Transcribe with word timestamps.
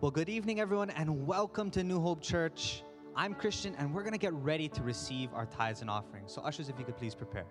Well, 0.00 0.12
good 0.12 0.28
evening, 0.28 0.60
everyone, 0.60 0.90
and 0.90 1.26
welcome 1.26 1.72
to 1.72 1.82
New 1.82 2.00
Hope 2.00 2.22
Church. 2.22 2.84
I'm 3.16 3.34
Christian, 3.34 3.74
and 3.78 3.92
we're 3.92 4.04
going 4.04 4.12
to 4.12 4.18
get 4.18 4.32
ready 4.32 4.68
to 4.68 4.82
receive 4.84 5.34
our 5.34 5.44
tithes 5.44 5.80
and 5.80 5.90
offerings. 5.90 6.32
So, 6.32 6.40
ushers, 6.40 6.68
if 6.68 6.78
you 6.78 6.84
could 6.84 6.96
please 6.96 7.16
prepare. 7.16 7.46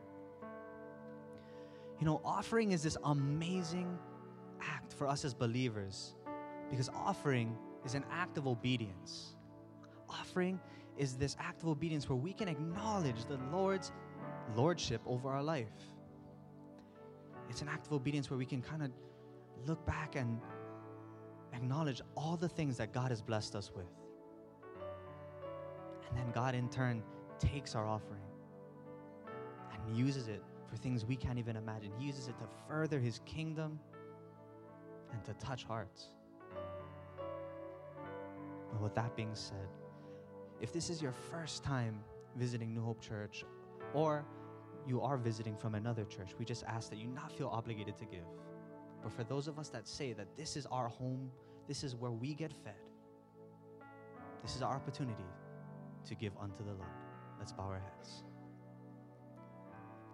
You 2.00 2.06
know, 2.06 2.22
offering 2.24 2.72
is 2.72 2.82
this 2.82 2.96
amazing 3.04 4.00
act 4.62 4.94
for 4.94 5.10
us 5.10 5.26
as 5.26 5.34
believers 5.34 6.16
because 6.70 6.88
offering 6.96 7.54
is 7.84 7.96
an 7.96 8.06
act 8.10 8.38
of 8.38 8.48
obedience. 8.48 9.36
Offering 10.08 10.58
is 10.98 11.18
this 11.18 11.36
act 11.42 11.64
of 11.64 11.68
obedience 11.68 12.08
where 12.08 12.16
we 12.16 12.32
can 12.32 12.48
acknowledge 12.48 13.26
the 13.26 13.40
Lord's 13.52 13.92
lordship 14.56 15.02
over 15.06 15.30
our 15.30 15.44
life. 15.44 15.68
It's 17.50 17.62
an 17.62 17.68
act 17.68 17.88
of 17.88 17.92
obedience 17.92 18.30
where 18.30 18.40
we 18.40 18.46
can 18.46 18.62
kind 18.62 18.84
of 18.84 18.92
look 19.66 19.86
back 19.86 20.16
and 20.16 20.40
acknowledge 21.54 22.02
all 22.16 22.38
the 22.38 22.50
things 22.50 22.78
that 22.78 22.94
God 22.94 23.12
has 23.12 23.22
blessed 23.22 23.56
us 23.56 23.72
with. 23.76 23.86
And 26.10 26.18
then 26.18 26.32
God, 26.32 26.56
in 26.56 26.70
turn, 26.70 27.04
takes 27.40 27.76
our 27.76 27.86
offering 27.86 28.22
and 29.74 29.98
uses 29.98 30.28
it 30.28 30.44
for 30.68 30.76
things 30.78 31.06
we 31.06 31.16
can't 31.16 31.40
even 31.40 31.56
imagine. 31.56 31.92
He 31.98 32.06
uses 32.06 32.28
it 32.28 32.38
to 32.40 32.46
further 32.68 33.00
His 33.00 33.20
kingdom 33.26 33.80
and 35.12 35.24
to 35.26 35.34
touch 35.34 35.64
hearts. 35.64 36.08
But 38.72 38.82
with 38.82 38.96
that 38.96 39.16
being 39.16 39.34
said, 39.34 39.68
if 40.60 40.74
this 40.74 40.90
is 40.90 41.02
your 41.02 41.14
first 41.14 41.64
time 41.64 42.00
visiting 42.36 42.74
New 42.74 42.84
Hope 42.84 43.02
Church, 43.02 43.46
or 43.94 44.26
you 44.88 45.02
are 45.02 45.18
visiting 45.18 45.56
from 45.56 45.76
another 45.76 46.06
church, 46.06 46.30
we 46.40 46.46
just 46.46 46.64
ask 46.64 46.90
that 46.90 46.98
you 46.98 47.08
not 47.08 47.32
feel 47.32 47.48
obligated 47.48 47.98
to 47.98 48.06
give. 48.06 48.26
But 49.08 49.14
for 49.14 49.24
those 49.24 49.48
of 49.48 49.58
us 49.58 49.70
that 49.70 49.88
say 49.88 50.12
that 50.12 50.36
this 50.36 50.58
is 50.58 50.66
our 50.66 50.90
home, 50.90 51.32
this 51.66 51.82
is 51.86 51.96
where 51.96 52.12
we 52.12 52.34
get 52.34 52.52
fed, 52.52 52.74
this 54.42 54.58
is 54.58 54.62
our 54.62 54.76
opportunity 54.76 55.24
to 56.04 56.14
give 56.14 56.34
unto 56.38 56.62
the 56.62 56.74
Lord. 56.74 56.90
Let's 57.40 57.54
bow 57.54 57.64
our 57.64 57.80
heads. 57.80 58.24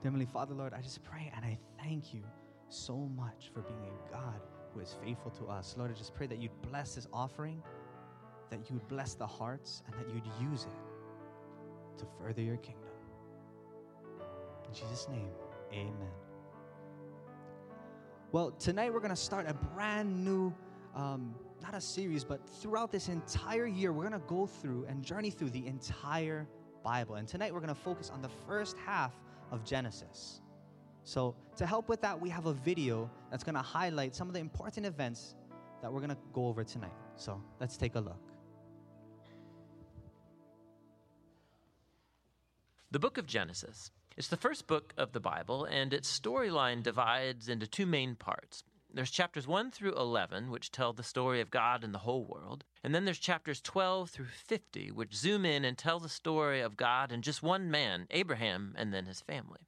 Heavenly 0.04 0.28
Father, 0.28 0.54
Lord, 0.54 0.76
I 0.76 0.82
just 0.82 1.04
pray 1.04 1.34
and 1.36 1.44
I 1.44 1.58
thank 1.82 2.14
you 2.14 2.22
so 2.70 2.96
much 2.96 3.50
for 3.52 3.62
being 3.62 3.82
a 3.82 4.12
God 4.12 4.40
who 4.72 4.80
is 4.80 4.96
faithful 5.04 5.32
to 5.32 5.48
us. 5.48 5.74
Lord, 5.76 5.90
I 5.90 5.96
just 5.96 6.14
pray 6.14 6.28
that 6.28 6.38
you'd 6.38 6.62
bless 6.62 6.94
this 6.94 7.08
offering, 7.12 7.64
that 8.52 8.70
you 8.70 8.76
would 8.76 8.88
bless 8.88 9.16
the 9.16 9.26
hearts, 9.26 9.82
and 9.88 9.96
that 9.96 10.14
you'd 10.14 10.30
use 10.40 10.66
it 10.66 11.98
to 11.98 12.06
further 12.22 12.44
your 12.44 12.58
kingdom. 12.58 12.84
In 14.68 14.74
Jesus' 14.76 15.08
name, 15.10 15.32
amen. 15.72 16.23
Well, 18.34 18.50
tonight 18.50 18.92
we're 18.92 19.00
going 19.00 19.12
to 19.12 19.16
start 19.16 19.48
a 19.48 19.54
brand 19.54 20.26
new, 20.26 20.52
um, 20.96 21.36
not 21.62 21.76
a 21.76 21.80
series, 21.80 22.24
but 22.24 22.42
throughout 22.50 22.92
this 22.92 23.08
entire 23.08 23.68
year, 23.68 23.94
we're 23.94 24.10
going 24.10 24.20
to 24.20 24.28
go 24.28 24.48
through 24.48 24.88
and 24.90 25.04
journey 25.04 25.30
through 25.30 25.52
the 25.52 25.68
entire 25.68 26.48
Bible. 26.84 27.14
And 27.14 27.28
tonight 27.28 27.54
we're 27.54 27.60
going 27.60 27.76
to 27.76 27.80
focus 27.80 28.10
on 28.10 28.24
the 28.24 28.32
first 28.48 28.76
half 28.84 29.14
of 29.52 29.64
Genesis. 29.64 30.42
So, 31.04 31.36
to 31.58 31.68
help 31.68 31.88
with 31.90 32.02
that, 32.02 32.20
we 32.20 32.28
have 32.30 32.48
a 32.48 32.54
video 32.54 33.08
that's 33.30 33.44
going 33.44 33.54
to 33.54 33.62
highlight 33.62 34.16
some 34.16 34.30
of 34.30 34.34
the 34.34 34.40
important 34.40 34.88
events 34.88 35.36
that 35.84 35.94
we're 35.94 36.00
going 36.00 36.10
to 36.10 36.18
go 36.34 36.48
over 36.48 36.64
tonight. 36.64 36.96
So, 37.18 37.40
let's 37.60 37.78
take 37.78 37.94
a 37.94 38.00
look. 38.00 38.32
The 42.90 42.98
book 42.98 43.20
of 43.20 43.28
Genesis 43.28 43.92
it's 44.16 44.28
the 44.28 44.38
first 44.38 44.68
book 44.68 44.94
of 44.98 45.12
the 45.12 45.20
Bible, 45.20 45.66
and 45.66 45.94
its 45.94 46.20
storyline 46.20 46.84
divides 46.84 47.50
into 47.50 47.68
two 47.68 47.86
main 47.86 48.16
parts. 48.16 48.64
There's 48.94 49.10
chapters 49.10 49.48
1 49.48 49.72
through 49.72 49.96
11, 49.96 50.52
which 50.52 50.72
tell 50.72 50.94
the 50.94 51.02
story 51.02 51.42
of 51.42 51.50
God 51.50 51.84
and 51.84 51.96
the 51.96 52.00
whole 52.00 52.26
world. 52.26 52.64
And 52.84 52.94
then 52.94 53.06
there's 53.06 53.18
chapters 53.18 53.60
12 53.60 54.12
through 54.12 54.28
50, 54.28 54.92
which 54.92 55.16
zoom 55.16 55.46
in 55.46 55.66
and 55.66 55.76
tell 55.76 56.00
the 56.00 56.10
story 56.10 56.62
of 56.62 56.78
God 56.78 57.12
and 57.12 57.24
just 57.24 57.42
one 57.42 57.72
man, 57.72 58.06
Abraham, 58.12 58.76
and 58.78 58.94
then 58.94 59.06
his 59.08 59.20
family. 59.20 59.62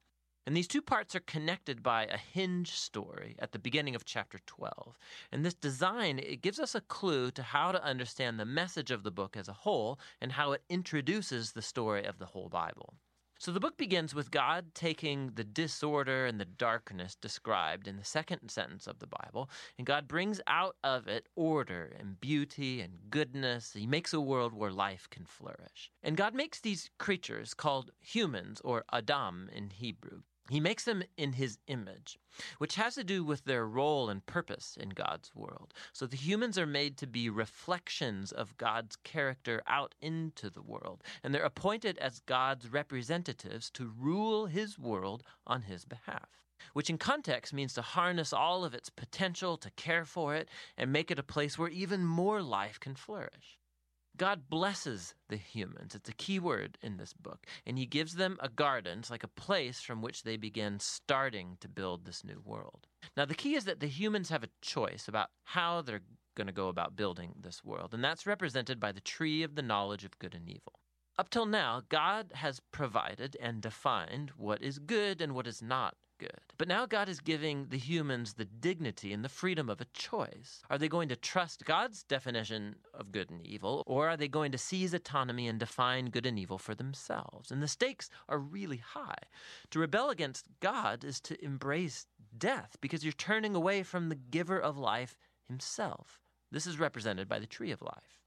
And 0.46 0.56
these 0.56 0.68
two 0.68 0.80
parts 0.80 1.16
are 1.16 1.20
connected 1.20 1.82
by 1.82 2.04
a 2.04 2.16
hinge 2.16 2.70
story 2.70 3.34
at 3.40 3.50
the 3.50 3.58
beginning 3.58 3.96
of 3.96 4.04
chapter 4.04 4.38
12. 4.46 4.96
And 5.32 5.44
this 5.44 5.54
design, 5.54 6.20
it 6.20 6.40
gives 6.40 6.60
us 6.60 6.76
a 6.76 6.80
clue 6.80 7.32
to 7.32 7.42
how 7.42 7.72
to 7.72 7.82
understand 7.82 8.38
the 8.38 8.44
message 8.44 8.92
of 8.92 9.02
the 9.02 9.10
book 9.10 9.36
as 9.36 9.48
a 9.48 9.52
whole 9.52 9.98
and 10.20 10.30
how 10.30 10.52
it 10.52 10.62
introduces 10.68 11.50
the 11.50 11.62
story 11.62 12.04
of 12.04 12.18
the 12.18 12.26
whole 12.26 12.48
Bible. 12.48 12.94
So 13.38 13.52
the 13.52 13.60
book 13.60 13.76
begins 13.76 14.14
with 14.14 14.30
God 14.30 14.74
taking 14.74 15.32
the 15.34 15.44
disorder 15.44 16.24
and 16.24 16.40
the 16.40 16.46
darkness 16.46 17.14
described 17.14 17.86
in 17.86 17.96
the 17.96 18.04
second 18.04 18.48
sentence 18.48 18.86
of 18.86 18.98
the 18.98 19.06
Bible, 19.06 19.50
and 19.76 19.86
God 19.86 20.08
brings 20.08 20.40
out 20.46 20.76
of 20.82 21.06
it 21.06 21.28
order 21.36 21.94
and 21.98 22.18
beauty 22.18 22.80
and 22.80 22.94
goodness. 23.10 23.74
He 23.74 23.86
makes 23.86 24.14
a 24.14 24.20
world 24.20 24.54
where 24.54 24.70
life 24.70 25.06
can 25.10 25.26
flourish. 25.26 25.90
And 26.02 26.16
God 26.16 26.34
makes 26.34 26.60
these 26.60 26.90
creatures 26.98 27.52
called 27.52 27.90
humans, 28.00 28.60
or 28.64 28.84
Adam 28.90 29.50
in 29.52 29.70
Hebrew. 29.70 30.22
He 30.48 30.60
makes 30.60 30.84
them 30.84 31.02
in 31.16 31.32
his 31.32 31.58
image, 31.66 32.18
which 32.58 32.76
has 32.76 32.94
to 32.94 33.04
do 33.04 33.24
with 33.24 33.44
their 33.44 33.66
role 33.66 34.08
and 34.08 34.24
purpose 34.24 34.76
in 34.80 34.90
God's 34.90 35.34
world. 35.34 35.74
So 35.92 36.06
the 36.06 36.16
humans 36.16 36.56
are 36.56 36.66
made 36.66 36.96
to 36.98 37.06
be 37.06 37.28
reflections 37.28 38.30
of 38.30 38.56
God's 38.56 38.96
character 38.96 39.62
out 39.66 39.94
into 40.00 40.48
the 40.48 40.62
world, 40.62 41.02
and 41.22 41.34
they're 41.34 41.42
appointed 41.42 41.98
as 41.98 42.20
God's 42.20 42.72
representatives 42.72 43.70
to 43.70 43.92
rule 43.98 44.46
his 44.46 44.78
world 44.78 45.22
on 45.46 45.62
his 45.62 45.84
behalf. 45.84 46.28
Which 46.72 46.90
in 46.90 46.98
context 46.98 47.52
means 47.52 47.74
to 47.74 47.82
harness 47.82 48.32
all 48.32 48.64
of 48.64 48.74
its 48.74 48.88
potential, 48.88 49.56
to 49.58 49.70
care 49.72 50.04
for 50.04 50.34
it, 50.34 50.48
and 50.76 50.92
make 50.92 51.10
it 51.10 51.18
a 51.18 51.22
place 51.22 51.58
where 51.58 51.68
even 51.68 52.04
more 52.04 52.42
life 52.42 52.80
can 52.80 52.94
flourish. 52.94 53.58
God 54.16 54.48
blesses 54.48 55.14
the 55.28 55.36
humans. 55.36 55.94
It's 55.94 56.08
a 56.08 56.14
key 56.14 56.38
word 56.38 56.78
in 56.82 56.96
this 56.96 57.12
book. 57.12 57.46
And 57.66 57.78
he 57.78 57.86
gives 57.86 58.14
them 58.14 58.38
a 58.40 58.48
garden. 58.48 59.00
It's 59.00 59.10
like 59.10 59.24
a 59.24 59.28
place 59.28 59.80
from 59.80 60.02
which 60.02 60.22
they 60.22 60.36
begin 60.36 60.78
starting 60.80 61.56
to 61.60 61.68
build 61.68 62.04
this 62.04 62.24
new 62.24 62.40
world. 62.44 62.86
Now, 63.16 63.24
the 63.24 63.34
key 63.34 63.54
is 63.54 63.64
that 63.64 63.80
the 63.80 63.86
humans 63.86 64.30
have 64.30 64.44
a 64.44 64.50
choice 64.62 65.08
about 65.08 65.28
how 65.44 65.82
they're 65.82 66.02
going 66.34 66.46
to 66.46 66.52
go 66.52 66.68
about 66.68 66.96
building 66.96 67.34
this 67.40 67.64
world. 67.64 67.94
And 67.94 68.04
that's 68.04 68.26
represented 68.26 68.78
by 68.78 68.92
the 68.92 69.00
tree 69.00 69.42
of 69.42 69.54
the 69.54 69.62
knowledge 69.62 70.04
of 70.04 70.18
good 70.18 70.34
and 70.34 70.48
evil. 70.48 70.80
Up 71.18 71.30
till 71.30 71.46
now, 71.46 71.82
God 71.88 72.32
has 72.34 72.60
provided 72.72 73.36
and 73.40 73.62
defined 73.62 74.32
what 74.36 74.62
is 74.62 74.78
good 74.78 75.22
and 75.22 75.34
what 75.34 75.46
is 75.46 75.62
not 75.62 75.94
good. 76.18 76.40
But 76.58 76.68
now 76.68 76.86
God 76.86 77.08
is 77.08 77.20
giving 77.20 77.66
the 77.68 77.78
humans 77.78 78.34
the 78.34 78.44
dignity 78.44 79.12
and 79.12 79.24
the 79.24 79.28
freedom 79.28 79.68
of 79.68 79.80
a 79.80 79.86
choice. 79.92 80.62
Are 80.70 80.78
they 80.78 80.88
going 80.88 81.08
to 81.10 81.16
trust 81.16 81.64
God's 81.64 82.02
definition 82.02 82.76
of 82.94 83.12
good 83.12 83.30
and 83.30 83.46
evil, 83.46 83.82
or 83.86 84.08
are 84.08 84.16
they 84.16 84.28
going 84.28 84.52
to 84.52 84.58
seize 84.58 84.94
autonomy 84.94 85.48
and 85.48 85.58
define 85.58 86.06
good 86.06 86.26
and 86.26 86.38
evil 86.38 86.58
for 86.58 86.74
themselves? 86.74 87.50
And 87.50 87.62
the 87.62 87.68
stakes 87.68 88.10
are 88.28 88.38
really 88.38 88.78
high. 88.78 89.22
To 89.70 89.78
rebel 89.78 90.10
against 90.10 90.46
God 90.60 91.04
is 91.04 91.20
to 91.22 91.42
embrace 91.44 92.06
death 92.36 92.76
because 92.80 93.04
you're 93.04 93.12
turning 93.12 93.54
away 93.54 93.82
from 93.82 94.08
the 94.08 94.14
giver 94.14 94.58
of 94.58 94.76
life 94.76 95.18
himself. 95.48 96.20
This 96.50 96.66
is 96.66 96.78
represented 96.78 97.28
by 97.28 97.38
the 97.38 97.46
tree 97.46 97.70
of 97.70 97.82
life. 97.82 98.25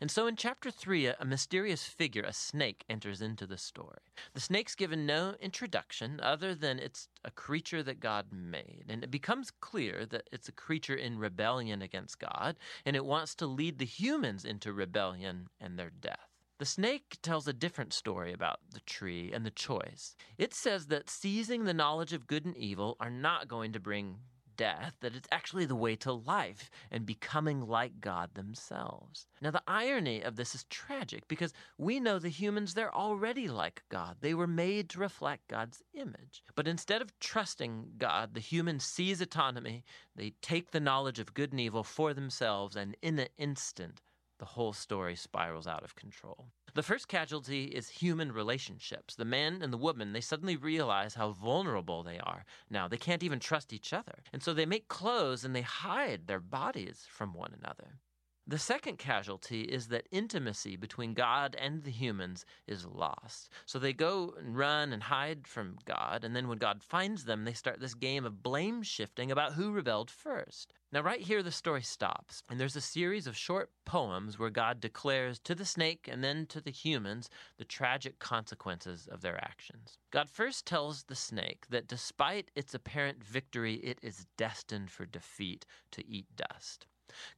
And 0.00 0.10
so 0.10 0.26
in 0.26 0.36
chapter 0.36 0.70
3, 0.70 1.06
a, 1.06 1.24
mysterious 1.24 1.84
figure, 1.84 2.22
a 2.22 2.32
snake, 2.32 2.84
enters 2.88 3.22
into 3.22 3.46
the 3.46 3.58
story. 3.58 3.98
The 4.34 4.40
snake's 4.40 4.74
given 4.74 5.06
no 5.06 5.34
introduction 5.40 6.20
other 6.22 6.54
than 6.54 6.78
it's 6.78 7.08
a 7.24 7.30
creature 7.30 7.82
that 7.82 8.00
God 8.00 8.26
made. 8.32 8.84
And 8.88 9.02
it 9.04 9.10
becomes 9.10 9.50
clear 9.50 10.06
that 10.06 10.28
it's 10.32 10.48
a 10.48 10.52
creature 10.52 10.96
in 10.96 11.18
rebellion 11.18 11.82
against 11.82 12.18
God, 12.18 12.56
and 12.84 12.96
it 12.96 13.04
wants 13.04 13.34
to 13.36 13.46
lead 13.46 13.78
the 13.78 13.84
humans 13.84 14.44
into 14.44 14.72
rebellion 14.72 15.48
and 15.60 15.78
their 15.78 15.90
death. 15.90 16.28
The 16.58 16.66
snake 16.66 17.16
tells 17.22 17.48
a 17.48 17.52
different 17.52 17.92
story 17.92 18.32
about 18.32 18.60
the 18.72 18.80
tree 18.80 19.32
and 19.32 19.44
the 19.44 19.50
choice. 19.50 20.14
It 20.38 20.54
says 20.54 20.86
that 20.86 21.10
seizing 21.10 21.64
the 21.64 21.74
knowledge 21.74 22.12
of 22.12 22.28
good 22.28 22.44
and 22.44 22.56
evil 22.56 22.96
are 23.00 23.10
not 23.10 23.48
going 23.48 23.72
to 23.72 23.80
bring 23.80 24.18
death, 24.62 24.94
that 25.00 25.16
it's 25.16 25.26
actually 25.32 25.64
the 25.64 25.74
way 25.74 25.96
to 25.96 26.12
life 26.12 26.70
and 26.92 27.04
becoming 27.04 27.66
like 27.66 28.00
God 28.00 28.32
themselves. 28.34 29.26
Now, 29.40 29.50
the 29.50 29.62
irony 29.66 30.22
of 30.22 30.36
this 30.36 30.54
is 30.54 30.62
tragic 30.70 31.26
because 31.26 31.52
we 31.78 31.98
know 31.98 32.20
the 32.20 32.28
humans, 32.28 32.72
they're 32.72 32.94
already 32.94 33.48
like 33.48 33.82
God. 33.88 34.18
They 34.20 34.34
were 34.34 34.46
made 34.46 34.88
to 34.90 35.00
reflect 35.00 35.48
God's 35.48 35.82
image. 35.94 36.44
But 36.54 36.68
instead 36.68 37.02
of 37.02 37.18
trusting 37.18 37.94
God, 37.98 38.34
the 38.34 38.40
humans 38.40 38.84
seize 38.84 39.20
autonomy, 39.20 39.82
they 40.14 40.34
take 40.42 40.70
the 40.70 40.78
knowledge 40.78 41.18
of 41.18 41.34
good 41.34 41.50
and 41.50 41.60
evil 41.60 41.82
for 41.82 42.14
themselves, 42.14 42.76
and 42.76 42.96
in 43.02 43.18
an 43.18 43.30
instant, 43.38 44.00
the 44.42 44.46
whole 44.46 44.72
story 44.72 45.14
spirals 45.14 45.68
out 45.68 45.84
of 45.84 45.94
control. 45.94 46.48
The 46.74 46.82
first 46.82 47.06
casualty 47.06 47.66
is 47.66 47.88
human 47.88 48.32
relationships. 48.32 49.14
The 49.14 49.24
man 49.24 49.62
and 49.62 49.72
the 49.72 49.76
woman, 49.76 50.12
they 50.12 50.20
suddenly 50.20 50.56
realize 50.56 51.14
how 51.14 51.30
vulnerable 51.30 52.02
they 52.02 52.18
are. 52.18 52.44
Now, 52.68 52.88
they 52.88 52.96
can't 52.96 53.22
even 53.22 53.38
trust 53.38 53.72
each 53.72 53.92
other. 53.92 54.24
And 54.32 54.42
so 54.42 54.52
they 54.52 54.66
make 54.66 54.88
clothes 54.88 55.44
and 55.44 55.54
they 55.54 55.62
hide 55.62 56.26
their 56.26 56.40
bodies 56.40 57.06
from 57.08 57.34
one 57.34 57.54
another. 57.56 58.00
The 58.44 58.58
second 58.58 58.98
casualty 58.98 59.62
is 59.62 59.86
that 59.88 60.08
intimacy 60.10 60.74
between 60.74 61.14
God 61.14 61.54
and 61.54 61.84
the 61.84 61.92
humans 61.92 62.44
is 62.66 62.84
lost. 62.84 63.48
So 63.66 63.78
they 63.78 63.92
go 63.92 64.34
and 64.36 64.56
run 64.56 64.92
and 64.92 65.04
hide 65.04 65.46
from 65.46 65.78
God, 65.84 66.24
and 66.24 66.34
then 66.34 66.48
when 66.48 66.58
God 66.58 66.82
finds 66.82 67.24
them, 67.24 67.44
they 67.44 67.52
start 67.52 67.78
this 67.78 67.94
game 67.94 68.24
of 68.24 68.42
blame 68.42 68.82
shifting 68.82 69.30
about 69.30 69.52
who 69.52 69.70
rebelled 69.70 70.10
first. 70.10 70.74
Now, 70.90 71.02
right 71.02 71.20
here, 71.20 71.42
the 71.42 71.52
story 71.52 71.82
stops, 71.82 72.42
and 72.50 72.58
there's 72.58 72.74
a 72.74 72.80
series 72.80 73.28
of 73.28 73.36
short 73.36 73.70
poems 73.84 74.40
where 74.40 74.50
God 74.50 74.80
declares 74.80 75.38
to 75.38 75.54
the 75.54 75.64
snake 75.64 76.08
and 76.10 76.24
then 76.24 76.46
to 76.46 76.60
the 76.60 76.72
humans 76.72 77.30
the 77.58 77.64
tragic 77.64 78.18
consequences 78.18 79.06
of 79.06 79.20
their 79.20 79.36
actions. 79.42 79.98
God 80.10 80.28
first 80.28 80.66
tells 80.66 81.04
the 81.04 81.14
snake 81.14 81.66
that 81.70 81.86
despite 81.86 82.50
its 82.56 82.74
apparent 82.74 83.22
victory, 83.22 83.74
it 83.76 84.00
is 84.02 84.26
destined 84.36 84.90
for 84.90 85.06
defeat 85.06 85.64
to 85.92 86.06
eat 86.06 86.26
dust. 86.34 86.86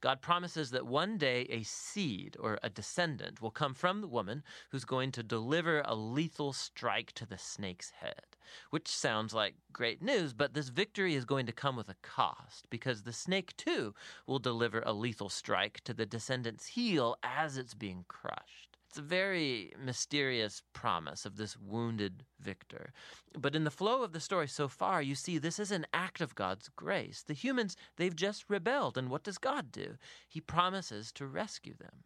God 0.01 0.21
promises 0.21 0.71
that 0.71 0.85
one 0.85 1.17
day 1.17 1.47
a 1.49 1.63
seed 1.63 2.37
or 2.39 2.59
a 2.63 2.69
descendant 2.69 3.41
will 3.41 3.51
come 3.51 3.73
from 3.73 4.01
the 4.01 4.07
woman 4.07 4.43
who's 4.69 4.85
going 4.85 5.11
to 5.13 5.23
deliver 5.23 5.81
a 5.85 5.95
lethal 5.95 6.53
strike 6.53 7.11
to 7.13 7.25
the 7.25 7.37
snake's 7.37 7.91
head, 7.91 8.35
which 8.69 8.87
sounds 8.87 9.33
like 9.33 9.55
great 9.73 10.01
news, 10.01 10.33
but 10.33 10.53
this 10.53 10.69
victory 10.69 11.15
is 11.15 11.25
going 11.25 11.45
to 11.45 11.51
come 11.51 11.75
with 11.75 11.89
a 11.89 11.95
cost 12.01 12.69
because 12.69 13.03
the 13.03 13.13
snake 13.13 13.55
too 13.57 13.93
will 14.27 14.39
deliver 14.39 14.81
a 14.85 14.93
lethal 14.93 15.29
strike 15.29 15.81
to 15.83 15.93
the 15.93 16.05
descendant's 16.05 16.67
heel 16.67 17.17
as 17.23 17.57
it's 17.57 17.73
being 17.73 18.05
crushed. 18.07 18.74
It's 18.95 19.01
a 19.01 19.03
very 19.03 19.73
mysterious 19.77 20.61
promise 20.71 21.25
of 21.25 21.35
this 21.35 21.57
wounded 21.57 22.23
victor. 22.39 22.93
But 23.37 23.53
in 23.53 23.65
the 23.65 23.69
flow 23.69 24.03
of 24.03 24.13
the 24.13 24.21
story 24.21 24.47
so 24.47 24.69
far, 24.69 25.01
you 25.01 25.15
see 25.15 25.37
this 25.37 25.59
is 25.59 25.69
an 25.69 25.85
act 25.93 26.21
of 26.21 26.33
God's 26.33 26.69
grace. 26.69 27.21
The 27.21 27.33
humans, 27.33 27.75
they've 27.97 28.15
just 28.15 28.45
rebelled, 28.47 28.97
and 28.97 29.09
what 29.09 29.25
does 29.25 29.37
God 29.37 29.69
do? 29.69 29.97
He 30.29 30.39
promises 30.39 31.11
to 31.11 31.27
rescue 31.27 31.73
them. 31.77 32.05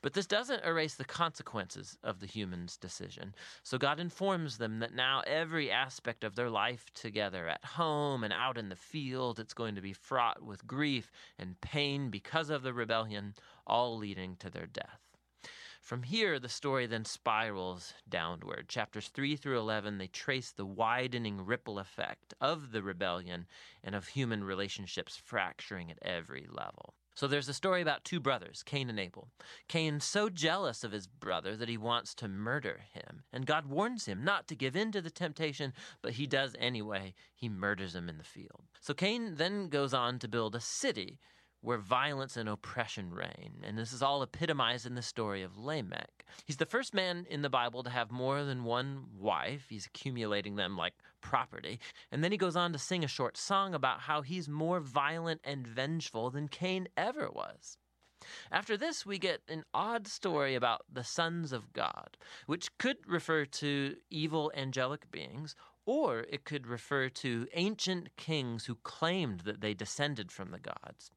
But 0.00 0.12
this 0.12 0.28
doesn't 0.28 0.64
erase 0.64 0.94
the 0.94 1.04
consequences 1.04 1.98
of 2.04 2.20
the 2.20 2.26
human's 2.26 2.76
decision. 2.76 3.34
So 3.64 3.76
God 3.76 3.98
informs 3.98 4.58
them 4.58 4.78
that 4.78 4.94
now 4.94 5.24
every 5.26 5.72
aspect 5.72 6.22
of 6.22 6.36
their 6.36 6.50
life 6.50 6.86
together, 6.94 7.48
at 7.48 7.64
home 7.64 8.22
and 8.22 8.32
out 8.32 8.58
in 8.58 8.68
the 8.68 8.76
field, 8.76 9.40
it's 9.40 9.54
going 9.54 9.74
to 9.74 9.80
be 9.80 9.92
fraught 9.92 10.40
with 10.40 10.68
grief 10.68 11.10
and 11.36 11.60
pain 11.60 12.10
because 12.10 12.48
of 12.48 12.62
the 12.62 12.72
rebellion, 12.72 13.34
all 13.66 13.96
leading 13.96 14.36
to 14.36 14.48
their 14.48 14.66
death. 14.68 15.01
From 15.82 16.04
here, 16.04 16.38
the 16.38 16.48
story 16.48 16.86
then 16.86 17.04
spirals 17.04 17.92
downward. 18.08 18.68
Chapters 18.68 19.08
3 19.08 19.34
through 19.34 19.58
11, 19.58 19.98
they 19.98 20.06
trace 20.06 20.52
the 20.52 20.64
widening 20.64 21.44
ripple 21.44 21.80
effect 21.80 22.34
of 22.40 22.70
the 22.70 22.84
rebellion 22.84 23.48
and 23.82 23.96
of 23.96 24.06
human 24.06 24.44
relationships 24.44 25.16
fracturing 25.16 25.90
at 25.90 25.98
every 26.00 26.46
level. 26.48 26.94
So 27.16 27.26
there's 27.26 27.48
a 27.48 27.54
story 27.54 27.82
about 27.82 28.04
two 28.04 28.20
brothers, 28.20 28.62
Cain 28.62 28.88
and 28.90 29.00
Abel. 29.00 29.32
Cain's 29.66 30.04
so 30.04 30.28
jealous 30.28 30.84
of 30.84 30.92
his 30.92 31.08
brother 31.08 31.56
that 31.56 31.68
he 31.68 31.76
wants 31.76 32.14
to 32.14 32.28
murder 32.28 32.82
him. 32.92 33.24
And 33.32 33.44
God 33.44 33.66
warns 33.66 34.06
him 34.06 34.22
not 34.22 34.46
to 34.48 34.54
give 34.54 34.76
in 34.76 34.92
to 34.92 35.02
the 35.02 35.10
temptation, 35.10 35.72
but 36.00 36.12
he 36.12 36.28
does 36.28 36.54
anyway. 36.60 37.12
He 37.34 37.48
murders 37.48 37.96
him 37.96 38.08
in 38.08 38.18
the 38.18 38.24
field. 38.24 38.62
So 38.80 38.94
Cain 38.94 39.34
then 39.34 39.68
goes 39.68 39.92
on 39.92 40.20
to 40.20 40.28
build 40.28 40.54
a 40.54 40.60
city 40.60 41.18
where 41.62 41.78
violence 41.78 42.36
and 42.36 42.48
oppression 42.48 43.14
reign. 43.14 43.62
And 43.62 43.78
this 43.78 43.92
is 43.92 44.02
all 44.02 44.22
epitomized 44.22 44.84
in 44.84 44.94
the 44.94 45.02
story 45.02 45.42
of 45.42 45.56
Lamech. 45.56 46.24
He's 46.44 46.56
the 46.56 46.66
first 46.66 46.92
man 46.92 47.26
in 47.30 47.42
the 47.42 47.48
Bible 47.48 47.82
to 47.84 47.90
have 47.90 48.10
more 48.10 48.44
than 48.44 48.64
one 48.64 49.04
wife. 49.18 49.66
He's 49.68 49.86
accumulating 49.86 50.56
them 50.56 50.76
like 50.76 50.94
property. 51.20 51.78
And 52.10 52.22
then 52.22 52.32
he 52.32 52.38
goes 52.38 52.56
on 52.56 52.72
to 52.72 52.78
sing 52.78 53.04
a 53.04 53.08
short 53.08 53.36
song 53.36 53.74
about 53.74 54.00
how 54.00 54.22
he's 54.22 54.48
more 54.48 54.80
violent 54.80 55.40
and 55.44 55.66
vengeful 55.66 56.30
than 56.30 56.48
Cain 56.48 56.88
ever 56.96 57.30
was. 57.30 57.78
After 58.50 58.76
this, 58.76 59.04
we 59.04 59.18
get 59.18 59.42
an 59.48 59.64
odd 59.74 60.06
story 60.06 60.54
about 60.54 60.82
the 60.92 61.04
sons 61.04 61.52
of 61.52 61.72
God, 61.72 62.16
which 62.46 62.76
could 62.78 62.98
refer 63.06 63.44
to 63.46 63.96
evil 64.10 64.52
angelic 64.54 65.10
beings, 65.10 65.56
or 65.84 66.20
it 66.28 66.44
could 66.44 66.66
refer 66.66 67.08
to 67.08 67.46
ancient 67.54 68.16
kings 68.16 68.66
who 68.66 68.76
claimed 68.76 69.40
that 69.40 69.60
they 69.60 69.74
descended 69.74 70.30
from 70.30 70.50
the 70.50 70.60
gods. 70.60 71.10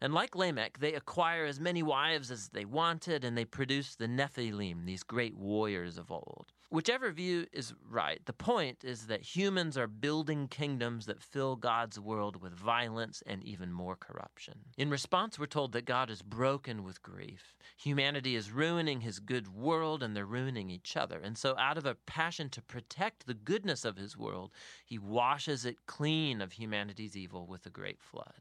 And 0.00 0.14
like 0.14 0.34
Lamech, 0.34 0.78
they 0.78 0.94
acquire 0.94 1.44
as 1.44 1.60
many 1.60 1.82
wives 1.82 2.30
as 2.30 2.48
they 2.48 2.64
wanted, 2.64 3.24
and 3.24 3.36
they 3.36 3.44
produce 3.44 3.94
the 3.94 4.06
Nephilim, 4.06 4.86
these 4.86 5.02
great 5.02 5.36
warriors 5.36 5.98
of 5.98 6.10
old. 6.10 6.52
Whichever 6.68 7.12
view 7.12 7.46
is 7.52 7.74
right, 7.88 8.20
the 8.24 8.32
point 8.32 8.82
is 8.82 9.06
that 9.06 9.22
humans 9.36 9.78
are 9.78 9.86
building 9.86 10.48
kingdoms 10.48 11.06
that 11.06 11.22
fill 11.22 11.54
God's 11.54 12.00
world 12.00 12.42
with 12.42 12.52
violence 12.52 13.22
and 13.24 13.44
even 13.44 13.72
more 13.72 13.94
corruption. 13.94 14.58
In 14.76 14.90
response, 14.90 15.38
we're 15.38 15.46
told 15.46 15.70
that 15.72 15.84
God 15.84 16.10
is 16.10 16.22
broken 16.22 16.82
with 16.82 17.02
grief. 17.02 17.54
Humanity 17.76 18.34
is 18.34 18.50
ruining 18.50 19.02
his 19.02 19.20
good 19.20 19.46
world 19.46 20.02
and 20.02 20.16
they're 20.16 20.26
ruining 20.26 20.68
each 20.68 20.96
other. 20.96 21.20
And 21.20 21.38
so, 21.38 21.56
out 21.56 21.78
of 21.78 21.86
a 21.86 21.94
passion 21.94 22.50
to 22.50 22.62
protect 22.62 23.26
the 23.26 23.34
goodness 23.34 23.84
of 23.84 23.96
his 23.96 24.16
world, 24.16 24.50
he 24.84 24.98
washes 24.98 25.64
it 25.64 25.86
clean 25.86 26.40
of 26.40 26.52
humanity's 26.52 27.16
evil 27.16 27.46
with 27.46 27.64
a 27.66 27.70
great 27.70 28.02
flood. 28.02 28.40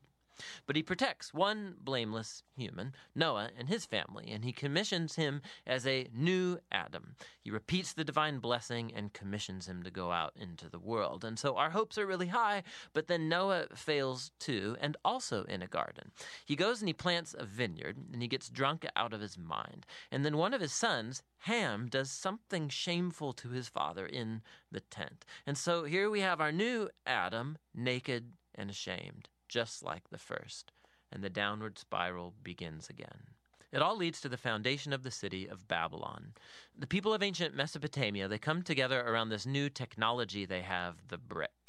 But 0.65 0.75
he 0.75 0.83
protects 0.83 1.33
one 1.33 1.75
blameless 1.79 2.43
human, 2.55 2.93
Noah, 3.13 3.51
and 3.57 3.69
his 3.69 3.85
family, 3.85 4.29
and 4.31 4.43
he 4.43 4.51
commissions 4.51 5.15
him 5.15 5.41
as 5.65 5.85
a 5.85 6.07
new 6.13 6.59
Adam. 6.71 7.15
He 7.41 7.51
repeats 7.51 7.93
the 7.93 8.03
divine 8.03 8.39
blessing 8.39 8.91
and 8.93 9.13
commissions 9.13 9.67
him 9.67 9.83
to 9.83 9.91
go 9.91 10.11
out 10.11 10.33
into 10.35 10.69
the 10.69 10.79
world. 10.79 11.23
And 11.23 11.37
so 11.39 11.55
our 11.57 11.69
hopes 11.69 11.97
are 11.97 12.05
really 12.05 12.27
high, 12.27 12.63
but 12.93 13.07
then 13.07 13.29
Noah 13.29 13.67
fails 13.75 14.31
too, 14.39 14.75
and 14.79 14.97
also 15.05 15.43
in 15.43 15.61
a 15.61 15.67
garden. 15.67 16.11
He 16.45 16.55
goes 16.55 16.81
and 16.81 16.89
he 16.89 16.93
plants 16.93 17.35
a 17.37 17.45
vineyard, 17.45 17.97
and 18.11 18.21
he 18.21 18.27
gets 18.27 18.49
drunk 18.49 18.85
out 18.95 19.13
of 19.13 19.21
his 19.21 19.37
mind. 19.37 19.85
And 20.11 20.25
then 20.25 20.37
one 20.37 20.53
of 20.53 20.61
his 20.61 20.73
sons, 20.73 21.23
Ham, 21.39 21.87
does 21.87 22.11
something 22.11 22.69
shameful 22.69 23.33
to 23.33 23.49
his 23.49 23.69
father 23.69 24.05
in 24.05 24.41
the 24.71 24.79
tent. 24.81 25.25
And 25.45 25.57
so 25.57 25.83
here 25.83 26.09
we 26.09 26.21
have 26.21 26.41
our 26.41 26.51
new 26.51 26.89
Adam, 27.05 27.57
naked 27.73 28.33
and 28.55 28.69
ashamed 28.69 29.29
just 29.47 29.83
like 29.83 30.09
the 30.09 30.17
first, 30.17 30.71
and 31.11 31.23
the 31.23 31.29
downward 31.29 31.77
spiral 31.77 32.33
begins 32.43 32.89
again. 32.89 33.33
It 33.71 33.81
all 33.81 33.97
leads 33.97 34.21
to 34.21 34.29
the 34.29 34.37
foundation 34.37 34.93
of 34.93 35.03
the 35.03 35.11
city 35.11 35.47
of 35.47 35.67
Babylon. 35.67 36.33
The 36.77 36.87
people 36.87 37.13
of 37.13 37.21
ancient 37.21 37.55
Mesopotamia, 37.55 38.27
they 38.27 38.37
come 38.37 38.61
together 38.61 39.01
around 39.01 39.29
this 39.29 39.45
new 39.45 39.69
technology 39.69 40.45
they 40.45 40.61
have, 40.61 40.95
the 41.09 41.17
brick. 41.17 41.64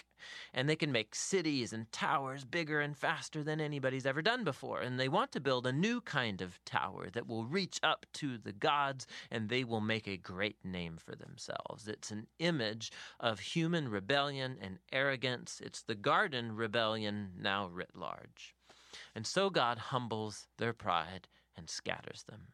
And 0.55 0.69
they 0.69 0.77
can 0.77 0.93
make 0.93 1.15
cities 1.15 1.73
and 1.73 1.91
towers 1.93 2.45
bigger 2.45 2.81
and 2.81 2.97
faster 2.97 3.43
than 3.43 3.61
anybody's 3.61 4.07
ever 4.07 4.23
done 4.23 4.45
before. 4.45 4.81
And 4.81 4.99
they 4.99 5.09
want 5.09 5.33
to 5.33 5.41
build 5.41 5.67
a 5.67 5.73
new 5.73 6.01
kind 6.01 6.41
of 6.41 6.63
tower 6.65 7.09
that 7.11 7.27
will 7.27 7.45
reach 7.45 7.79
up 7.83 8.07
to 8.15 8.39
the 8.39 8.53
gods 8.53 9.07
and 9.31 9.49
they 9.49 9.65
will 9.65 9.81
make 9.81 10.07
a 10.07 10.17
great 10.17 10.65
name 10.65 10.97
for 10.97 11.15
themselves. 11.15 11.89
It's 11.89 12.11
an 12.11 12.27
image 12.39 12.93
of 13.21 13.41
human 13.41 13.89
rebellion 13.89 14.57
and 14.61 14.79
arrogance. 14.93 15.61
It's 15.65 15.83
the 15.83 15.95
garden 15.95 16.55
rebellion 16.57 17.33
now 17.39 17.69
writ 17.69 17.91
large. 17.95 18.55
And 19.15 19.27
so 19.27 19.51
God 19.51 19.79
humbles 19.79 20.49
their 20.59 20.73
pride 20.73 21.29
and 21.57 21.69
scatters 21.69 22.25
them. 22.25 22.49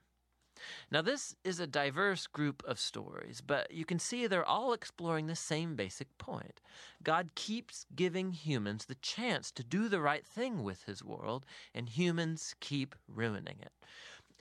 Now, 0.90 1.02
this 1.02 1.34
is 1.44 1.60
a 1.60 1.66
diverse 1.66 2.26
group 2.26 2.62
of 2.66 2.78
stories, 2.78 3.40
but 3.40 3.70
you 3.70 3.84
can 3.84 3.98
see 3.98 4.26
they're 4.26 4.44
all 4.44 4.72
exploring 4.72 5.26
the 5.26 5.36
same 5.36 5.74
basic 5.74 6.16
point. 6.18 6.60
God 7.02 7.30
keeps 7.34 7.86
giving 7.94 8.32
humans 8.32 8.84
the 8.84 8.94
chance 8.96 9.50
to 9.52 9.64
do 9.64 9.88
the 9.88 10.00
right 10.00 10.26
thing 10.26 10.62
with 10.62 10.84
his 10.84 11.04
world, 11.04 11.44
and 11.74 11.88
humans 11.88 12.54
keep 12.60 12.94
ruining 13.08 13.56
it. 13.60 13.72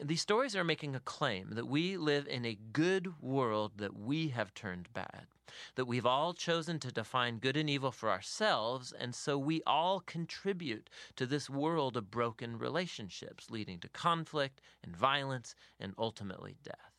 These 0.02 0.22
stories 0.22 0.56
are 0.56 0.64
making 0.64 0.96
a 0.96 1.00
claim 1.00 1.52
that 1.52 1.68
we 1.68 1.96
live 1.96 2.28
in 2.28 2.44
a 2.44 2.58
good 2.74 3.22
world 3.22 3.74
that 3.78 3.96
we 3.96 4.30
have 4.30 4.54
turned 4.54 4.92
bad 4.94 5.28
that 5.76 5.86
we've 5.86 6.06
all 6.06 6.34
chosen 6.34 6.80
to 6.80 6.92
define 6.92 7.40
good 7.40 7.58
and 7.58 7.70
evil 7.70 7.92
for 7.92 8.10
ourselves, 8.10 8.92
and 8.92 9.14
so 9.14 9.38
we 9.38 9.62
all 9.66 10.00
contribute 10.00 10.90
to 11.16 11.26
this 11.26 11.50
world 11.50 11.98
of 11.98 12.12
broken 12.12 12.58
relationships, 12.58 13.50
leading 13.50 13.80
to 13.80 13.90
conflict 13.90 14.62
and 14.84 14.96
violence 14.96 15.56
and 15.80 15.94
ultimately 15.98 16.58
death. 16.64 16.94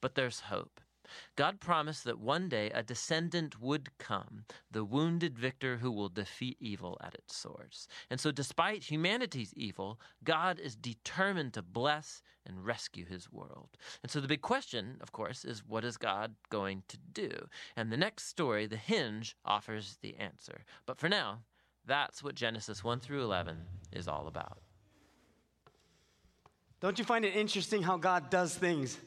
But 0.00 0.14
there's 0.14 0.40
hope. 0.40 0.80
God 1.36 1.60
promised 1.60 2.04
that 2.04 2.18
one 2.18 2.48
day 2.48 2.70
a 2.70 2.82
descendant 2.82 3.60
would 3.60 3.96
come, 3.98 4.44
the 4.70 4.84
wounded 4.84 5.38
victor 5.38 5.78
who 5.78 5.90
will 5.90 6.08
defeat 6.08 6.56
evil 6.60 6.98
at 7.02 7.14
its 7.14 7.36
source. 7.36 7.88
And 8.10 8.20
so, 8.20 8.30
despite 8.30 8.90
humanity's 8.90 9.52
evil, 9.54 10.00
God 10.24 10.58
is 10.58 10.76
determined 10.76 11.54
to 11.54 11.62
bless 11.62 12.22
and 12.46 12.64
rescue 12.64 13.04
his 13.04 13.30
world. 13.30 13.68
And 14.02 14.10
so, 14.10 14.20
the 14.20 14.28
big 14.28 14.42
question, 14.42 14.96
of 15.00 15.12
course, 15.12 15.44
is 15.44 15.64
what 15.66 15.84
is 15.84 15.96
God 15.96 16.34
going 16.50 16.82
to 16.88 16.98
do? 17.12 17.30
And 17.76 17.92
the 17.92 17.96
next 17.96 18.28
story, 18.28 18.66
The 18.66 18.76
Hinge, 18.76 19.36
offers 19.44 19.98
the 20.02 20.16
answer. 20.16 20.64
But 20.86 20.98
for 20.98 21.08
now, 21.08 21.40
that's 21.86 22.22
what 22.22 22.34
Genesis 22.34 22.84
1 22.84 23.00
through 23.00 23.22
11 23.22 23.56
is 23.92 24.08
all 24.08 24.26
about. 24.26 24.58
Don't 26.80 26.98
you 26.98 27.04
find 27.04 27.24
it 27.24 27.34
interesting 27.34 27.82
how 27.82 27.96
God 27.96 28.30
does 28.30 28.54
things? 28.54 28.98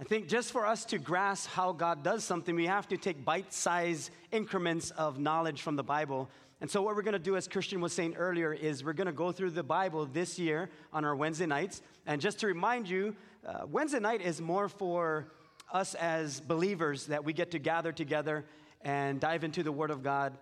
I 0.00 0.04
think 0.04 0.26
just 0.26 0.52
for 0.52 0.66
us 0.66 0.86
to 0.86 0.98
grasp 0.98 1.50
how 1.50 1.72
God 1.72 2.02
does 2.02 2.24
something, 2.24 2.54
we 2.54 2.66
have 2.66 2.88
to 2.88 2.96
take 2.96 3.24
bite 3.24 3.52
sized 3.52 4.10
increments 4.30 4.90
of 4.92 5.18
knowledge 5.18 5.60
from 5.60 5.76
the 5.76 5.82
Bible. 5.82 6.30
And 6.62 6.70
so, 6.70 6.80
what 6.80 6.96
we're 6.96 7.02
going 7.02 7.12
to 7.12 7.18
do, 7.18 7.36
as 7.36 7.46
Christian 7.46 7.80
was 7.80 7.92
saying 7.92 8.14
earlier, 8.16 8.54
is 8.54 8.82
we're 8.82 8.94
going 8.94 9.06
to 9.06 9.12
go 9.12 9.32
through 9.32 9.50
the 9.50 9.62
Bible 9.62 10.06
this 10.06 10.38
year 10.38 10.70
on 10.92 11.04
our 11.04 11.14
Wednesday 11.14 11.44
nights. 11.44 11.82
And 12.06 12.20
just 12.20 12.40
to 12.40 12.46
remind 12.46 12.88
you, 12.88 13.14
uh, 13.46 13.66
Wednesday 13.68 14.00
night 14.00 14.22
is 14.22 14.40
more 14.40 14.68
for 14.68 15.26
us 15.72 15.94
as 15.94 16.40
believers 16.40 17.06
that 17.06 17.24
we 17.24 17.32
get 17.32 17.50
to 17.50 17.58
gather 17.58 17.92
together 17.92 18.46
and 18.80 19.20
dive 19.20 19.44
into 19.44 19.62
the 19.62 19.72
Word 19.72 19.90
of 19.90 20.02
God. 20.02 20.38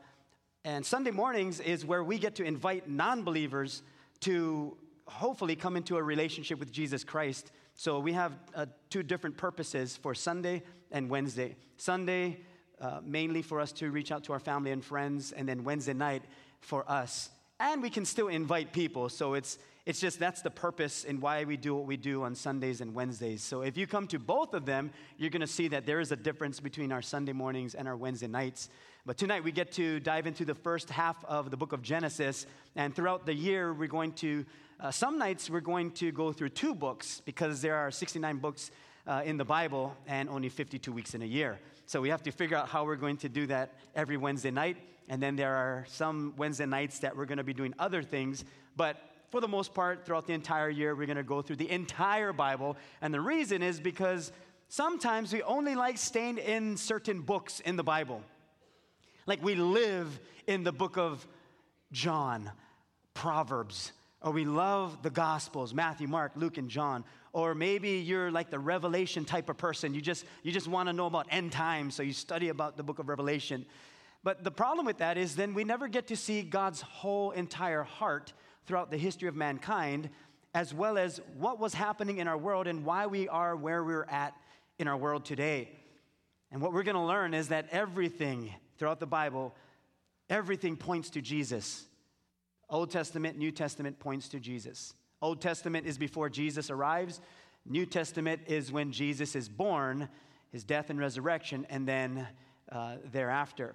And 0.65 0.87
Sunday 0.87 1.11
mornings 1.11 1.59
is 1.59 1.85
where 1.85 2.05
we 2.05 2.19
get 2.19 2.37
to 2.37 2.45
invite 2.45 2.89
non 2.89 3.25
believers 3.25 3.83
to 4.21 4.77
hopefully 5.07 5.57
come 5.57 5.77
into 5.77 5.97
a 5.97 6.03
relationship 6.03 6.61
with 6.61 6.71
Jesus 6.71 7.03
Christ. 7.03 7.51
So 7.81 7.99
we 7.99 8.13
have 8.13 8.39
uh, 8.55 8.67
two 8.91 9.03
different 9.03 9.39
purposes 9.39 9.97
for 9.97 10.15
Sunday 10.15 10.65
and 10.91 11.09
Wednesday. 11.09 11.57
Sunday, 11.79 12.41
uh, 12.79 13.01
mainly 13.03 13.41
for 13.41 13.59
us 13.59 13.73
to 13.73 13.91
reach 13.91 14.13
out 14.13 14.23
to 14.25 14.35
our 14.35 14.39
family 14.39 14.71
and 14.71 14.85
friends, 14.85 15.33
and 15.33 15.49
then 15.49 15.65
Wednesday 15.65 15.95
night 15.95 16.23
for 16.61 16.85
us. 16.91 17.31
And 17.59 17.81
we 17.81 17.89
can 17.89 18.05
still 18.05 18.29
invite 18.29 18.75
people. 18.75 19.09
So 19.09 19.33
it's, 19.33 19.57
it's 19.87 19.99
just 19.99 20.19
that's 20.19 20.43
the 20.43 20.51
purpose 20.51 21.07
and 21.09 21.23
why 21.23 21.45
we 21.45 21.57
do 21.57 21.75
what 21.75 21.87
we 21.87 21.97
do 21.97 22.23
on 22.23 22.35
Sundays 22.35 22.83
and 22.83 22.95
Wednesdays. 22.95 23.43
So 23.43 23.63
if 23.63 23.79
you 23.79 23.87
come 23.87 24.07
to 24.09 24.19
both 24.19 24.53
of 24.53 24.67
them, 24.67 24.91
you're 25.17 25.31
going 25.31 25.41
to 25.41 25.47
see 25.47 25.69
that 25.69 25.87
there 25.87 26.01
is 26.01 26.13
a 26.13 26.17
difference 26.17 26.61
between 26.61 26.93
our 26.93 27.01
Sunday 27.01 27.33
mornings 27.33 27.75
and 27.75 27.89
our 27.89 27.97
Wednesday 27.97 28.27
nights. 28.29 28.69
But 29.07 29.17
tonight 29.17 29.43
we 29.43 29.53
get 29.53 29.73
to 29.73 30.01
dive 30.01 30.27
into 30.27 30.45
the 30.45 30.55
first 30.55 30.91
half 30.91 31.25
of 31.25 31.51
the 31.51 31.57
book 31.57 31.73
of 31.73 31.81
Genesis. 31.81 32.45
And 32.77 32.95
throughout 32.95 33.25
the 33.25 33.33
year, 33.33 33.73
we're 33.73 33.89
going 33.89 34.13
to, 34.17 34.45
uh, 34.81 34.91
some 34.91 35.19
nights 35.19 35.51
we're 35.51 35.61
going 35.61 35.91
to 35.91 36.11
go 36.11 36.33
through 36.33 36.49
two 36.49 36.75
books 36.75 37.21
because 37.25 37.61
there 37.61 37.77
are 37.77 37.91
69 37.91 38.39
books 38.39 38.71
uh, 39.07 39.23
in 39.25 39.37
the 39.37 39.45
Bible 39.45 39.95
and 40.07 40.29
only 40.29 40.49
52 40.49 40.91
weeks 40.93 41.15
in 41.15 41.23
a 41.23 41.27
year. 41.27 41.59
So 41.87 42.01
we 42.01 42.09
have 42.09 42.23
to 42.23 42.31
figure 42.31 42.57
out 42.57 42.69
how 42.69 42.85
we're 42.85 42.97
going 42.97 43.19
to 43.19 43.29
do 43.29 43.47
that 43.49 43.75
every 43.95 44.17
Wednesday 44.17 44.51
night. 44.51 44.79
And 45.09 45.23
then 45.23 45.37
there 45.37 45.55
are 45.55 45.85
some 45.89 46.35
Wednesday 46.37 46.67
nights 46.67 47.01
that 47.01 47.17
we're 47.17 47.27
going 47.27 47.39
to 47.39 47.45
be 47.45 47.53
doing 47.53 47.75
other 47.79 48.03
things. 48.03 48.45
But 48.77 48.97
for 49.31 49.41
the 49.41 49.49
most 49.49 49.75
part, 49.75 50.07
throughout 50.07 50.27
the 50.27 50.33
entire 50.33 50.71
year, 50.71 50.95
we're 50.95 51.07
going 51.07 51.17
to 51.17 51.23
go 51.23 51.43
through 51.43 51.57
the 51.57 51.71
entire 51.71 52.33
Bible. 52.33 52.77
And 53.03 53.13
the 53.13 53.21
reason 53.21 53.63
is 53.63 53.81
because 53.81 54.33
sometimes 54.69 55.33
we 55.33 55.43
only 55.43 55.75
like 55.75 55.99
staying 55.99 56.39
in 56.39 56.77
certain 56.77 57.21
books 57.21 57.61
in 57.61 57.77
the 57.77 57.85
Bible. 57.85 58.23
Like 59.27 59.43
we 59.43 59.57
live 59.57 60.21
in 60.47 60.65
the 60.65 60.73
book 60.73 60.97
of 60.97 61.27
John, 61.93 62.51
Proverbs, 63.15 63.93
or 64.23 64.33
we 64.33 64.45
love 64.45 65.03
the 65.03 65.11
Gospels, 65.11 65.73
Matthew, 65.73 66.07
Mark, 66.07 66.33
Luke, 66.35 66.59
and 66.59 66.69
John. 66.69 67.05
Or 67.33 67.55
maybe 67.55 67.91
you're 67.99 68.31
like 68.31 68.51
the 68.51 68.59
Revelation 68.59 69.25
type 69.25 69.49
of 69.49 69.57
person. 69.57 69.95
You 69.95 70.01
just, 70.01 70.25
you 70.43 70.53
just 70.53 70.69
want 70.69 70.89
to 70.89 70.93
know 70.93 71.07
about 71.07 71.27
end 71.31 71.53
times, 71.53 71.95
so 71.95 72.03
you 72.03 72.13
study 72.13 72.49
about 72.49 72.77
the 72.77 72.83
book 72.83 72.99
of 72.99 73.09
Revelation. 73.09 73.65
But 74.23 74.45
the 74.45 74.51
problem 74.51 74.85
with 74.85 74.99
that 74.99 75.17
is 75.17 75.37
then 75.37 75.55
we 75.55 75.65
never 75.65 75.89
get 75.89 76.09
to 76.09 76.17
see 76.17 76.43
God's 76.43 76.83
whole 76.83 77.31
entire 77.31 77.83
heart 77.83 78.33
throughout 78.67 78.91
the 78.91 78.99
history 78.99 79.29
of 79.29 79.35
mankind, 79.35 80.11
as 80.55 80.75
well 80.75 80.99
as 80.99 81.21
what 81.39 81.59
was 81.59 81.73
happening 81.73 82.19
in 82.19 82.29
our 82.29 82.37
world 82.37 82.67
and 82.67 82.85
why 82.85 83.07
we 83.07 83.29
are 83.29 83.57
where 83.57 83.83
we're 83.83 84.05
at 84.05 84.35
in 84.79 84.89
our 84.89 84.97
world 84.97 85.25
today. 85.25 85.71
And 86.51 86.61
what 86.61 86.73
we're 86.73 86.83
going 86.83 86.97
to 86.97 87.03
learn 87.03 87.33
is 87.33 87.49
that 87.49 87.69
everything 87.71 88.53
throughout 88.77 89.01
the 89.01 89.07
Bible, 89.07 89.55
everything 90.29 90.77
points 90.77 91.11
to 91.11 91.23
Jesus. 91.23 91.87
Old 92.71 92.91
Testament, 92.91 93.37
New 93.37 93.51
Testament 93.51 93.99
points 93.99 94.29
to 94.29 94.41
Jesus. 94.41 94.95
Old 95.21 95.41
Testament 95.41 95.87
is 95.87 95.99
before 95.99 96.31
Jesus 96.31 96.71
arrives. 96.71 97.21
New 97.67 97.85
Testament 97.85 98.43
is 98.47 98.73
when 98.73 98.93
Jesus 98.93 99.35
is 99.35 99.49
born, 99.49 100.09
his 100.53 100.65
death 100.65 100.89
and 100.89 100.99
resurrection, 100.99 101.67
and 101.69 101.87
then 101.87 102.27
uh, 102.73 102.97
thereafter. 103.13 103.75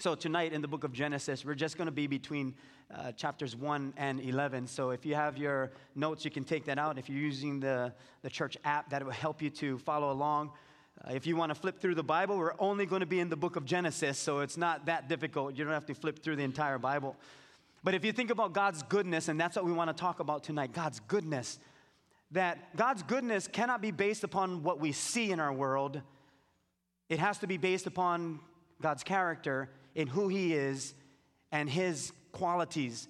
So, 0.00 0.14
tonight 0.14 0.52
in 0.52 0.60
the 0.62 0.68
book 0.68 0.84
of 0.84 0.92
Genesis, 0.92 1.44
we're 1.44 1.54
just 1.54 1.76
going 1.76 1.86
to 1.86 1.92
be 1.92 2.06
between 2.06 2.54
uh, 2.94 3.12
chapters 3.12 3.56
1 3.56 3.94
and 3.96 4.20
11. 4.20 4.66
So, 4.66 4.90
if 4.90 5.06
you 5.06 5.14
have 5.14 5.38
your 5.38 5.72
notes, 5.94 6.24
you 6.24 6.30
can 6.30 6.44
take 6.44 6.66
that 6.66 6.78
out. 6.78 6.98
If 6.98 7.08
you're 7.08 7.18
using 7.18 7.60
the, 7.60 7.92
the 8.22 8.30
church 8.30 8.56
app, 8.64 8.90
that 8.90 9.04
will 9.04 9.12
help 9.12 9.42
you 9.42 9.50
to 9.50 9.78
follow 9.78 10.12
along. 10.12 10.52
Uh, 11.04 11.12
if 11.14 11.26
you 11.26 11.36
want 11.36 11.50
to 11.50 11.54
flip 11.54 11.80
through 11.80 11.94
the 11.94 12.02
Bible, 12.04 12.36
we're 12.36 12.54
only 12.58 12.84
going 12.86 13.00
to 13.00 13.06
be 13.06 13.20
in 13.20 13.28
the 13.28 13.36
book 13.36 13.56
of 13.56 13.64
Genesis, 13.64 14.18
so 14.18 14.40
it's 14.40 14.56
not 14.56 14.86
that 14.86 15.08
difficult. 15.08 15.56
You 15.56 15.64
don't 15.64 15.72
have 15.72 15.86
to 15.86 15.94
flip 15.94 16.20
through 16.20 16.36
the 16.36 16.44
entire 16.44 16.78
Bible. 16.78 17.16
But 17.84 17.94
if 17.94 18.04
you 18.04 18.12
think 18.12 18.30
about 18.30 18.52
God's 18.52 18.82
goodness, 18.82 19.28
and 19.28 19.40
that's 19.40 19.56
what 19.56 19.64
we 19.64 19.72
want 19.72 19.88
to 19.88 19.98
talk 19.98 20.20
about 20.20 20.42
tonight 20.42 20.72
God's 20.72 21.00
goodness, 21.00 21.58
that 22.32 22.76
God's 22.76 23.02
goodness 23.02 23.48
cannot 23.48 23.80
be 23.80 23.90
based 23.90 24.24
upon 24.24 24.62
what 24.62 24.80
we 24.80 24.92
see 24.92 25.30
in 25.30 25.40
our 25.40 25.52
world, 25.52 26.00
it 27.08 27.18
has 27.18 27.38
to 27.38 27.46
be 27.46 27.56
based 27.56 27.86
upon 27.86 28.40
God's 28.82 29.02
character 29.02 29.70
in 29.94 30.08
who 30.08 30.28
He 30.28 30.54
is 30.54 30.94
and 31.52 31.68
His 31.70 32.12
qualities. 32.32 33.08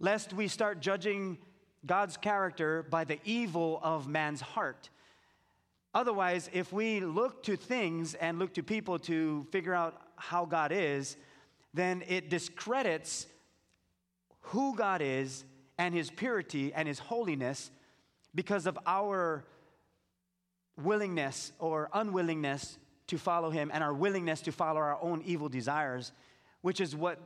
Lest 0.00 0.32
we 0.32 0.48
start 0.48 0.80
judging 0.80 1.38
God's 1.84 2.16
character 2.16 2.84
by 2.84 3.04
the 3.04 3.18
evil 3.24 3.80
of 3.82 4.08
man's 4.08 4.40
heart. 4.40 4.88
Otherwise, 5.94 6.48
if 6.52 6.72
we 6.72 7.00
look 7.00 7.42
to 7.42 7.56
things 7.56 8.14
and 8.14 8.38
look 8.38 8.54
to 8.54 8.62
people 8.62 8.98
to 9.00 9.46
figure 9.50 9.74
out 9.74 10.00
how 10.16 10.44
God 10.44 10.70
is, 10.72 11.16
then 11.74 12.02
it 12.08 12.30
discredits 12.30 13.26
who 14.48 14.74
God 14.74 15.02
is 15.02 15.44
and 15.78 15.94
his 15.94 16.10
purity 16.10 16.72
and 16.74 16.88
his 16.88 16.98
holiness 16.98 17.70
because 18.34 18.66
of 18.66 18.78
our 18.86 19.44
willingness 20.82 21.52
or 21.58 21.88
unwillingness 21.92 22.78
to 23.08 23.18
follow 23.18 23.50
him 23.50 23.70
and 23.72 23.82
our 23.82 23.94
willingness 23.94 24.40
to 24.42 24.52
follow 24.52 24.80
our 24.80 24.98
own 25.02 25.22
evil 25.24 25.48
desires, 25.48 26.12
which 26.62 26.80
is 26.80 26.94
what 26.94 27.18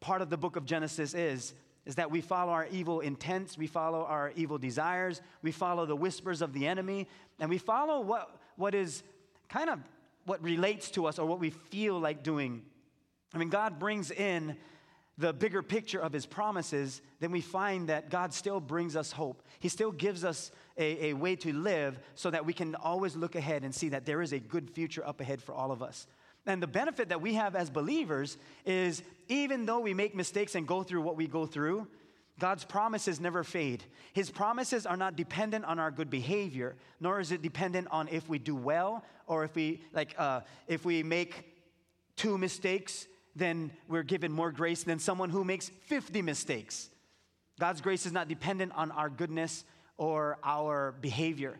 part 0.00 0.22
of 0.22 0.30
the 0.30 0.36
book 0.36 0.56
of 0.56 0.64
Genesis 0.64 1.14
is 1.14 1.54
is 1.86 1.94
that 1.94 2.10
we 2.10 2.20
follow 2.20 2.52
our 2.52 2.66
evil 2.70 3.00
intents, 3.00 3.56
we 3.56 3.66
follow 3.66 4.04
our 4.04 4.30
evil 4.36 4.58
desires, 4.58 5.22
we 5.40 5.50
follow 5.50 5.86
the 5.86 5.96
whispers 5.96 6.42
of 6.42 6.52
the 6.52 6.66
enemy, 6.66 7.08
and 7.40 7.48
we 7.48 7.56
follow 7.56 8.02
what, 8.02 8.36
what 8.56 8.74
is 8.74 9.02
kind 9.48 9.70
of 9.70 9.80
what 10.26 10.42
relates 10.42 10.90
to 10.90 11.06
us 11.06 11.18
or 11.18 11.24
what 11.24 11.40
we 11.40 11.48
feel 11.48 11.98
like 11.98 12.22
doing. 12.22 12.62
I 13.34 13.38
mean, 13.38 13.48
God 13.48 13.78
brings 13.78 14.10
in 14.10 14.58
the 15.18 15.32
bigger 15.32 15.62
picture 15.62 15.98
of 15.98 16.12
his 16.12 16.24
promises, 16.24 17.02
then 17.18 17.32
we 17.32 17.40
find 17.40 17.88
that 17.88 18.08
God 18.08 18.32
still 18.32 18.60
brings 18.60 18.94
us 18.94 19.10
hope. 19.10 19.42
He 19.58 19.68
still 19.68 19.90
gives 19.90 20.24
us 20.24 20.52
a, 20.76 21.06
a, 21.06 21.12
way 21.12 21.34
to 21.36 21.52
live 21.52 21.98
so 22.14 22.30
that 22.30 22.46
we 22.46 22.52
can 22.52 22.76
always 22.76 23.16
look 23.16 23.34
ahead 23.34 23.64
and 23.64 23.74
see 23.74 23.88
that 23.88 24.06
there 24.06 24.22
is 24.22 24.32
a 24.32 24.38
good 24.38 24.70
future 24.70 25.04
up 25.04 25.20
ahead 25.20 25.42
for 25.42 25.52
all 25.52 25.72
of 25.72 25.82
us. 25.82 26.06
And 26.46 26.62
the 26.62 26.68
benefit 26.68 27.08
that 27.08 27.20
we 27.20 27.34
have 27.34 27.56
as 27.56 27.68
believers 27.68 28.38
is 28.64 29.02
even 29.26 29.66
though 29.66 29.80
we 29.80 29.92
make 29.92 30.14
mistakes 30.14 30.54
and 30.54 30.66
go 30.66 30.84
through 30.84 31.02
what 31.02 31.16
we 31.16 31.26
go 31.26 31.46
through, 31.46 31.88
God's 32.38 32.64
promises 32.64 33.18
never 33.20 33.42
fade. 33.42 33.82
His 34.12 34.30
promises 34.30 34.86
are 34.86 34.96
not 34.96 35.16
dependent 35.16 35.64
on 35.64 35.80
our 35.80 35.90
good 35.90 36.08
behavior, 36.08 36.76
nor 37.00 37.18
is 37.18 37.32
it 37.32 37.42
dependent 37.42 37.88
on 37.90 38.06
if 38.08 38.28
we 38.28 38.38
do 38.38 38.54
well 38.54 39.04
or 39.26 39.42
if 39.42 39.56
we 39.56 39.82
like 39.92 40.14
uh, 40.16 40.42
if 40.68 40.84
we 40.84 41.02
make 41.02 41.44
two 42.14 42.38
mistakes, 42.38 43.08
then 43.38 43.70
we're 43.88 44.02
given 44.02 44.32
more 44.32 44.50
grace 44.50 44.82
than 44.82 44.98
someone 44.98 45.30
who 45.30 45.44
makes 45.44 45.70
50 45.86 46.22
mistakes. 46.22 46.90
God's 47.58 47.80
grace 47.80 48.06
is 48.06 48.12
not 48.12 48.28
dependent 48.28 48.72
on 48.74 48.90
our 48.92 49.08
goodness 49.08 49.64
or 49.96 50.38
our 50.44 50.92
behavior. 51.00 51.58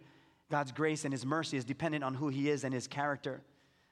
God's 0.50 0.72
grace 0.72 1.04
and 1.04 1.12
His 1.12 1.26
mercy 1.26 1.56
is 1.56 1.64
dependent 1.64 2.04
on 2.04 2.14
who 2.14 2.28
He 2.28 2.48
is 2.50 2.64
and 2.64 2.72
His 2.72 2.86
character. 2.86 3.40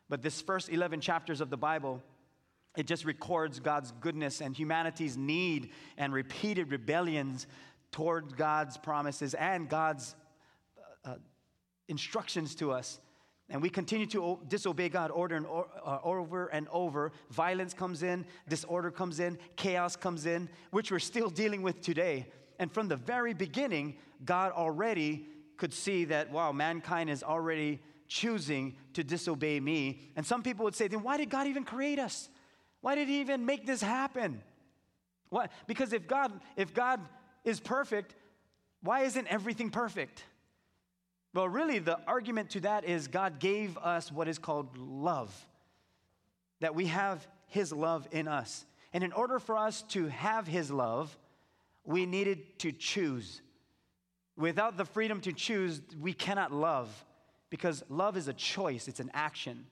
But 0.08 0.22
this 0.22 0.40
first 0.40 0.68
11 0.68 1.00
chapters 1.00 1.40
of 1.40 1.50
the 1.50 1.56
Bible, 1.56 2.02
it 2.76 2.86
just 2.86 3.04
records 3.04 3.60
God's 3.60 3.92
goodness 4.00 4.40
and 4.40 4.56
humanity's 4.56 5.16
need 5.16 5.70
and 5.96 6.12
repeated 6.12 6.70
rebellions 6.70 7.46
toward 7.90 8.36
God's 8.36 8.76
promises 8.76 9.34
and 9.34 9.68
God's 9.68 10.14
uh, 11.04 11.10
uh, 11.10 11.14
instructions 11.88 12.54
to 12.56 12.72
us. 12.72 13.00
And 13.48 13.62
we 13.62 13.70
continue 13.70 14.06
to 14.06 14.40
disobey 14.48 14.88
God 14.88 15.10
order 15.12 15.36
and 15.36 15.46
or, 15.46 15.68
uh, 15.84 15.98
over 16.02 16.48
and 16.48 16.66
over. 16.72 17.12
Violence 17.30 17.74
comes 17.74 18.02
in, 18.02 18.26
disorder 18.48 18.90
comes 18.90 19.20
in, 19.20 19.38
chaos 19.54 19.94
comes 19.94 20.26
in, 20.26 20.48
which 20.72 20.90
we're 20.90 20.98
still 20.98 21.30
dealing 21.30 21.62
with 21.62 21.80
today. 21.80 22.26
And 22.58 22.72
from 22.72 22.88
the 22.88 22.96
very 22.96 23.34
beginning, 23.34 23.98
God 24.24 24.50
already 24.50 25.28
could 25.56 25.72
see 25.72 26.06
that, 26.06 26.30
wow, 26.30 26.50
mankind 26.50 27.08
is 27.08 27.22
already 27.22 27.80
choosing 28.08 28.76
to 28.94 29.04
disobey 29.04 29.60
me. 29.60 30.00
And 30.16 30.26
some 30.26 30.42
people 30.42 30.64
would 30.64 30.74
say, 30.74 30.88
then 30.88 31.02
why 31.02 31.16
did 31.16 31.30
God 31.30 31.46
even 31.46 31.64
create 31.64 31.98
us? 31.98 32.28
Why 32.80 32.94
did 32.94 33.08
he 33.08 33.20
even 33.20 33.46
make 33.46 33.66
this 33.66 33.82
happen? 33.82 34.42
Why? 35.28 35.48
Because 35.66 35.92
if 35.92 36.06
God, 36.06 36.32
if 36.56 36.74
God 36.74 37.00
is 37.44 37.60
perfect, 37.60 38.14
why 38.82 39.02
isn't 39.02 39.26
everything 39.28 39.70
perfect? 39.70 40.24
Well, 41.36 41.50
really, 41.50 41.80
the 41.80 42.00
argument 42.06 42.48
to 42.50 42.60
that 42.60 42.86
is 42.86 43.08
God 43.08 43.40
gave 43.40 43.76
us 43.76 44.10
what 44.10 44.26
is 44.26 44.38
called 44.38 44.78
love, 44.78 45.30
that 46.60 46.74
we 46.74 46.86
have 46.86 47.26
His 47.48 47.74
love 47.74 48.08
in 48.10 48.26
us. 48.26 48.64
And 48.94 49.04
in 49.04 49.12
order 49.12 49.38
for 49.38 49.58
us 49.58 49.82
to 49.90 50.06
have 50.06 50.46
His 50.46 50.70
love, 50.70 51.14
we 51.84 52.06
needed 52.06 52.58
to 52.60 52.72
choose. 52.72 53.42
Without 54.38 54.78
the 54.78 54.86
freedom 54.86 55.20
to 55.20 55.32
choose, 55.34 55.82
we 56.00 56.14
cannot 56.14 56.52
love 56.52 57.04
because 57.50 57.84
love 57.90 58.16
is 58.16 58.28
a 58.28 58.32
choice, 58.32 58.88
it's 58.88 59.00
an 59.00 59.10
action. 59.12 59.66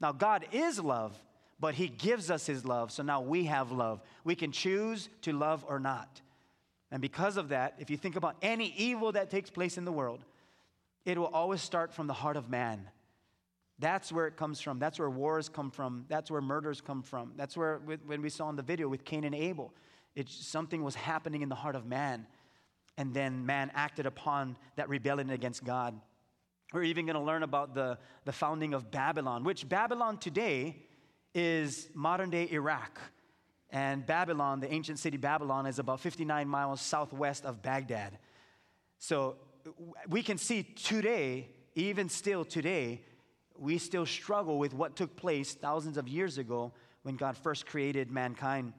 Now, 0.00 0.12
God 0.12 0.46
is 0.52 0.78
love, 0.78 1.20
but 1.58 1.74
He 1.74 1.88
gives 1.88 2.30
us 2.30 2.46
His 2.46 2.64
love, 2.64 2.92
so 2.92 3.02
now 3.02 3.22
we 3.22 3.46
have 3.46 3.72
love. 3.72 4.00
We 4.22 4.36
can 4.36 4.52
choose 4.52 5.08
to 5.22 5.32
love 5.32 5.64
or 5.68 5.80
not. 5.80 6.20
And 6.92 7.02
because 7.02 7.36
of 7.36 7.48
that, 7.48 7.74
if 7.80 7.90
you 7.90 7.96
think 7.96 8.14
about 8.14 8.36
any 8.40 8.72
evil 8.76 9.10
that 9.12 9.30
takes 9.30 9.50
place 9.50 9.78
in 9.78 9.84
the 9.84 9.90
world, 9.90 10.24
it 11.08 11.16
will 11.16 11.28
always 11.28 11.62
start 11.62 11.94
from 11.94 12.06
the 12.06 12.12
heart 12.12 12.36
of 12.36 12.50
man. 12.50 12.86
That's 13.78 14.12
where 14.12 14.26
it 14.26 14.36
comes 14.36 14.60
from. 14.60 14.78
That's 14.78 14.98
where 14.98 15.08
wars 15.08 15.48
come 15.48 15.70
from. 15.70 16.04
That's 16.08 16.30
where 16.30 16.42
murders 16.42 16.82
come 16.82 17.02
from. 17.02 17.32
That's 17.34 17.56
where, 17.56 17.78
when 18.04 18.20
we 18.20 18.28
saw 18.28 18.50
in 18.50 18.56
the 18.56 18.62
video 18.62 18.88
with 18.88 19.06
Cain 19.06 19.24
and 19.24 19.34
Abel, 19.34 19.72
it, 20.14 20.28
something 20.28 20.82
was 20.82 20.94
happening 20.94 21.40
in 21.40 21.48
the 21.48 21.54
heart 21.54 21.76
of 21.76 21.86
man. 21.86 22.26
And 22.98 23.14
then 23.14 23.46
man 23.46 23.70
acted 23.74 24.04
upon 24.04 24.58
that 24.76 24.90
rebellion 24.90 25.30
against 25.30 25.64
God. 25.64 25.98
We're 26.74 26.82
even 26.82 27.06
going 27.06 27.16
to 27.16 27.22
learn 27.22 27.42
about 27.42 27.74
the, 27.74 27.96
the 28.26 28.32
founding 28.32 28.74
of 28.74 28.90
Babylon, 28.90 29.44
which 29.44 29.66
Babylon 29.66 30.18
today 30.18 30.76
is 31.34 31.88
modern 31.94 32.28
day 32.28 32.48
Iraq. 32.50 33.00
And 33.70 34.04
Babylon, 34.04 34.60
the 34.60 34.70
ancient 34.70 34.98
city 34.98 35.16
Babylon, 35.16 35.64
is 35.64 35.78
about 35.78 36.00
59 36.00 36.46
miles 36.46 36.82
southwest 36.82 37.46
of 37.46 37.62
Baghdad. 37.62 38.18
So 38.98 39.36
we 40.08 40.22
can 40.22 40.38
see 40.38 40.62
today, 40.62 41.48
even 41.74 42.08
still 42.08 42.44
today, 42.44 43.02
we 43.56 43.78
still 43.78 44.06
struggle 44.06 44.58
with 44.58 44.74
what 44.74 44.96
took 44.96 45.16
place 45.16 45.54
thousands 45.54 45.96
of 45.96 46.08
years 46.08 46.38
ago 46.38 46.72
when 47.02 47.16
God 47.16 47.36
first 47.36 47.66
created 47.66 48.10
mankind. 48.10 48.72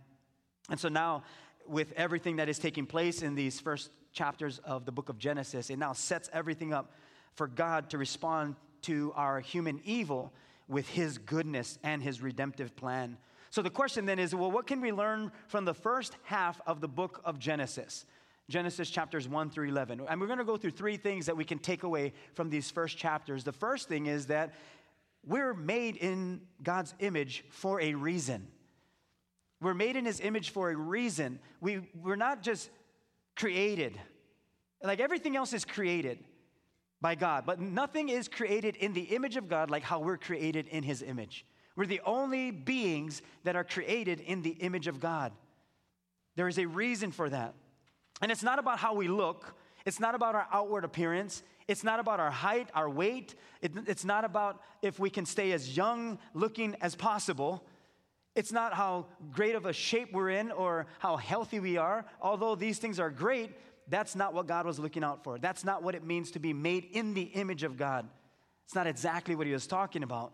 And 0.69 0.79
so 0.79 0.89
now, 0.89 1.23
with 1.67 1.91
everything 1.93 2.37
that 2.37 2.49
is 2.49 2.59
taking 2.59 2.85
place 2.85 3.21
in 3.21 3.35
these 3.35 3.59
first 3.59 3.91
chapters 4.11 4.59
of 4.59 4.85
the 4.85 4.91
book 4.91 5.09
of 5.09 5.17
Genesis, 5.17 5.69
it 5.69 5.77
now 5.77 5.93
sets 5.93 6.29
everything 6.33 6.73
up 6.73 6.93
for 7.35 7.47
God 7.47 7.89
to 7.91 7.97
respond 7.97 8.55
to 8.83 9.13
our 9.15 9.39
human 9.39 9.81
evil 9.83 10.33
with 10.67 10.87
his 10.87 11.17
goodness 11.17 11.77
and 11.83 12.01
his 12.01 12.21
redemptive 12.21 12.75
plan. 12.75 13.17
So 13.49 13.61
the 13.61 13.69
question 13.69 14.05
then 14.05 14.19
is 14.19 14.35
well, 14.35 14.51
what 14.51 14.67
can 14.67 14.81
we 14.81 14.91
learn 14.91 15.31
from 15.47 15.65
the 15.65 15.73
first 15.73 16.15
half 16.23 16.61
of 16.67 16.81
the 16.81 16.87
book 16.87 17.21
of 17.25 17.39
Genesis? 17.39 18.05
Genesis 18.49 18.89
chapters 18.89 19.27
1 19.27 19.51
through 19.51 19.69
11. 19.69 20.01
And 20.09 20.19
we're 20.19 20.27
going 20.27 20.39
to 20.39 20.45
go 20.45 20.57
through 20.57 20.71
three 20.71 20.97
things 20.97 21.27
that 21.27 21.37
we 21.37 21.45
can 21.45 21.59
take 21.59 21.83
away 21.83 22.13
from 22.33 22.49
these 22.49 22.71
first 22.71 22.97
chapters. 22.97 23.43
The 23.43 23.53
first 23.53 23.87
thing 23.87 24.07
is 24.07 24.25
that 24.25 24.53
we're 25.25 25.53
made 25.53 25.95
in 25.97 26.41
God's 26.63 26.93
image 26.99 27.45
for 27.51 27.79
a 27.79 27.93
reason. 27.93 28.47
We're 29.61 29.73
made 29.73 29.95
in 29.95 30.05
his 30.05 30.19
image 30.19 30.49
for 30.49 30.71
a 30.71 30.75
reason. 30.75 31.39
We, 31.61 31.81
we're 32.01 32.15
not 32.15 32.41
just 32.41 32.69
created, 33.35 33.99
like 34.83 34.99
everything 34.99 35.35
else 35.35 35.53
is 35.53 35.63
created 35.63 36.19
by 37.01 37.15
God, 37.15 37.45
but 37.45 37.59
nothing 37.59 38.09
is 38.09 38.27
created 38.27 38.75
in 38.77 38.93
the 38.93 39.01
image 39.01 39.37
of 39.37 39.47
God 39.47 39.69
like 39.69 39.83
how 39.83 39.99
we're 39.99 40.17
created 40.17 40.67
in 40.67 40.83
his 40.83 41.01
image. 41.01 41.45
We're 41.75 41.85
the 41.85 42.01
only 42.05 42.51
beings 42.51 43.21
that 43.43 43.55
are 43.55 43.63
created 43.63 44.21
in 44.21 44.41
the 44.41 44.51
image 44.51 44.87
of 44.87 44.99
God. 44.99 45.31
There 46.35 46.47
is 46.47 46.57
a 46.57 46.65
reason 46.65 47.11
for 47.11 47.29
that. 47.29 47.53
And 48.21 48.31
it's 48.31 48.43
not 48.43 48.59
about 48.59 48.79
how 48.79 48.93
we 48.93 49.07
look, 49.07 49.55
it's 49.85 49.99
not 49.99 50.15
about 50.15 50.35
our 50.35 50.47
outward 50.51 50.83
appearance, 50.83 51.43
it's 51.67 51.83
not 51.83 51.99
about 51.99 52.19
our 52.19 52.31
height, 52.31 52.69
our 52.73 52.89
weight, 52.89 53.35
it, 53.61 53.71
it's 53.87 54.03
not 54.03 54.25
about 54.25 54.61
if 54.81 54.99
we 54.99 55.09
can 55.09 55.25
stay 55.25 55.51
as 55.51 55.77
young 55.77 56.19
looking 56.33 56.75
as 56.81 56.95
possible. 56.95 57.63
It's 58.35 58.51
not 58.51 58.73
how 58.73 59.07
great 59.31 59.55
of 59.55 59.65
a 59.65 59.73
shape 59.73 60.13
we're 60.13 60.29
in 60.29 60.51
or 60.51 60.87
how 60.99 61.17
healthy 61.17 61.59
we 61.59 61.77
are. 61.77 62.05
Although 62.21 62.55
these 62.55 62.77
things 62.77 62.99
are 62.99 63.09
great, 63.09 63.51
that's 63.87 64.15
not 64.15 64.33
what 64.33 64.47
God 64.47 64.65
was 64.65 64.79
looking 64.79 65.03
out 65.03 65.23
for. 65.23 65.37
That's 65.39 65.63
not 65.63 65.83
what 65.83 65.95
it 65.95 66.03
means 66.03 66.31
to 66.31 66.39
be 66.39 66.53
made 66.53 66.85
in 66.91 67.13
the 67.13 67.23
image 67.23 67.63
of 67.63 67.75
God. 67.75 68.07
It's 68.65 68.75
not 68.75 68.87
exactly 68.87 69.35
what 69.35 69.47
he 69.47 69.53
was 69.53 69.65
talking 69.65 70.03
about, 70.03 70.31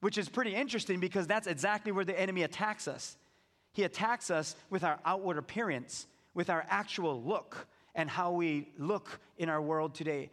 which 0.00 0.16
is 0.16 0.28
pretty 0.28 0.54
interesting 0.54 1.00
because 1.00 1.26
that's 1.26 1.46
exactly 1.46 1.92
where 1.92 2.04
the 2.04 2.18
enemy 2.18 2.42
attacks 2.42 2.88
us. 2.88 3.16
He 3.74 3.84
attacks 3.84 4.30
us 4.30 4.56
with 4.70 4.84
our 4.84 4.98
outward 5.04 5.38
appearance 5.38 6.06
with 6.34 6.50
our 6.50 6.64
actual 6.68 7.22
look 7.22 7.66
and 7.94 8.08
how 8.08 8.32
we 8.32 8.68
look 8.78 9.20
in 9.36 9.48
our 9.48 9.60
world 9.60 9.94
today 9.94 10.30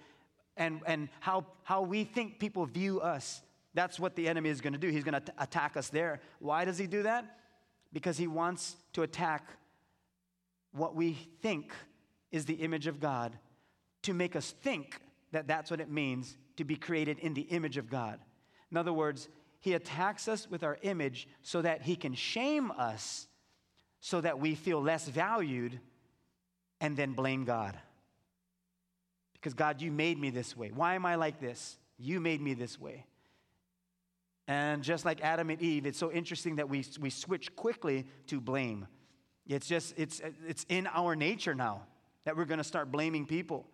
and, 0.58 0.82
and 0.86 1.10
how, 1.20 1.46
how 1.64 1.82
we 1.82 2.04
think 2.04 2.40
people 2.40 2.66
view 2.66 3.02
us. 3.02 3.42
That's 3.74 4.00
what 4.00 4.16
the 4.16 4.28
enemy 4.28 4.50
is 4.50 4.62
going 4.62 4.74
to 4.74 4.80
do. 4.80 4.90
He's 4.90 5.04
going 5.04 5.22
to 5.22 5.34
attack 5.38 5.78
us 5.78 5.90
there. 5.90 6.22
Why 6.40 6.66
does 6.66 6.78
he 6.78 6.88
do 6.88 7.04
that? 7.04 7.38
Because 7.94 8.18
he 8.18 8.28
wants 8.28 8.76
to 8.94 9.04
attack 9.04 9.50
what 10.72 10.96
we 10.96 11.14
think 11.42 11.72
is 12.32 12.46
the 12.46 12.56
image 12.56 12.88
of 12.88 13.00
God 13.00 13.38
to 14.04 14.14
make 14.14 14.36
us 14.36 14.52
think 14.62 15.00
that 15.32 15.48
that's 15.48 15.72
what 15.72 15.80
it 15.80 15.90
means 15.90 16.38
to 16.58 16.64
be 16.64 16.76
created 16.76 17.20
in 17.20 17.34
the 17.34 17.42
image 17.42 17.78
of 17.78 17.90
God. 17.90 18.20
In 18.72 18.78
other 18.78 18.94
words, 18.94 19.30
he 19.60 19.74
attacks 19.74 20.28
us 20.28 20.50
with 20.50 20.64
our 20.64 20.78
image 20.82 21.28
so 21.42 21.62
that 21.62 21.82
he 21.82 21.96
can 21.96 22.14
shame 22.14 22.72
us 22.72 23.28
so 24.02 24.22
that 24.22 24.40
we 24.40 24.56
feel 24.56 24.82
less 24.82 25.08
valued 25.08 25.80
and 26.82 26.96
then 26.96 27.14
blame 27.14 27.46
God. 27.46 27.78
Because 29.34 29.54
God, 29.54 29.82
you 29.82 29.92
made 29.92 30.20
me 30.20 30.30
this 30.30 30.56
way. 30.56 30.72
Why 30.74 30.96
am 30.96 31.06
I 31.06 31.16
like 31.16 31.40
this? 31.40 31.78
You 31.98 32.20
made 32.20 32.42
me 32.42 32.54
this 32.54 32.80
way. 32.80 33.06
And 34.48 34.84
just 34.84 35.06
like 35.06 35.22
Adam 35.22 35.50
and 35.50 35.62
Eve, 35.62 35.86
it's 35.86 36.00
so 36.00 36.12
interesting 36.12 36.56
that 36.56 36.68
we, 36.68 36.84
we 37.00 37.10
switch 37.10 37.56
quickly 37.56 38.08
to 38.28 38.42
blame. 38.42 38.88
It's 39.48 39.68
just, 39.68 39.94
it's, 39.98 40.22
it's 40.48 40.66
in 40.70 40.88
our 40.88 41.16
nature 41.16 41.54
now 41.54 41.84
that 42.26 42.36
we're 42.36 42.46
going 42.46 42.60
to 42.60 42.64
start 42.64 42.92
blaming 42.92 43.26
people. 43.26 43.68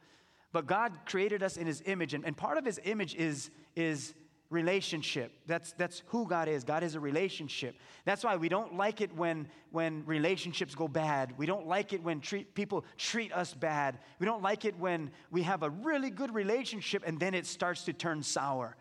But 0.52 0.68
God 0.68 0.94
created 1.06 1.44
us 1.44 1.58
in 1.58 1.68
his 1.68 1.82
image, 1.86 2.14
and, 2.14 2.26
and 2.26 2.36
part 2.36 2.58
of 2.58 2.66
his 2.66 2.80
image 2.84 3.16
is, 3.16 3.50
is 3.76 4.14
relationship. 4.56 5.32
That's, 5.46 5.74
that's 5.74 6.02
who 6.08 6.28
God 6.28 6.48
is. 6.48 6.64
God 6.64 6.84
is 6.84 6.96
a 6.96 7.00
relationship. 7.00 7.76
That's 8.06 8.24
why 8.24 8.36
we 8.38 8.50
don't 8.50 8.76
like 8.76 9.02
it 9.02 9.16
when, 9.16 9.48
when 9.72 10.04
relationships 10.06 10.74
go 10.74 10.88
bad. 10.88 11.38
We 11.38 11.46
don't 11.46 11.68
like 11.68 11.94
it 11.94 12.02
when 12.02 12.22
treat, 12.22 12.56
people 12.56 12.86
treat 12.98 13.32
us 13.32 13.54
bad. 13.54 14.00
We 14.18 14.26
don't 14.26 14.42
like 14.42 14.66
it 14.66 14.80
when 14.80 15.12
we 15.30 15.44
have 15.44 15.62
a 15.62 15.70
really 15.70 16.10
good 16.10 16.34
relationship 16.34 17.04
and 17.06 17.20
then 17.20 17.36
it 17.36 17.46
starts 17.46 17.84
to 17.84 17.94
turn 17.94 18.24
sour. 18.24 18.76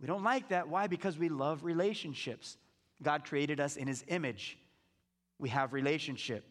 We 0.00 0.06
don't 0.06 0.24
like 0.24 0.48
that. 0.48 0.68
Why? 0.68 0.86
Because 0.86 1.18
we 1.18 1.28
love 1.28 1.64
relationships. 1.64 2.56
God 3.02 3.24
created 3.24 3.60
us 3.60 3.76
in 3.76 3.86
his 3.86 4.04
image. 4.08 4.58
We 5.38 5.50
have 5.50 5.74
relationship. 5.74 6.44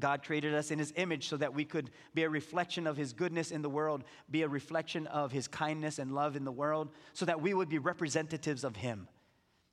God 0.00 0.22
created 0.22 0.54
us 0.54 0.70
in 0.70 0.78
His 0.78 0.92
image 0.96 1.28
so 1.28 1.36
that 1.36 1.54
we 1.54 1.64
could 1.64 1.90
be 2.14 2.22
a 2.22 2.30
reflection 2.30 2.86
of 2.86 2.96
His 2.96 3.12
goodness 3.12 3.50
in 3.50 3.62
the 3.62 3.70
world, 3.70 4.04
be 4.30 4.42
a 4.42 4.48
reflection 4.48 5.06
of 5.08 5.32
His 5.32 5.48
kindness 5.48 5.98
and 5.98 6.14
love 6.14 6.36
in 6.36 6.44
the 6.44 6.52
world, 6.52 6.90
so 7.12 7.24
that 7.24 7.40
we 7.40 7.54
would 7.54 7.68
be 7.68 7.78
representatives 7.78 8.64
of 8.64 8.76
Him. 8.76 9.08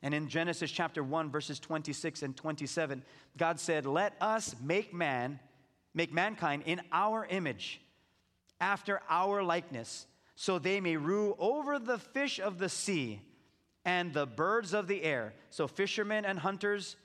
And 0.02 0.14
in 0.14 0.28
Genesis 0.28 0.72
chapter 0.72 1.04
1, 1.04 1.32
verses 1.32 1.60
26 1.60 2.22
and 2.22 2.38
27, 2.38 3.04
God 3.38 3.60
said, 3.60 3.86
Let 3.86 4.14
us 4.22 4.56
make 4.62 4.94
man, 4.94 5.40
make 5.94 6.14
mankind 6.14 6.64
in 6.66 6.82
our 6.92 7.26
image, 7.26 7.82
after 8.62 9.02
our 9.10 9.44
likeness, 9.44 10.06
so 10.36 10.60
they 10.60 10.80
may 10.80 10.98
rule 10.98 11.36
over 11.40 11.80
the 11.80 11.98
fish 11.98 12.40
of 12.40 12.60
the 12.60 12.70
sea 12.70 13.22
and 13.84 14.14
the 14.14 14.26
birds 14.26 14.74
of 14.74 14.88
the 14.88 15.04
air. 15.04 15.34
So, 15.50 15.68
fishermen 15.68 16.26
and 16.26 16.40
hunters, 16.40 16.96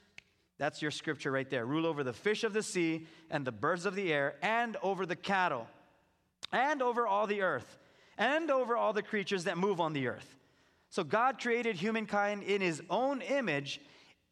that's 0.60 0.82
your 0.82 0.90
scripture 0.90 1.32
right 1.32 1.48
there. 1.48 1.64
Rule 1.64 1.86
over 1.86 2.04
the 2.04 2.12
fish 2.12 2.44
of 2.44 2.52
the 2.52 2.62
sea 2.62 3.06
and 3.30 3.46
the 3.46 3.50
birds 3.50 3.86
of 3.86 3.94
the 3.94 4.12
air, 4.12 4.34
and 4.42 4.76
over 4.82 5.06
the 5.06 5.16
cattle, 5.16 5.66
and 6.52 6.82
over 6.82 7.06
all 7.06 7.26
the 7.26 7.40
earth, 7.40 7.78
and 8.18 8.50
over 8.50 8.76
all 8.76 8.92
the 8.92 9.02
creatures 9.02 9.44
that 9.44 9.56
move 9.56 9.80
on 9.80 9.94
the 9.94 10.06
earth. 10.06 10.36
So 10.90 11.02
God 11.02 11.40
created 11.40 11.76
humankind 11.76 12.42
in 12.42 12.60
his 12.60 12.82
own 12.90 13.22
image. 13.22 13.80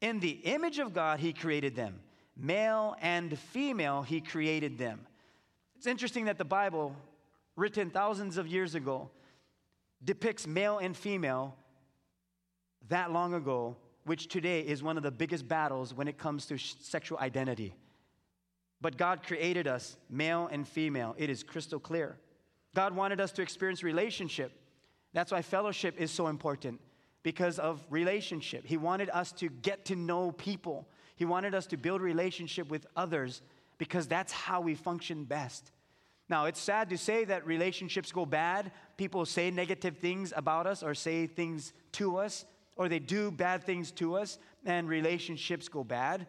In 0.02 0.20
the 0.20 0.32
image 0.44 0.78
of 0.78 0.92
God, 0.92 1.18
he 1.18 1.32
created 1.32 1.74
them. 1.74 1.98
Male 2.36 2.94
and 3.00 3.38
female, 3.38 4.02
he 4.02 4.20
created 4.20 4.76
them. 4.76 5.06
It's 5.78 5.86
interesting 5.86 6.26
that 6.26 6.36
the 6.36 6.44
Bible, 6.44 6.94
written 7.56 7.88
thousands 7.88 8.36
of 8.36 8.46
years 8.46 8.74
ago, 8.74 9.08
depicts 10.04 10.46
male 10.46 10.76
and 10.76 10.94
female 10.94 11.56
that 12.90 13.12
long 13.12 13.32
ago 13.32 13.76
which 14.08 14.28
today 14.28 14.60
is 14.60 14.82
one 14.82 14.96
of 14.96 15.02
the 15.02 15.10
biggest 15.10 15.46
battles 15.46 15.92
when 15.92 16.08
it 16.08 16.16
comes 16.16 16.46
to 16.46 16.56
sexual 16.56 17.18
identity. 17.18 17.74
But 18.80 18.96
God 18.96 19.22
created 19.22 19.68
us 19.68 19.98
male 20.08 20.48
and 20.50 20.66
female. 20.66 21.14
It 21.18 21.28
is 21.28 21.42
crystal 21.42 21.78
clear. 21.78 22.16
God 22.74 22.96
wanted 22.96 23.20
us 23.20 23.32
to 23.32 23.42
experience 23.42 23.82
relationship. 23.82 24.52
That's 25.12 25.30
why 25.30 25.42
fellowship 25.42 25.94
is 25.98 26.10
so 26.10 26.28
important 26.28 26.80
because 27.22 27.58
of 27.58 27.84
relationship. 27.90 28.64
He 28.64 28.78
wanted 28.78 29.10
us 29.10 29.30
to 29.32 29.50
get 29.50 29.84
to 29.86 29.94
know 29.96 30.32
people. 30.32 30.88
He 31.14 31.26
wanted 31.26 31.54
us 31.54 31.66
to 31.66 31.76
build 31.76 32.00
relationship 32.00 32.70
with 32.70 32.86
others 32.96 33.42
because 33.76 34.06
that's 34.06 34.32
how 34.32 34.62
we 34.62 34.74
function 34.74 35.24
best. 35.24 35.70
Now, 36.30 36.46
it's 36.46 36.60
sad 36.60 36.88
to 36.88 36.96
say 36.96 37.24
that 37.24 37.46
relationships 37.46 38.10
go 38.10 38.24
bad. 38.24 38.72
People 38.96 39.26
say 39.26 39.50
negative 39.50 39.98
things 39.98 40.32
about 40.34 40.66
us 40.66 40.82
or 40.82 40.94
say 40.94 41.26
things 41.26 41.74
to 41.92 42.16
us 42.16 42.46
or 42.78 42.88
they 42.88 43.00
do 43.00 43.30
bad 43.30 43.64
things 43.64 43.90
to 43.90 44.14
us 44.14 44.38
and 44.64 44.88
relationships 44.88 45.68
go 45.68 45.84
bad. 45.84 46.26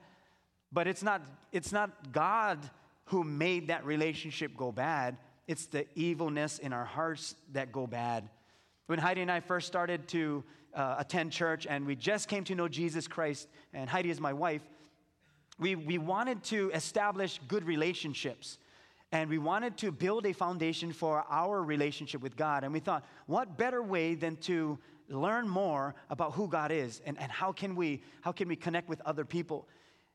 But 0.71 0.87
it's 0.87 1.03
not, 1.03 1.21
it's 1.51 1.71
not 1.71 2.11
God 2.11 2.59
who 3.05 3.23
made 3.23 3.67
that 3.69 3.85
relationship 3.85 4.57
go 4.57 4.71
bad. 4.71 5.17
It's 5.47 5.67
the 5.67 5.85
evilness 5.95 6.59
in 6.59 6.73
our 6.73 6.85
hearts 6.85 7.35
that 7.53 7.71
go 7.71 7.87
bad. 7.87 8.27
When 8.87 8.99
Heidi 8.99 9.21
and 9.21 9.31
I 9.31 9.39
first 9.39 9.67
started 9.67 10.07
to 10.09 10.43
uh, 10.73 10.95
attend 10.99 11.31
church 11.31 11.65
and 11.67 11.85
we 11.85 11.95
just 11.95 12.27
came 12.27 12.43
to 12.45 12.55
know 12.55 12.67
Jesus 12.67 13.07
Christ, 13.07 13.47
and 13.73 13.89
Heidi 13.89 14.09
is 14.09 14.19
my 14.19 14.33
wife, 14.33 14.61
we, 15.59 15.75
we 15.75 15.97
wanted 15.97 16.43
to 16.45 16.71
establish 16.73 17.39
good 17.47 17.63
relationships. 17.63 18.57
And 19.11 19.29
we 19.29 19.39
wanted 19.39 19.75
to 19.77 19.91
build 19.91 20.27
a 20.27 20.33
foundation 20.33 20.93
for 20.93 21.25
our 21.29 21.63
relationship 21.63 22.21
with 22.21 22.37
God. 22.37 22.63
And 22.63 22.71
we 22.71 22.79
thought, 22.79 23.03
what 23.25 23.57
better 23.57 23.81
way 23.81 24.13
than 24.13 24.37
to 24.37 24.77
learn 25.09 25.47
more 25.47 25.95
about 26.09 26.33
who 26.33 26.47
God 26.47 26.71
is 26.71 27.01
and, 27.05 27.19
and 27.19 27.31
how, 27.31 27.51
can 27.51 27.75
we, 27.75 28.03
how 28.21 28.31
can 28.31 28.47
we 28.47 28.55
connect 28.55 28.87
with 28.87 29.01
other 29.01 29.25
people? 29.25 29.67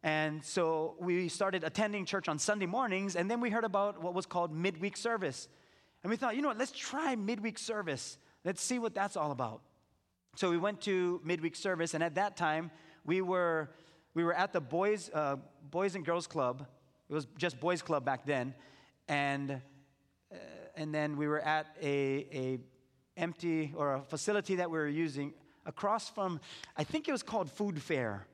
And 0.03 0.45
so 0.45 0.97
we 0.99 1.29
started 1.29 1.65
attending 1.65 2.05
church 2.05 2.29
on 2.29 2.39
Sunday 2.39 2.67
mornings, 2.67 3.17
and 3.17 3.31
then 3.31 3.41
we 3.41 3.49
heard 3.51 3.65
about 3.65 4.03
what 4.03 4.13
was 4.13 4.27
called 4.27 4.55
midweek 4.55 4.97
service. 4.97 5.49
And 6.03 6.11
we 6.11 6.17
thought, 6.17 6.37
you 6.37 6.43
know 6.43 6.49
what, 6.49 6.59
let's 6.59 6.73
try 6.73 7.17
midweek 7.17 7.59
service. 7.59 8.19
Let's 8.45 8.63
see 8.63 8.79
what 8.79 8.95
that's 8.95 9.17
all 9.17 9.33
about. 9.33 9.63
So 10.37 10.51
we 10.51 10.59
went 10.59 10.83
to 10.83 11.21
midweek 11.25 11.57
service, 11.57 11.95
and 11.95 12.05
at 12.05 12.17
that 12.17 12.37
time, 12.37 12.71
we 13.07 13.23
were, 13.23 13.71
we 14.13 14.25
were 14.25 14.35
at 14.35 14.53
the 14.53 14.61
boys, 14.61 15.11
uh, 15.15 15.37
boys 15.71 15.95
and 15.95 16.05
Girls 16.05 16.27
Club. 16.27 16.67
It 17.09 17.15
was 17.15 17.27
just 17.39 17.59
Boys 17.61 17.83
Club 17.83 18.05
back 18.05 18.27
then. 18.27 18.55
And, 19.09 19.51
uh, 19.51 20.37
and 20.77 20.95
then 20.95 21.17
we 21.17 21.29
were 21.29 21.41
at 21.41 21.67
a, 21.81 22.27
a 22.33 22.59
empty 23.17 23.73
or 23.77 23.95
a 23.95 24.03
facility 24.03 24.57
that 24.57 24.71
we 24.71 24.79
were 24.79 24.89
using 24.89 25.33
across 25.67 26.09
from, 26.09 26.41
I 26.77 26.85
think 26.85 27.09
it 27.09 27.13
was 27.13 27.23
called 27.23 27.51
Food 27.51 27.81
Fair. 27.81 28.27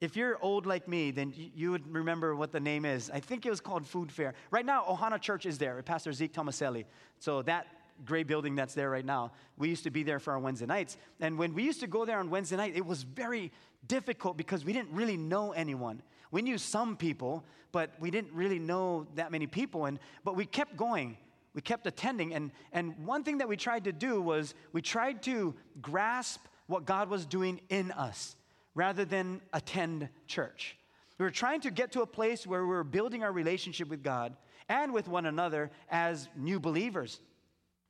If 0.00 0.16
you're 0.16 0.38
old 0.42 0.66
like 0.66 0.88
me, 0.88 1.10
then 1.10 1.32
you 1.34 1.70
would 1.70 1.92
remember 1.92 2.36
what 2.36 2.52
the 2.52 2.60
name 2.60 2.84
is. 2.84 3.10
I 3.10 3.20
think 3.20 3.46
it 3.46 3.50
was 3.50 3.60
called 3.60 3.86
Food 3.86 4.12
Fair. 4.12 4.34
Right 4.50 4.66
now, 4.66 4.84
Ohana 4.84 5.20
Church 5.20 5.46
is 5.46 5.56
there, 5.58 5.80
Pastor 5.82 6.12
Zeke 6.12 6.32
Tomaselli. 6.32 6.84
So 7.18 7.42
that 7.42 7.66
gray 8.04 8.22
building 8.24 8.54
that's 8.54 8.74
there 8.74 8.90
right 8.90 9.04
now, 9.04 9.32
we 9.56 9.68
used 9.68 9.84
to 9.84 9.90
be 9.90 10.02
there 10.02 10.18
for 10.18 10.32
our 10.32 10.38
Wednesday 10.38 10.66
nights. 10.66 10.96
And 11.20 11.38
when 11.38 11.54
we 11.54 11.62
used 11.62 11.80
to 11.80 11.86
go 11.86 12.04
there 12.04 12.18
on 12.18 12.28
Wednesday 12.28 12.56
night, 12.56 12.76
it 12.76 12.84
was 12.84 13.02
very 13.02 13.52
difficult 13.86 14.36
because 14.36 14.64
we 14.64 14.72
didn't 14.72 14.92
really 14.92 15.16
know 15.16 15.52
anyone. 15.52 16.02
We 16.30 16.42
knew 16.42 16.58
some 16.58 16.96
people, 16.96 17.44
but 17.70 17.90
we 18.00 18.10
didn't 18.10 18.32
really 18.32 18.58
know 18.58 19.06
that 19.14 19.30
many 19.30 19.46
people. 19.46 19.86
And, 19.86 19.98
but 20.24 20.34
we 20.34 20.44
kept 20.44 20.76
going. 20.76 21.16
We 21.54 21.62
kept 21.62 21.86
attending. 21.86 22.34
And, 22.34 22.50
and 22.72 23.06
one 23.06 23.22
thing 23.24 23.38
that 23.38 23.48
we 23.48 23.56
tried 23.56 23.84
to 23.84 23.92
do 23.92 24.20
was 24.20 24.54
we 24.72 24.82
tried 24.82 25.22
to 25.24 25.54
grasp 25.80 26.40
what 26.66 26.84
God 26.84 27.08
was 27.08 27.26
doing 27.26 27.60
in 27.68 27.92
us 27.92 28.36
rather 28.74 29.04
than 29.04 29.40
attend 29.52 30.08
church. 30.26 30.76
We 31.18 31.24
were 31.24 31.30
trying 31.30 31.60
to 31.60 31.70
get 31.70 31.92
to 31.92 32.02
a 32.02 32.06
place 32.06 32.46
where 32.46 32.62
we 32.62 32.68
were 32.68 32.84
building 32.84 33.22
our 33.22 33.32
relationship 33.32 33.88
with 33.88 34.02
God 34.02 34.36
and 34.68 34.92
with 34.92 35.06
one 35.06 35.26
another 35.26 35.70
as 35.90 36.28
new 36.36 36.58
believers. 36.58 37.20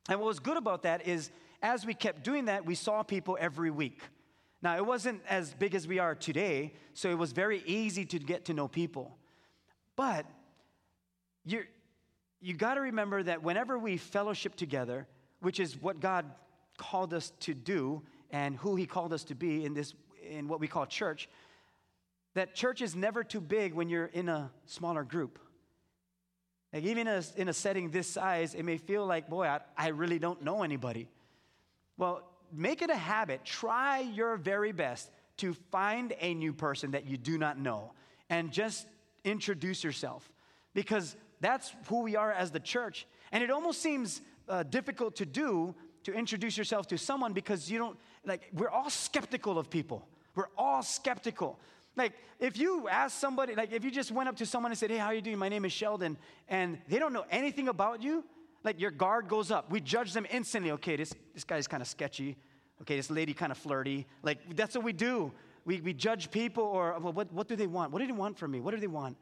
And 0.08 0.20
what 0.20 0.26
was 0.26 0.40
good 0.40 0.58
about 0.58 0.82
that 0.82 1.06
is 1.06 1.30
as 1.62 1.86
we 1.86 1.94
kept 1.94 2.22
doing 2.22 2.44
that, 2.46 2.66
we 2.66 2.74
saw 2.74 3.02
people 3.02 3.38
every 3.40 3.70
week. 3.70 4.02
Now, 4.60 4.76
it 4.76 4.84
wasn't 4.84 5.22
as 5.28 5.54
big 5.54 5.74
as 5.74 5.88
we 5.88 5.98
are 5.98 6.14
today, 6.14 6.74
so 6.92 7.10
it 7.10 7.18
was 7.18 7.32
very 7.32 7.62
easy 7.66 8.04
to 8.06 8.18
get 8.18 8.46
to 8.46 8.54
know 8.54 8.68
people. 8.68 9.16
But 9.96 10.26
you 11.44 11.64
you 12.44 12.52
got 12.54 12.74
to 12.74 12.82
remember 12.82 13.22
that 13.22 13.42
whenever 13.42 13.78
we 13.78 13.96
fellowship 13.96 14.54
together, 14.54 15.06
which 15.40 15.58
is 15.58 15.80
what 15.80 15.98
God 15.98 16.26
called 16.76 17.14
us 17.14 17.32
to 17.40 17.54
do 17.54 18.02
and 18.30 18.56
who 18.56 18.76
He 18.76 18.84
called 18.84 19.14
us 19.14 19.24
to 19.24 19.34
be 19.34 19.64
in 19.64 19.72
this 19.72 19.94
in 20.28 20.46
what 20.46 20.60
we 20.60 20.68
call 20.68 20.84
church, 20.84 21.28
that 22.34 22.54
church 22.54 22.82
is 22.82 22.94
never 22.94 23.24
too 23.24 23.40
big 23.40 23.72
when 23.72 23.88
you're 23.88 24.06
in 24.06 24.28
a 24.28 24.50
smaller 24.66 25.04
group. 25.04 25.38
Like 26.72 26.84
even 26.84 27.06
in 27.06 27.14
a, 27.14 27.22
in 27.36 27.48
a 27.48 27.52
setting 27.52 27.90
this 27.90 28.08
size, 28.08 28.54
it 28.54 28.62
may 28.64 28.76
feel 28.76 29.06
like, 29.06 29.28
boy, 29.28 29.46
I, 29.46 29.60
I 29.76 29.88
really 29.88 30.18
don't 30.18 30.42
know 30.42 30.62
anybody. 30.62 31.08
Well, 31.96 32.22
make 32.52 32.82
it 32.82 32.90
a 32.90 32.96
habit. 32.96 33.44
Try 33.44 34.00
your 34.00 34.36
very 34.36 34.72
best 34.72 35.10
to 35.38 35.54
find 35.70 36.12
a 36.20 36.34
new 36.34 36.52
person 36.52 36.90
that 36.90 37.06
you 37.06 37.16
do 37.16 37.38
not 37.38 37.58
know 37.58 37.92
and 38.28 38.50
just 38.50 38.86
introduce 39.24 39.84
yourself 39.84 40.30
because 40.74 41.16
that's 41.40 41.74
who 41.88 42.02
we 42.02 42.16
are 42.16 42.32
as 42.32 42.50
the 42.50 42.60
church. 42.60 43.06
And 43.32 43.42
it 43.42 43.50
almost 43.50 43.80
seems 43.80 44.20
uh, 44.48 44.62
difficult 44.62 45.16
to 45.16 45.26
do 45.26 45.74
to 46.04 46.12
introduce 46.12 46.56
yourself 46.56 46.86
to 46.88 46.98
someone 46.98 47.32
because 47.32 47.70
you 47.70 47.78
don't, 47.78 47.98
like, 48.24 48.50
we're 48.52 48.68
all 48.68 48.90
skeptical 48.90 49.58
of 49.58 49.70
people. 49.70 50.06
We're 50.34 50.48
all 50.58 50.82
skeptical. 50.82 51.58
Like, 51.96 52.12
if 52.40 52.58
you 52.58 52.88
ask 52.88 53.18
somebody, 53.18 53.54
like, 53.54 53.72
if 53.72 53.84
you 53.84 53.90
just 53.90 54.10
went 54.10 54.28
up 54.28 54.36
to 54.36 54.46
someone 54.46 54.72
and 54.72 54.78
said, 54.78 54.90
Hey, 54.90 54.98
how 54.98 55.06
are 55.06 55.14
you 55.14 55.22
doing? 55.22 55.38
My 55.38 55.48
name 55.48 55.64
is 55.64 55.72
Sheldon, 55.72 56.18
and 56.48 56.78
they 56.88 56.98
don't 56.98 57.12
know 57.12 57.24
anything 57.30 57.68
about 57.68 58.02
you, 58.02 58.24
like, 58.64 58.80
your 58.80 58.90
guard 58.90 59.28
goes 59.28 59.50
up. 59.50 59.70
We 59.70 59.80
judge 59.80 60.12
them 60.12 60.26
instantly. 60.30 60.72
Okay, 60.72 60.96
this, 60.96 61.12
this 61.32 61.44
guy's 61.44 61.66
kind 61.66 61.82
of 61.82 61.88
sketchy 61.88 62.36
okay, 62.82 62.96
this 62.96 63.10
lady 63.10 63.32
kind 63.32 63.52
of 63.52 63.58
flirty. 63.58 64.06
Like, 64.22 64.56
that's 64.56 64.74
what 64.74 64.84
we 64.84 64.92
do. 64.92 65.32
We, 65.64 65.80
we 65.80 65.94
judge 65.94 66.30
people 66.30 66.64
or, 66.64 66.98
well, 67.00 67.12
what, 67.12 67.32
what 67.32 67.48
do 67.48 67.56
they 67.56 67.66
want? 67.66 67.92
What 67.92 68.00
do 68.00 68.06
they 68.06 68.12
want 68.12 68.38
from 68.38 68.50
me? 68.50 68.60
What 68.60 68.74
do 68.74 68.80
they 68.80 68.86
want? 68.86 69.16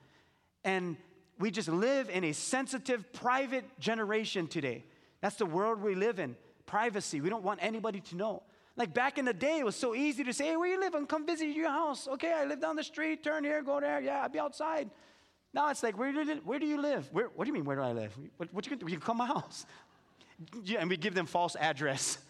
And 0.65 0.97
we 1.43 1.51
just 1.51 1.69
live 1.69 2.09
in 2.09 2.23
a 2.23 2.33
sensitive, 2.33 3.13
private 3.13 3.65
generation 3.81 4.47
today. 4.47 4.85
That's 5.21 5.35
the 5.35 5.45
world 5.45 5.83
we 5.83 5.97
live 5.97 6.21
in 6.21 6.37
privacy. 6.67 7.21
We 7.21 7.31
don't 7.31 7.43
want 7.43 7.59
anybody 7.61 7.99
to 8.01 8.17
know. 8.17 8.45
Like 8.77 8.95
back 8.95 9.19
in 9.19 9.25
the 9.25 9.35
day, 9.35 9.59
it 9.59 9.65
was 9.65 9.75
so 9.75 9.93
easy 9.93 10.23
to 10.23 10.33
say, 10.33 10.47
hey, 10.47 10.57
where 10.57 10.71
you 10.71 10.79
live? 10.79 10.95
I'm 10.95 11.05
come 11.05 11.27
visit 11.27 11.49
your 11.49 11.69
house. 11.69 12.07
Okay, 12.07 12.33
I 12.33 12.45
live 12.45 12.61
down 12.61 12.77
the 12.77 12.85
street, 12.85 13.25
turn 13.25 13.43
here, 13.43 13.61
go 13.61 13.81
there. 13.81 14.01
Yeah, 14.01 14.23
I'll 14.23 14.29
be 14.29 14.39
outside. 14.39 14.89
Now 15.53 15.69
it's 15.69 15.83
like, 15.83 15.99
where 15.99 16.13
do 16.13 16.23
you, 16.23 16.37
where 16.45 16.61
do 16.61 16.67
you 16.67 16.81
live? 16.81 17.09
Where, 17.13 17.27
what 17.35 17.45
do 17.45 17.49
you 17.49 17.55
mean, 17.55 17.65
where 17.65 17.77
do 17.77 17.83
I 17.83 17.93
live? 17.93 18.17
What, 18.37 18.55
what 18.55 18.65
you, 18.65 18.71
can 18.71 18.79
do? 18.79 18.87
you 18.87 18.99
can 18.99 19.05
come 19.05 19.17
my 19.17 19.27
house. 19.27 19.67
Yeah, 20.65 20.81
and 20.81 20.91
we 20.91 20.97
give 20.97 21.15
them 21.15 21.27
false 21.27 21.57
address. 21.57 22.19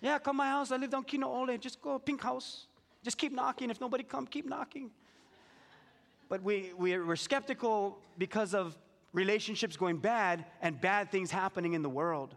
Yeah, 0.00 0.18
come 0.20 0.36
my 0.36 0.48
house. 0.48 0.70
I 0.70 0.76
live 0.76 0.90
down 0.90 1.02
Kino 1.02 1.26
Ole. 1.26 1.58
Just 1.58 1.82
go, 1.82 1.98
pink 1.98 2.22
house. 2.22 2.68
Just 3.02 3.18
keep 3.18 3.32
knocking. 3.32 3.68
If 3.68 3.80
nobody 3.80 4.04
come, 4.04 4.26
keep 4.26 4.46
knocking. 4.46 4.92
But 6.28 6.42
we, 6.42 6.72
we, 6.76 6.98
we're 6.98 7.16
skeptical 7.16 7.98
because 8.18 8.54
of 8.54 8.76
relationships 9.12 9.76
going 9.76 9.98
bad 9.98 10.44
and 10.60 10.80
bad 10.80 11.10
things 11.10 11.30
happening 11.30 11.72
in 11.72 11.82
the 11.82 11.88
world. 11.88 12.36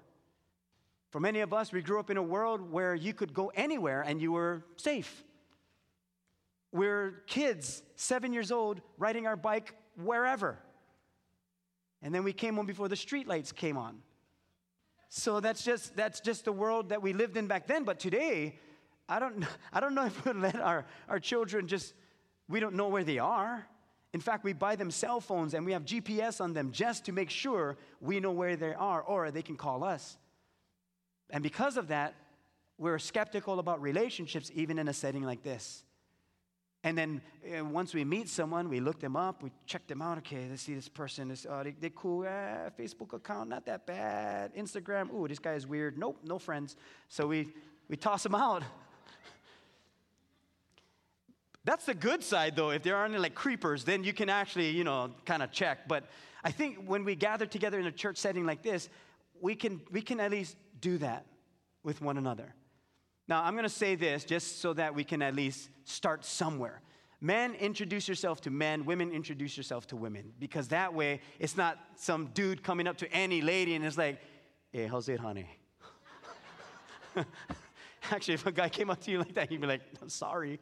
For 1.12 1.20
many 1.20 1.42
of 1.42 1.54
us, 1.54 1.74
we 1.74 1.82
grew 1.82 2.00
up 2.00 2.10
in 2.10 2.18
a 2.18 2.24
world 2.24 2.72
where 2.72 2.96
you 2.96 3.14
could 3.14 3.34
go 3.34 3.52
anywhere 3.54 4.02
and 4.02 4.22
you 4.22 4.32
were 4.32 4.64
safe. 4.78 5.24
We're 6.72 7.24
kids, 7.28 7.84
seven 7.98 8.32
years 8.32 8.50
old, 8.52 8.82
riding 8.98 9.28
our 9.28 9.36
bike 9.36 9.76
wherever. 10.02 10.58
And 12.02 12.16
then 12.16 12.24
we 12.24 12.32
came 12.32 12.56
home 12.56 12.66
before 12.66 12.88
the 12.88 12.96
streetlights 12.96 13.54
came 13.54 13.78
on. 13.78 13.98
So 15.10 15.42
that's 15.42 15.66
just, 15.66 15.98
that's 15.98 16.22
just 16.22 16.46
the 16.46 16.54
world 16.54 16.90
that 16.90 17.02
we 17.02 17.12
lived 17.12 17.36
in 17.36 17.48
back 17.48 17.68
then. 17.68 17.84
But 17.84 18.00
today, 18.00 18.58
I 19.10 19.20
don't, 19.20 19.46
I 19.74 19.82
don't 19.82 19.94
know 19.94 20.06
if 20.06 20.26
we 20.26 20.32
let 20.32 20.56
our, 20.56 20.86
our 21.10 21.20
children 21.20 21.68
just, 21.68 21.94
we 22.48 22.62
don't 22.62 22.76
know 22.76 22.88
where 22.88 23.04
they 23.04 23.20
are. 23.20 23.68
In 24.14 24.20
fact, 24.20 24.44
we 24.44 24.54
buy 24.54 24.76
them 24.76 24.92
cell 24.92 25.22
phones 25.22 25.54
and 25.54 25.66
we 25.66 25.72
have 25.72 25.86
GPS 25.86 26.42
on 26.42 26.54
them 26.54 26.72
just 26.72 27.06
to 27.06 27.12
make 27.12 27.30
sure 27.30 27.78
we 28.02 28.20
know 28.20 28.32
where 28.32 28.56
they 28.56 28.74
are 28.74 29.02
or 29.02 29.32
they 29.32 29.42
can 29.42 29.56
call 29.56 29.84
us. 29.84 30.18
And 31.30 31.42
because 31.42 31.78
of 31.78 31.88
that, 31.88 32.16
we're 32.78 33.00
skeptical 33.00 33.60
about 33.60 33.82
relationships 33.82 34.52
even 34.54 34.80
in 34.80 34.88
a 34.88 34.94
setting 34.94 35.24
like 35.24 35.44
this. 35.44 35.84
And 36.84 36.98
then 36.98 37.22
uh, 37.46 37.64
once 37.64 37.94
we 37.94 38.04
meet 38.04 38.28
someone, 38.28 38.68
we 38.68 38.80
look 38.80 39.00
them 39.00 39.16
up, 39.16 39.44
we 39.44 39.52
check 39.68 39.86
them 39.86 40.02
out. 40.02 40.18
Okay, 40.20 40.48
let's 40.50 40.64
see 40.64 40.74
this 40.74 40.90
person. 40.90 41.28
This, 41.28 41.46
uh, 41.46 41.64
they, 41.64 41.76
they 41.80 41.92
cool. 41.96 42.26
Eh, 42.26 42.70
Facebook 42.78 43.14
account, 43.14 43.50
not 43.50 43.66
that 43.68 43.86
bad. 43.86 44.56
Instagram, 44.56 45.14
ooh, 45.14 45.28
this 45.28 45.38
guy 45.38 45.54
is 45.54 45.68
weird. 45.68 45.98
Nope, 45.98 46.18
no 46.24 46.40
friends. 46.40 46.76
So 47.08 47.28
we, 47.28 47.50
we 47.88 47.98
toss 47.98 48.24
them 48.24 48.34
out. 48.34 48.64
That's 51.64 51.86
the 51.86 51.94
good 51.94 52.24
side, 52.24 52.56
though. 52.56 52.72
If 52.72 52.84
there 52.84 52.96
aren't 52.96 53.20
like 53.20 53.36
creepers, 53.36 53.84
then 53.84 54.04
you 54.04 54.14
can 54.14 54.30
actually, 54.30 54.72
you 54.72 54.84
know, 54.84 55.12
kind 55.26 55.44
of 55.44 55.52
check. 55.52 55.88
But 55.88 56.06
I 56.44 56.52
think 56.52 56.86
when 56.86 57.04
we 57.04 57.16
gather 57.16 57.46
together 57.46 57.80
in 57.80 57.86
a 57.86 57.92
church 57.92 58.18
setting 58.18 58.46
like 58.46 58.64
this, 58.64 58.90
we 59.40 59.56
can, 59.56 59.82
we 59.92 60.02
can 60.02 60.20
at 60.20 60.32
least 60.32 60.56
do 60.80 60.98
that 60.98 61.26
with 61.84 62.02
one 62.02 62.18
another. 62.18 62.56
Now, 63.28 63.44
I'm 63.44 63.54
going 63.54 63.64
to 63.64 63.70
say 63.70 63.96
this 63.96 64.24
just 64.24 64.60
so 64.60 64.74
that 64.74 64.96
we 64.96 65.04
can 65.04 65.22
at 65.22 65.36
least 65.36 65.70
start 65.86 66.26
somewhere. 66.26 66.82
Men, 67.22 67.54
introduce 67.54 68.08
yourself 68.08 68.42
to 68.42 68.50
men. 68.50 68.84
Women, 68.84 69.12
introduce 69.12 69.56
yourself 69.56 69.86
to 69.88 69.96
women. 69.96 70.34
Because 70.40 70.70
that 70.70 70.94
way, 70.94 71.22
it's 71.40 71.56
not 71.56 71.78
some 71.96 72.28
dude 72.34 72.64
coming 72.64 72.88
up 72.88 72.98
to 72.98 73.12
any 73.14 73.42
lady 73.42 73.76
and 73.76 73.86
it's 73.86 73.98
like, 73.98 74.20
hey, 74.72 74.88
how's 74.88 75.08
it, 75.08 75.20
honey? 75.20 75.48
Actually, 78.12 78.34
if 78.34 78.48
a 78.48 78.52
guy 78.52 78.70
came 78.70 78.90
up 78.90 79.00
to 79.02 79.12
you 79.12 79.20
like 79.20 79.36
that, 79.36 79.52
you'd 79.52 79.62
be 79.62 79.68
like, 79.68 79.82
I'm 80.02 80.10
sorry. 80.10 80.60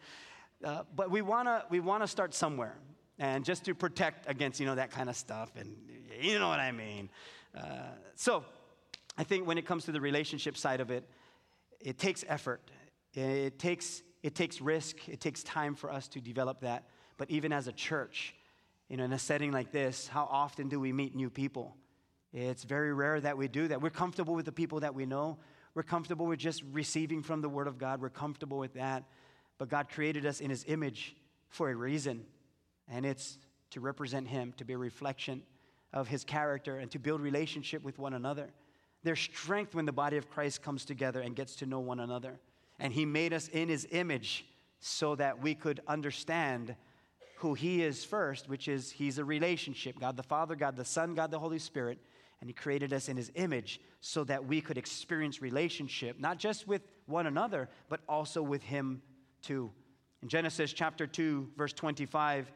Uh, 0.64 0.84
but 0.96 1.10
we 1.10 1.22
want 1.22 1.48
to 1.48 1.64
we 1.70 1.80
wanna 1.80 2.08
start 2.08 2.34
somewhere. 2.34 2.76
And 3.18 3.44
just 3.44 3.66
to 3.66 3.76
protect 3.76 4.30
against, 4.30 4.60
you 4.60 4.66
know, 4.66 4.76
that 4.76 4.92
kind 4.92 5.10
of 5.10 5.16
stuff. 5.16 5.52
And 5.58 5.76
you 6.22 6.40
know 6.40 6.48
what 6.48 6.60
I 6.60 6.72
mean. 6.72 7.10
Uh, 7.56 7.64
so 8.16 8.46
I 9.18 9.24
think 9.24 9.46
when 9.46 9.58
it 9.58 9.66
comes 9.66 9.84
to 9.86 9.92
the 9.92 10.00
relationship 10.00 10.56
side 10.56 10.80
of 10.80 10.90
it, 10.90 11.04
it 11.82 11.98
takes 11.98 12.24
effort. 12.28 12.62
It 13.14 13.60
takes, 13.60 14.04
it 14.24 14.36
takes 14.36 14.62
risk. 14.62 15.10
It 15.10 15.20
takes 15.20 15.44
time 15.44 15.76
for 15.76 15.92
us 15.92 16.08
to 16.10 16.22
develop 16.22 16.62
that. 16.62 16.86
But 17.18 17.30
even 17.30 17.52
as 17.52 17.68
a 17.68 17.74
church, 17.74 18.34
you 18.88 18.96
know, 18.96 19.04
in 19.04 19.12
a 19.12 19.20
setting 19.20 19.52
like 19.52 19.72
this, 19.72 20.08
how 20.08 20.28
often 20.32 20.70
do 20.70 20.80
we 20.80 20.94
meet 20.94 21.16
new 21.16 21.30
people? 21.30 21.76
It's 22.32 22.64
very 22.64 22.94
rare 22.94 23.20
that 23.20 23.38
we 23.38 23.48
do 23.48 23.68
that. 23.68 23.82
We're 23.82 23.90
comfortable 23.90 24.36
with 24.36 24.46
the 24.46 24.52
people 24.52 24.80
that 24.82 24.94
we 24.94 25.06
know. 25.06 25.40
We're 25.74 25.84
comfortable 25.84 26.26
with 26.26 26.40
just 26.40 26.64
receiving 26.72 27.22
from 27.22 27.42
the 27.42 27.50
Word 27.50 27.68
of 27.68 27.78
God. 27.78 28.02
We're 28.02 28.10
comfortable 28.10 28.58
with 28.58 28.74
that. 28.76 29.04
But 29.60 29.70
God 29.70 29.90
created 29.90 30.26
us 30.26 30.40
in 30.40 30.50
His 30.50 30.66
image 30.68 31.16
for 31.50 31.70
a 31.70 31.76
reason, 31.76 32.26
and 32.88 33.06
it's 33.06 33.38
to 33.72 33.82
represent 33.82 34.28
Him, 34.28 34.54
to 34.58 34.66
be 34.66 34.74
a 34.74 34.78
reflection 34.78 35.44
of 35.94 36.08
His 36.08 36.24
character, 36.24 36.80
and 36.80 36.90
to 36.92 36.98
build 36.98 37.22
relationship 37.22 37.84
with 37.84 38.00
one 38.00 38.14
another. 38.14 38.50
There's 39.04 39.20
strength 39.20 39.76
when 39.76 39.86
the 39.86 39.92
body 39.92 40.18
of 40.18 40.30
Christ 40.30 40.64
comes 40.64 40.86
together 40.86 41.22
and 41.22 41.36
gets 41.36 41.56
to 41.58 41.66
know 41.66 41.80
one 41.80 42.00
another. 42.00 42.40
And 42.80 42.94
He 42.94 43.06
made 43.06 43.34
us 43.34 43.50
in 43.50 43.70
His 43.70 43.86
image 43.92 44.46
so 44.80 45.16
that 45.16 45.42
we 45.42 45.54
could 45.56 45.82
understand 45.88 46.76
who 47.38 47.54
He 47.54 47.84
is 47.84 48.06
first, 48.06 48.48
which 48.48 48.68
is 48.68 48.92
He's 48.92 49.18
a 49.18 49.26
relationship 49.26 50.00
God 50.00 50.16
the 50.16 50.24
Father, 50.24 50.56
God 50.56 50.78
the 50.78 50.86
Son, 50.86 51.16
God 51.16 51.32
the 51.32 51.40
Holy 51.40 51.60
Spirit. 51.60 52.00
And 52.40 52.50
He 52.50 52.54
created 52.54 52.94
us 52.94 53.10
in 53.10 53.18
His 53.18 53.30
image 53.36 53.82
so 54.00 54.24
that 54.24 54.46
we 54.46 54.62
could 54.62 54.78
experience 54.78 55.42
relationship, 55.42 56.18
not 56.18 56.38
just 56.38 56.66
with 56.66 56.82
one 57.08 57.28
another, 57.28 57.68
but 57.90 58.00
also 58.08 58.42
with 58.42 58.64
Him 58.64 59.02
too. 59.42 59.72
In 60.22 60.28
Genesis 60.28 60.74
chapter 60.74 61.08
2, 61.08 61.52
verse 61.58 61.74
25, 61.74 62.52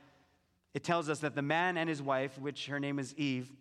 it 0.73 0.83
tells 0.83 1.09
us 1.09 1.19
that 1.19 1.35
the 1.35 1.41
man 1.41 1.77
and 1.77 1.87
his 1.87 2.01
wife, 2.01 2.37
which 2.39 2.67
her 2.67 2.79
name 2.79 2.99
is 2.99 3.13
Eve, 3.15 3.51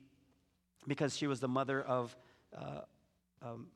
because 0.87 1.17
she 1.17 1.27
was 1.27 1.41
the 1.41 1.49
mother 1.49 1.83
of 1.83 2.17
uh, 2.57 2.81
um, 3.43 3.67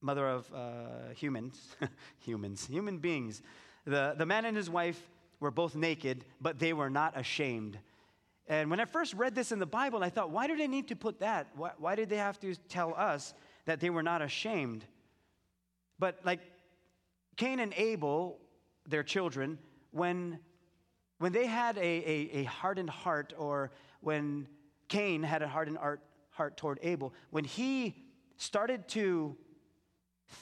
mother 0.00 0.28
of 0.28 0.52
uh, 0.52 1.14
humans, 1.14 1.76
humans, 2.18 2.66
human 2.66 2.98
beings. 2.98 3.42
The, 3.86 4.14
the 4.16 4.26
man 4.26 4.44
and 4.44 4.56
his 4.56 4.68
wife 4.68 5.00
were 5.40 5.50
both 5.50 5.74
naked, 5.74 6.24
but 6.40 6.58
they 6.58 6.72
were 6.72 6.90
not 6.90 7.18
ashamed. 7.18 7.78
And 8.48 8.70
when 8.70 8.80
I 8.80 8.84
first 8.84 9.14
read 9.14 9.34
this 9.34 9.52
in 9.52 9.58
the 9.58 9.66
Bible, 9.66 10.02
I 10.02 10.10
thought, 10.10 10.30
why 10.30 10.46
do 10.46 10.56
they 10.56 10.66
need 10.66 10.88
to 10.88 10.96
put 10.96 11.20
that? 11.20 11.48
Why, 11.56 11.70
why 11.78 11.94
did 11.94 12.08
they 12.08 12.16
have 12.16 12.38
to 12.40 12.54
tell 12.68 12.94
us 12.96 13.34
that 13.64 13.80
they 13.80 13.90
were 13.90 14.02
not 14.02 14.20
ashamed? 14.20 14.84
But 15.98 16.18
like 16.24 16.40
Cain 17.36 17.60
and 17.60 17.72
Abel, 17.76 18.38
their 18.86 19.02
children, 19.02 19.58
when, 19.90 20.38
when 21.18 21.32
they 21.32 21.46
had 21.46 21.76
a, 21.78 21.80
a, 21.80 22.30
a 22.40 22.44
hardened 22.44 22.90
heart, 22.90 23.32
or 23.36 23.70
when 24.00 24.48
Cain 24.88 25.22
had 25.22 25.42
a 25.42 25.48
hardened 25.48 25.78
heart, 25.78 26.00
heart 26.30 26.56
toward 26.56 26.78
Abel, 26.82 27.12
when 27.30 27.44
he 27.44 27.96
started 28.36 28.88
to 28.88 29.36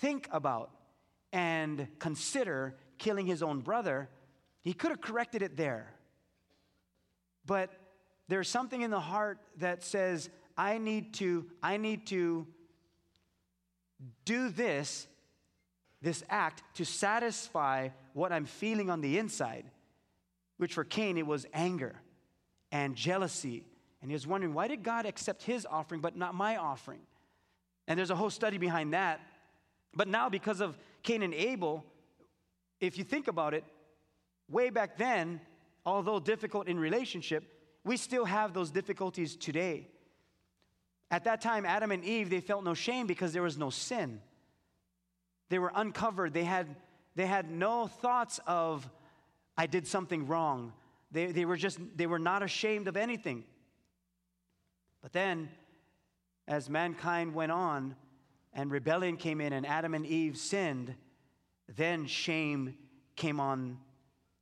think 0.01 0.29
about 0.33 0.71
and 1.33 1.87
consider 1.99 2.77
killing 2.99 3.27
his 3.27 3.43
own 3.43 3.61
brother, 3.61 4.09
he 4.63 4.73
could 4.73 4.91
have 4.91 5.01
corrected 5.01 5.43
it 5.43 5.57
there. 5.57 5.95
But 7.47 7.71
there's 8.29 8.49
something 8.49 8.83
in 8.83 8.91
the 8.91 9.01
heart 9.01 9.39
that 9.59 9.83
says, 9.83 10.31
I 10.57 10.79
need 10.79 11.15
to, 11.15 11.47
I 11.63 11.77
need 11.77 12.07
to 12.09 12.47
do 14.25 14.51
this, 14.51 15.07
this 16.03 16.25
act, 16.31 16.63
to 16.75 16.85
satisfy 16.85 17.89
what 18.15 18.33
I'm 18.33 18.47
feeling 18.47 18.91
on 18.91 19.01
the 19.01 19.19
inside. 19.19 19.65
Which 20.57 20.75
for 20.75 20.85
Cain, 20.85 21.19
it 21.19 21.27
was 21.27 21.47
anger 21.53 21.95
and 22.73 22.95
jealousy. 22.95 23.65
And 24.03 24.11
he 24.11 24.15
was 24.15 24.27
wondering, 24.27 24.55
why 24.55 24.69
did 24.69 24.83
God 24.83 25.07
accept 25.07 25.43
his 25.43 25.67
offering 25.67 26.01
but 26.01 26.17
not 26.17 26.35
my 26.35 26.57
offering? 26.57 27.01
And 27.87 27.99
there's 27.99 28.11
a 28.11 28.17
whole 28.17 28.31
study 28.31 28.59
behind 28.59 28.93
that. 28.95 29.21
But 29.95 30.09
now, 30.09 30.29
because 30.29 30.61
of 30.61 30.79
Cain 31.03 31.23
and 31.23 31.35
Abel, 31.35 31.85
if 32.81 32.97
you 32.97 33.05
think 33.05 33.29
about 33.29 33.55
it, 33.55 33.65
way 34.49 34.71
back 34.71 34.97
then, 34.97 35.41
although 35.85 36.21
difficult 36.21 36.69
in 36.69 36.79
relationship, 36.79 37.45
we 37.85 37.97
still 37.97 38.25
have 38.25 38.53
those 38.53 38.71
difficulties 38.71 39.37
today. 39.37 39.89
At 41.11 41.25
that 41.25 41.41
time, 41.41 41.67
Adam 41.67 41.91
and 41.91 42.05
Eve, 42.05 42.31
they 42.31 42.41
felt 42.41 42.63
no 42.63 42.75
shame 42.75 43.07
because 43.07 43.33
there 43.33 43.43
was 43.43 43.59
no 43.59 43.71
sin. 43.71 44.21
They 45.51 45.59
were 45.59 45.73
uncovered. 45.75 46.33
They 46.33 46.45
had, 46.45 46.75
they 47.17 47.27
had 47.27 47.51
no 47.51 47.87
thoughts 47.87 48.41
of, 48.47 48.89
I 49.59 49.67
did 49.67 49.87
something 49.87 50.27
wrong. 50.27 50.73
They, 51.11 51.27
they 51.27 51.45
were 51.45 51.57
just, 51.57 51.79
they 51.97 52.07
were 52.07 52.19
not 52.19 52.43
ashamed 52.43 52.89
of 52.89 52.97
anything. 52.97 53.45
But 55.03 55.13
then, 55.13 55.51
as 56.49 56.71
mankind 56.71 57.35
went 57.35 57.53
on 57.53 57.97
and 58.53 58.71
rebellion 58.71 59.17
came 59.17 59.41
in 59.41 59.53
and 59.53 59.67
Adam 59.67 59.95
and 59.95 60.07
Eve 60.07 60.37
sinned, 60.37 60.95
then 61.77 62.07
shame 62.07 62.75
came 63.17 63.41
on 63.41 63.79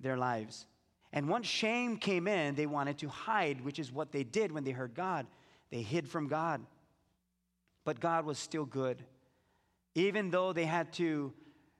their 0.01 0.16
lives. 0.16 0.66
And 1.12 1.29
once 1.29 1.47
shame 1.47 1.97
came 1.97 2.29
in, 2.29 2.55
they 2.55 2.66
wanted 2.66 2.99
to 2.99 3.09
hide, 3.09 3.62
which 3.62 3.79
is 3.79 3.90
what 3.90 4.12
they 4.12 4.25
did 4.25 4.53
when 4.53 4.64
they 4.64 4.73
heard 4.73 4.94
God. 4.94 5.27
They 5.71 5.83
hid 5.83 6.07
from 6.07 6.29
God. 6.29 6.61
But 7.85 7.99
God 7.99 8.27
was 8.27 8.38
still 8.38 8.66
good. 8.66 9.03
Even 9.99 10.31
though 10.31 10.53
they 10.53 10.65
had 10.65 10.93
to 10.93 11.33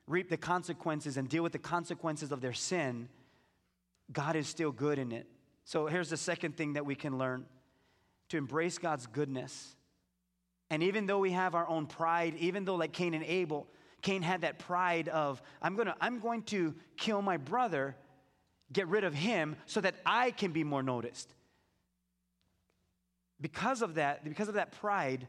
reap 0.09 0.29
the 0.29 0.37
consequences 0.37 1.17
and 1.17 1.29
deal 1.29 1.45
with 1.45 1.53
the 1.53 1.59
consequences 1.59 2.33
of 2.33 2.41
their 2.41 2.53
sin, 2.53 3.09
God 4.13 4.35
is 4.35 4.49
still 4.49 4.73
good 4.73 4.99
in 4.99 5.13
it. 5.13 5.29
So 5.65 5.87
here's 5.87 6.11
the 6.11 6.17
second 6.17 6.57
thing 6.57 6.73
that 6.73 6.85
we 6.85 6.97
can 6.97 7.17
learn 7.17 7.47
to 8.31 8.37
embrace 8.37 8.77
God's 8.77 9.07
goodness. 9.07 9.77
And 10.69 10.83
even 10.83 11.07
though 11.07 11.21
we 11.21 11.31
have 11.31 11.55
our 11.55 11.69
own 11.69 11.87
pride, 11.87 12.35
even 12.41 12.65
though, 12.65 12.75
like 12.75 12.91
Cain 12.93 13.15
and 13.15 13.23
Abel, 13.23 13.69
Cain 14.03 14.23
had 14.23 14.41
that 14.41 14.59
pride 14.59 15.09
of, 15.09 15.41
I'm, 15.63 15.77
gonna, 15.77 15.95
I'm 16.01 16.19
going 16.19 16.43
to 16.45 16.75
kill 16.97 17.23
my 17.23 17.37
brother, 17.37 17.95
get 18.73 18.89
rid 18.89 19.05
of 19.05 19.15
him 19.15 19.55
so 19.67 19.81
that 19.81 19.95
I 20.05 20.33
can 20.33 20.51
be 20.51 20.65
more 20.65 20.83
noticed. 20.83 21.33
Because 23.41 23.81
of 23.81 23.95
that, 23.95 24.25
because 24.25 24.49
of 24.49 24.55
that 24.55 24.73
pride, 24.73 25.29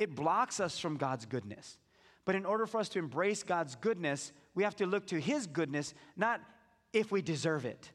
it 0.00 0.16
blocks 0.16 0.58
us 0.58 0.80
from 0.80 0.96
God's 0.96 1.26
goodness. 1.26 1.78
But 2.24 2.34
in 2.34 2.46
order 2.46 2.66
for 2.66 2.80
us 2.80 2.88
to 2.90 2.98
embrace 2.98 3.42
God's 3.42 3.74
goodness, 3.76 4.32
we 4.54 4.62
have 4.62 4.76
to 4.76 4.86
look 4.86 5.06
to 5.08 5.20
His 5.20 5.46
goodness, 5.46 5.94
not 6.16 6.40
if 6.92 7.12
we 7.12 7.22
deserve 7.22 7.64
it. 7.64 7.90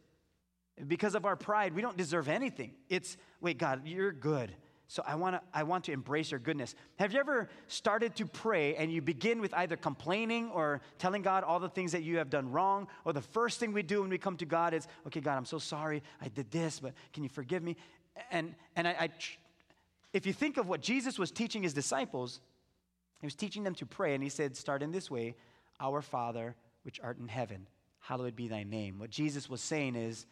Because 0.87 1.15
of 1.15 1.25
our 1.25 1.35
pride, 1.35 1.73
we 1.73 1.81
don't 1.81 1.97
deserve 1.97 2.29
anything. 2.29 2.73
It's, 2.87 3.17
wait, 3.41 3.57
God, 3.57 3.81
you're 3.85 4.11
good. 4.11 4.53
So 4.87 5.03
I, 5.05 5.15
wanna, 5.15 5.41
I 5.53 5.63
want 5.63 5.83
to 5.83 5.91
embrace 5.91 6.31
your 6.31 6.39
goodness. 6.39 6.73
Have 6.97 7.13
you 7.13 7.19
ever 7.19 7.47
started 7.67 8.15
to 8.15 8.25
pray 8.25 8.75
and 8.75 8.91
you 8.91 9.03
begin 9.03 9.39
with 9.39 9.53
either 9.53 9.75
complaining 9.75 10.49
or 10.49 10.81
telling 10.97 11.21
God 11.21 11.43
all 11.43 11.59
the 11.59 11.69
things 11.69 11.91
that 11.91 12.01
you 12.01 12.17
have 12.17 12.31
done 12.31 12.51
wrong? 12.51 12.87
Or 13.05 13.13
the 13.13 13.21
first 13.21 13.59
thing 13.59 13.71
we 13.71 13.83
do 13.83 14.01
when 14.01 14.09
we 14.09 14.17
come 14.17 14.35
to 14.37 14.45
God 14.45 14.73
is, 14.73 14.87
okay, 15.05 15.21
God, 15.21 15.37
I'm 15.37 15.45
so 15.45 15.59
sorry. 15.59 16.01
I 16.19 16.29
did 16.29 16.49
this, 16.49 16.79
but 16.79 16.93
can 17.13 17.21
you 17.21 17.29
forgive 17.29 17.61
me? 17.61 17.75
And, 18.31 18.55
and 18.75 18.87
I, 18.87 18.91
I 18.91 19.09
if 20.11 20.25
you 20.25 20.33
think 20.33 20.57
of 20.57 20.67
what 20.67 20.81
Jesus 20.81 21.19
was 21.19 21.29
teaching 21.29 21.61
his 21.61 21.73
disciples, 21.73 22.41
he 23.19 23.25
was 23.25 23.36
teaching 23.36 23.63
them 23.63 23.75
to 23.75 23.86
pray, 23.86 24.13
and 24.13 24.23
he 24.23 24.29
said, 24.29 24.55
Start 24.55 24.82
in 24.82 24.91
this 24.91 25.12
way 25.12 25.36
Our 25.79 26.01
Father, 26.01 26.55
which 26.84 26.99
art 27.03 27.17
in 27.19 27.27
heaven, 27.27 27.67
hallowed 27.99 28.36
be 28.36 28.47
thy 28.47 28.63
name. 28.63 28.99
What 28.99 29.10
Jesus 29.10 29.49
was 29.49 29.62
saying 29.62 29.95
is, 29.95 30.25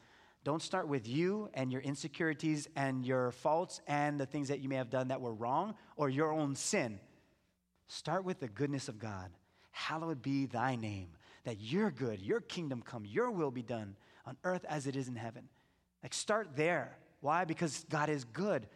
don't 0.43 0.61
start 0.61 0.87
with 0.87 1.07
you 1.07 1.49
and 1.53 1.71
your 1.71 1.81
insecurities 1.81 2.69
and 2.75 3.05
your 3.05 3.31
faults 3.31 3.81
and 3.85 4.17
the 4.17 4.25
things 4.25 4.47
that 4.47 4.59
you 4.59 4.69
may 4.69 4.75
have 4.75 4.89
done 4.89 5.09
that 5.09 5.19
were 5.19 5.33
wrong 5.33 5.75
or 5.97 6.09
your 6.09 6.31
own 6.31 6.55
sin. 6.55 6.99
Start 7.87 8.23
with 8.23 8.39
the 8.39 8.47
goodness 8.47 8.87
of 8.87 8.99
God. 8.99 9.29
Hallowed 9.71 10.21
be 10.21 10.45
thy 10.45 10.75
name, 10.75 11.09
that 11.43 11.59
you're 11.59 11.91
good, 11.91 12.21
your 12.21 12.39
kingdom 12.39 12.81
come, 12.81 13.05
your 13.05 13.29
will 13.29 13.51
be 13.51 13.61
done 13.61 13.95
on 14.25 14.37
earth 14.43 14.65
as 14.69 14.87
it 14.87 14.95
is 14.95 15.07
in 15.07 15.15
heaven. 15.15 15.49
Like, 16.01 16.13
start 16.13 16.55
there. 16.55 16.97
Why? 17.21 17.45
Because 17.45 17.85
God 17.89 18.09
is 18.09 18.23
good, 18.23 18.67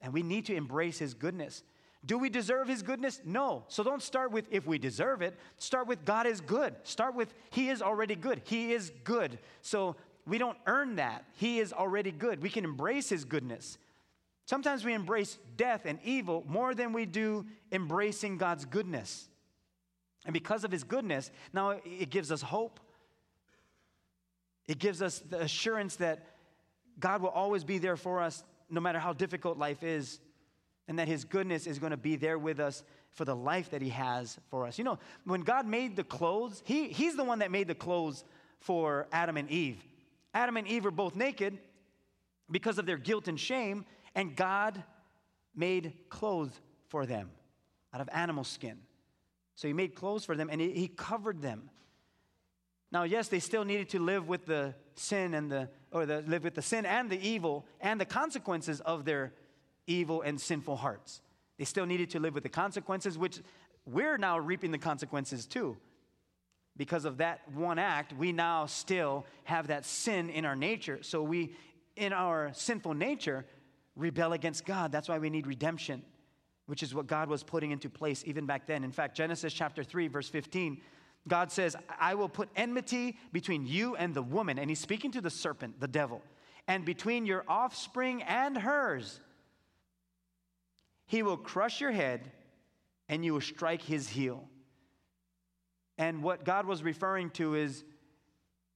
and 0.00 0.12
we 0.12 0.22
need 0.22 0.46
to 0.46 0.54
embrace 0.54 0.98
his 0.98 1.14
goodness. 1.14 1.62
Do 2.06 2.18
we 2.18 2.28
deserve 2.28 2.68
his 2.68 2.82
goodness? 2.82 3.20
No. 3.24 3.64
So 3.68 3.82
don't 3.82 4.02
start 4.02 4.30
with 4.30 4.46
if 4.50 4.66
we 4.66 4.78
deserve 4.78 5.22
it. 5.22 5.38
Start 5.56 5.86
with 5.86 6.04
God 6.04 6.26
is 6.26 6.40
good. 6.40 6.74
Start 6.82 7.14
with 7.14 7.32
he 7.50 7.70
is 7.70 7.80
already 7.80 8.14
good. 8.14 8.42
He 8.44 8.72
is 8.72 8.92
good. 9.04 9.38
So 9.62 9.96
we 10.26 10.38
don't 10.38 10.58
earn 10.66 10.96
that. 10.96 11.24
He 11.34 11.58
is 11.58 11.72
already 11.72 12.10
good. 12.10 12.42
We 12.42 12.50
can 12.50 12.64
embrace 12.64 13.08
His 13.08 13.24
goodness. 13.24 13.78
Sometimes 14.46 14.84
we 14.84 14.92
embrace 14.92 15.38
death 15.56 15.82
and 15.86 15.98
evil 16.04 16.44
more 16.46 16.74
than 16.74 16.92
we 16.92 17.06
do 17.06 17.46
embracing 17.72 18.38
God's 18.38 18.64
goodness. 18.64 19.28
And 20.24 20.32
because 20.32 20.64
of 20.64 20.72
His 20.72 20.84
goodness, 20.84 21.30
now 21.52 21.80
it 21.84 22.10
gives 22.10 22.32
us 22.32 22.42
hope. 22.42 22.80
It 24.66 24.78
gives 24.78 25.02
us 25.02 25.18
the 25.18 25.40
assurance 25.42 25.96
that 25.96 26.26
God 26.98 27.20
will 27.20 27.30
always 27.30 27.64
be 27.64 27.78
there 27.78 27.96
for 27.96 28.22
us 28.22 28.44
no 28.70 28.80
matter 28.80 28.98
how 28.98 29.12
difficult 29.12 29.58
life 29.58 29.82
is, 29.82 30.20
and 30.88 30.98
that 30.98 31.08
His 31.08 31.24
goodness 31.24 31.66
is 31.66 31.78
going 31.78 31.90
to 31.90 31.96
be 31.96 32.16
there 32.16 32.38
with 32.38 32.60
us 32.60 32.82
for 33.12 33.24
the 33.24 33.36
life 33.36 33.70
that 33.70 33.82
He 33.82 33.90
has 33.90 34.38
for 34.50 34.66
us. 34.66 34.78
You 34.78 34.84
know, 34.84 34.98
when 35.24 35.42
God 35.42 35.66
made 35.66 35.96
the 35.96 36.04
clothes, 36.04 36.62
he, 36.64 36.88
He's 36.88 37.16
the 37.16 37.24
one 37.24 37.38
that 37.40 37.50
made 37.50 37.68
the 37.68 37.74
clothes 37.74 38.24
for 38.60 39.06
Adam 39.12 39.36
and 39.36 39.50
Eve. 39.50 39.82
Adam 40.32 40.56
and 40.56 40.66
Eve 40.66 40.84
were 40.84 40.90
both 40.90 41.14
naked 41.14 41.58
because 42.50 42.78
of 42.78 42.86
their 42.86 42.96
guilt 42.96 43.28
and 43.28 43.38
shame, 43.38 43.84
and 44.14 44.34
God 44.34 44.82
made 45.54 45.94
clothes 46.08 46.60
for 46.88 47.06
them 47.06 47.30
out 47.92 48.00
of 48.00 48.08
animal 48.12 48.44
skin. 48.44 48.78
So 49.54 49.68
he 49.68 49.74
made 49.74 49.94
clothes 49.94 50.24
for 50.24 50.36
them 50.36 50.48
and 50.50 50.60
he, 50.60 50.88
covered 50.88 51.40
them. 51.40 51.70
Now, 52.90 53.04
yes, 53.04 53.28
they 53.28 53.38
still 53.38 53.64
needed 53.64 53.88
to 53.90 53.98
live 54.00 54.28
with 54.28 54.46
the 54.46 54.74
sin 54.94 55.34
and 55.34 55.50
the, 55.50 55.68
or 55.92 56.06
the, 56.06 56.22
live 56.22 56.44
with 56.44 56.54
the 56.54 56.62
sin 56.62 56.86
and 56.86 57.08
the 57.08 57.20
evil 57.20 57.66
and 57.80 58.00
the 58.00 58.04
consequences 58.04 58.80
of 58.80 59.04
their 59.04 59.32
evil 59.86 60.22
and 60.22 60.40
sinful 60.40 60.76
hearts. 60.76 61.20
They 61.58 61.64
still 61.64 61.86
needed 61.86 62.10
to 62.10 62.20
live 62.20 62.34
with 62.34 62.42
the 62.42 62.48
consequences, 62.48 63.16
which 63.16 63.40
we're 63.86 64.18
now 64.18 64.38
reaping 64.38 64.70
the 64.70 64.78
consequences 64.78 65.46
too. 65.46 65.76
Because 66.76 67.04
of 67.04 67.18
that 67.18 67.40
one 67.54 67.78
act, 67.78 68.12
we 68.12 68.32
now 68.32 68.66
still 68.66 69.26
have 69.44 69.68
that 69.68 69.84
sin 69.84 70.30
in 70.30 70.44
our 70.44 70.56
nature. 70.56 70.98
So 71.02 71.22
we, 71.22 71.54
in 71.94 72.12
our 72.12 72.50
sinful 72.52 72.94
nature, 72.94 73.44
rebel 73.94 74.32
against 74.32 74.64
God. 74.64 74.90
That's 74.90 75.08
why 75.08 75.18
we 75.18 75.30
need 75.30 75.46
redemption, 75.46 76.02
which 76.66 76.82
is 76.82 76.94
what 76.94 77.06
God 77.06 77.28
was 77.28 77.44
putting 77.44 77.70
into 77.70 77.88
place 77.88 78.24
even 78.26 78.46
back 78.46 78.66
then. 78.66 78.82
In 78.82 78.90
fact, 78.90 79.16
Genesis 79.16 79.52
chapter 79.52 79.84
3, 79.84 80.08
verse 80.08 80.28
15, 80.28 80.80
God 81.28 81.52
says, 81.52 81.76
I 82.00 82.14
will 82.14 82.28
put 82.28 82.48
enmity 82.56 83.18
between 83.32 83.66
you 83.66 83.94
and 83.96 84.12
the 84.12 84.22
woman. 84.22 84.58
And 84.58 84.68
he's 84.68 84.80
speaking 84.80 85.12
to 85.12 85.20
the 85.20 85.30
serpent, 85.30 85.80
the 85.80 85.88
devil, 85.88 86.22
and 86.66 86.84
between 86.84 87.24
your 87.24 87.44
offspring 87.46 88.22
and 88.22 88.58
hers. 88.58 89.20
He 91.06 91.22
will 91.22 91.36
crush 91.36 91.80
your 91.80 91.92
head 91.92 92.30
and 93.08 93.24
you 93.24 93.34
will 93.34 93.40
strike 93.40 93.82
his 93.82 94.08
heel. 94.08 94.48
And 95.98 96.22
what 96.22 96.44
God 96.44 96.66
was 96.66 96.82
referring 96.82 97.30
to 97.30 97.54
is 97.54 97.84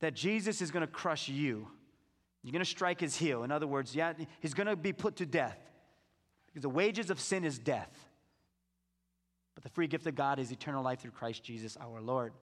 that 0.00 0.14
Jesus 0.14 0.62
is 0.62 0.70
going 0.70 0.86
to 0.86 0.92
crush 0.92 1.28
you. 1.28 1.68
You're 2.42 2.52
going 2.52 2.64
to 2.64 2.70
strike 2.70 3.00
his 3.00 3.16
heel. 3.16 3.42
In 3.42 3.50
other 3.50 3.66
words, 3.66 3.94
yeah, 3.94 4.12
he's 4.40 4.54
going 4.54 4.68
to 4.68 4.76
be 4.76 4.92
put 4.92 5.16
to 5.16 5.26
death. 5.26 5.58
Because 6.46 6.62
the 6.62 6.68
wages 6.68 7.10
of 7.10 7.20
sin 7.20 7.44
is 7.44 7.58
death. 7.58 7.92
But 9.54 9.64
the 9.64 9.70
free 9.70 9.88
gift 9.88 10.06
of 10.06 10.14
God 10.14 10.38
is 10.38 10.52
eternal 10.52 10.84
life 10.84 11.00
through 11.00 11.10
Christ 11.10 11.42
Jesus 11.42 11.76
our 11.80 12.00
Lord. 12.00 12.32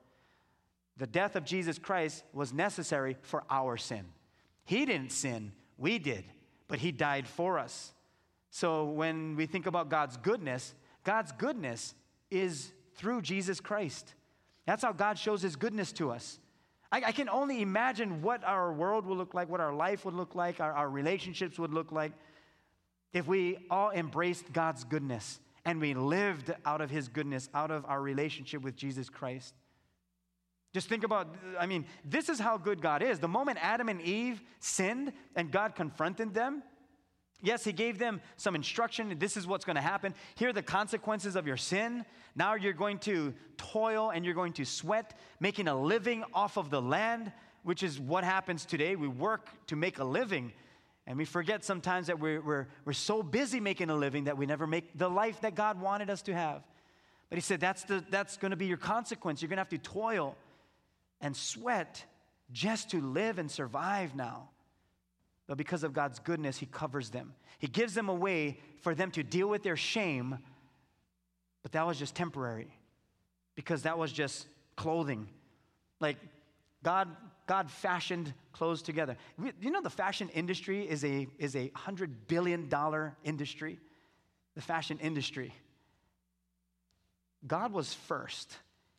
The 0.99 1.07
death 1.07 1.37
of 1.37 1.45
Jesus 1.45 1.79
Christ 1.79 2.25
was 2.33 2.53
necessary 2.53 3.17
for 3.23 3.45
our 3.49 3.77
sin. 3.77 4.05
He 4.65 4.85
didn't 4.85 5.13
sin, 5.13 5.53
we 5.79 5.99
did, 5.99 6.25
but 6.69 6.79
he 6.79 6.93
died 6.93 7.27
for 7.27 7.59
us. 7.59 7.93
So 8.51 8.85
when 8.85 9.37
we 9.37 9.47
think 9.47 9.67
about 9.67 9.89
God's 9.89 10.17
goodness, 10.17 10.75
God's 11.05 11.33
goodness 11.33 11.95
is 12.31 12.73
through 12.97 13.23
Jesus 13.23 13.61
Christ. 13.61 14.15
That's 14.67 14.83
how 14.83 14.93
God 14.93 15.19
shows 15.19 15.43
his 15.43 15.57
goodness 15.57 15.93
to 15.93 16.11
us. 16.11 16.39
I, 16.91 17.03
I, 17.07 17.13
can 17.13 17.29
only 17.29 17.63
imagine 17.63 18.23
what 18.23 18.45
our 18.45 18.73
world 18.73 19.07
would 19.07 19.19
look 19.19 19.35
like, 19.35 19.49
what 19.49 19.61
our 19.61 19.75
life 19.75 20.05
would 20.05 20.15
look 20.15 20.35
like, 20.35 20.61
our, 20.61 20.73
our 20.73 20.89
relationships 20.89 21.59
would 21.59 21.75
look 21.75 21.93
like 21.93 22.13
if 23.13 23.27
we 23.27 23.59
all 23.71 23.91
embraced 23.91 24.53
God's 24.53 24.85
goodness 24.85 25.41
and 25.65 25.81
we 25.81 25.95
lived 25.95 26.55
out 26.65 26.81
of 26.81 26.91
his 26.91 27.09
goodness, 27.09 27.49
out 27.55 27.71
of 27.71 27.85
our 27.87 28.01
relationship 28.01 28.63
with 28.63 28.77
Jesus 28.77 29.09
Christ. 29.09 29.55
Just 30.73 30.89
think 30.89 31.05
about, 31.05 31.35
I 31.59 31.67
mean, 31.67 31.87
this 32.05 32.29
is 32.29 32.39
how 32.39 32.59
good 32.59 32.81
God 32.81 33.03
is. 33.03 33.19
The 33.19 33.29
moment 33.29 33.59
Adam 33.63 33.89
and 33.89 34.01
Eve 34.01 34.43
sinned 34.61 35.13
and 35.35 35.51
God 35.51 35.75
confronted 35.75 36.35
them, 36.35 36.63
Yes, 37.43 37.65
he 37.65 37.73
gave 37.73 37.99
them 37.99 38.21
some 38.37 38.55
instruction. 38.55 39.15
This 39.19 39.37
is 39.37 39.47
what's 39.47 39.65
going 39.65 39.77
to 39.77 39.83
happen. 39.83 40.15
Here 40.37 40.49
are 40.49 40.55
the 40.55 40.63
consequences 40.63 41.37
of 41.37 41.47
your 41.47 41.57
sin. 41.57 42.05
Now 42.35 42.55
you're 42.55 42.73
going 42.73 42.99
to 43.01 43.35
toil 43.57 44.11
and 44.11 44.25
you're 44.25 44.35
going 44.35 44.55
to 44.55 44.65
sweat, 44.65 45.19
making 45.39 45.69
a 45.69 45.79
living 45.79 46.25
off 46.33 46.57
of 46.57 46.71
the 46.71 46.81
land, 46.81 47.33
which 47.63 47.83
is 47.83 48.01
what 48.01 48.25
happens 48.25 48.65
today. 48.65 48.97
We 48.97 49.09
work 49.09 49.49
to 49.67 49.77
make 49.77 49.99
a 49.99 50.05
living. 50.05 50.53
And 51.07 51.19
we 51.19 51.25
forget 51.25 51.65
sometimes 51.65 52.07
that 52.09 52.19
we're, 52.19 52.41
we're, 52.41 52.69
we're 52.85 52.93
so 52.93 53.23
busy 53.23 53.61
making 53.61 53.91
a 53.91 53.95
living 53.95 54.25
that 54.25 54.39
we 54.39 54.47
never 54.47 54.67
make 54.67 54.97
the 54.97 55.09
life 55.09 55.43
that 55.43 55.55
God 55.55 55.81
wanted 55.81 56.11
us 56.11 56.23
to 56.23 56.35
have. 56.35 56.63
But 57.29 57.37
he 57.37 57.43
said 57.43 57.61
that's, 57.61 57.85
the, 57.85 58.05
that's 58.11 58.37
going 58.39 58.51
to 58.51 58.57
be 58.57 58.67
your 58.67 58.77
consequence. 58.77 59.43
You're 59.43 59.49
going 59.49 59.59
to 59.59 59.61
have 59.61 59.69
to 59.69 59.79
toil 59.79 60.37
and 61.21 61.37
sweat 61.37 62.05
just 62.51 62.91
to 62.91 63.01
live 63.01 63.39
and 63.39 63.51
survive 63.51 64.15
now. 64.15 64.49
But 65.47 65.57
because 65.57 65.85
of 65.85 65.93
God's 65.93 66.19
goodness, 66.19 66.59
He 66.59 66.67
covers 66.67 67.11
them. 67.11 67.35
He 67.59 67.67
gives 67.67 67.95
them 67.95 68.09
a 68.09 68.15
way 68.15 68.59
for 68.81 68.95
them 68.95 69.11
to 69.13 69.23
deal 69.23 69.49
with 69.49 69.63
their 69.63 69.77
shame, 69.77 70.39
but 71.63 71.73
that 71.73 71.87
was 71.87 71.99
just 71.99 72.15
temporary 72.15 72.69
because 73.55 73.83
that 73.83 73.99
was 73.99 74.13
just 74.13 74.47
clothing. 74.77 75.29
Like 76.01 76.17
God, 76.83 77.09
God 77.47 77.71
fashioned 77.71 78.33
clothes 78.53 78.83
together. 78.83 79.17
You 79.61 79.71
know, 79.71 79.81
the 79.83 79.91
fashion 79.91 80.29
industry 80.31 80.89
is 80.89 81.05
a, 81.05 81.27
is 81.39 81.57
a 81.57 81.71
$100 81.71 82.11
billion 82.29 82.71
industry. 83.25 83.79
The 84.55 84.63
fashion 84.63 84.99
industry. 85.01 85.53
God 87.47 87.73
was 87.73 87.93
first. 87.93 88.57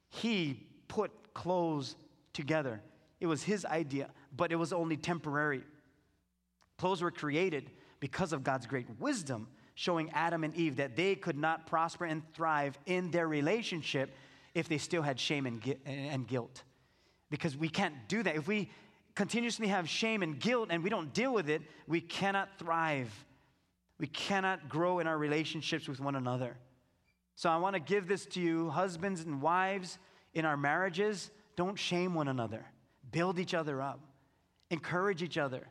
He 0.09 0.67
put 0.87 1.11
clothes 1.33 1.95
together. 2.33 2.81
It 3.19 3.27
was 3.27 3.43
His 3.43 3.65
idea, 3.65 4.09
but 4.35 4.51
it 4.51 4.55
was 4.55 4.73
only 4.73 4.97
temporary. 4.97 5.63
Clothes 6.77 7.01
were 7.01 7.11
created 7.11 7.71
because 7.99 8.33
of 8.33 8.43
God's 8.43 8.67
great 8.67 8.87
wisdom, 8.99 9.47
showing 9.75 10.11
Adam 10.11 10.43
and 10.43 10.55
Eve 10.55 10.77
that 10.77 10.95
they 10.95 11.15
could 11.15 11.37
not 11.37 11.67
prosper 11.67 12.05
and 12.05 12.21
thrive 12.33 12.77
in 12.85 13.11
their 13.11 13.27
relationship 13.27 14.13
if 14.53 14.67
they 14.67 14.77
still 14.77 15.01
had 15.01 15.19
shame 15.19 15.45
and, 15.45 16.27
guilt. 16.27 16.63
Because 17.29 17.57
we 17.57 17.69
can't 17.69 17.95
do 18.07 18.23
that. 18.23 18.35
If 18.35 18.47
we 18.47 18.71
continuously 19.15 19.67
have 19.67 19.89
shame 19.89 20.23
and 20.23 20.39
guilt 20.39 20.69
and 20.71 20.83
we 20.83 20.89
don't 20.89 21.13
deal 21.13 21.33
with 21.33 21.49
it, 21.49 21.61
we 21.87 22.01
cannot 22.01 22.49
thrive. 22.57 23.11
We 23.99 24.07
cannot 24.07 24.69
grow 24.69 24.99
in 24.99 25.07
our 25.07 25.17
relationships 25.17 25.87
with 25.87 25.99
one 25.99 26.15
another. 26.15 26.57
So 27.35 27.49
I 27.49 27.57
want 27.57 27.75
to 27.75 27.79
give 27.79 28.07
this 28.07 28.25
to 28.27 28.41
you, 28.41 28.69
husbands 28.69 29.21
and 29.21 29.41
wives, 29.41 29.99
in 30.33 30.45
our 30.45 30.57
marriages. 30.57 31.29
Don't 31.55 31.77
shame 31.77 32.13
one 32.13 32.27
another, 32.27 32.65
build 33.11 33.39
each 33.39 33.53
other 33.53 33.81
up, 33.81 33.99
encourage 34.69 35.23
each 35.23 35.37
other. 35.37 35.67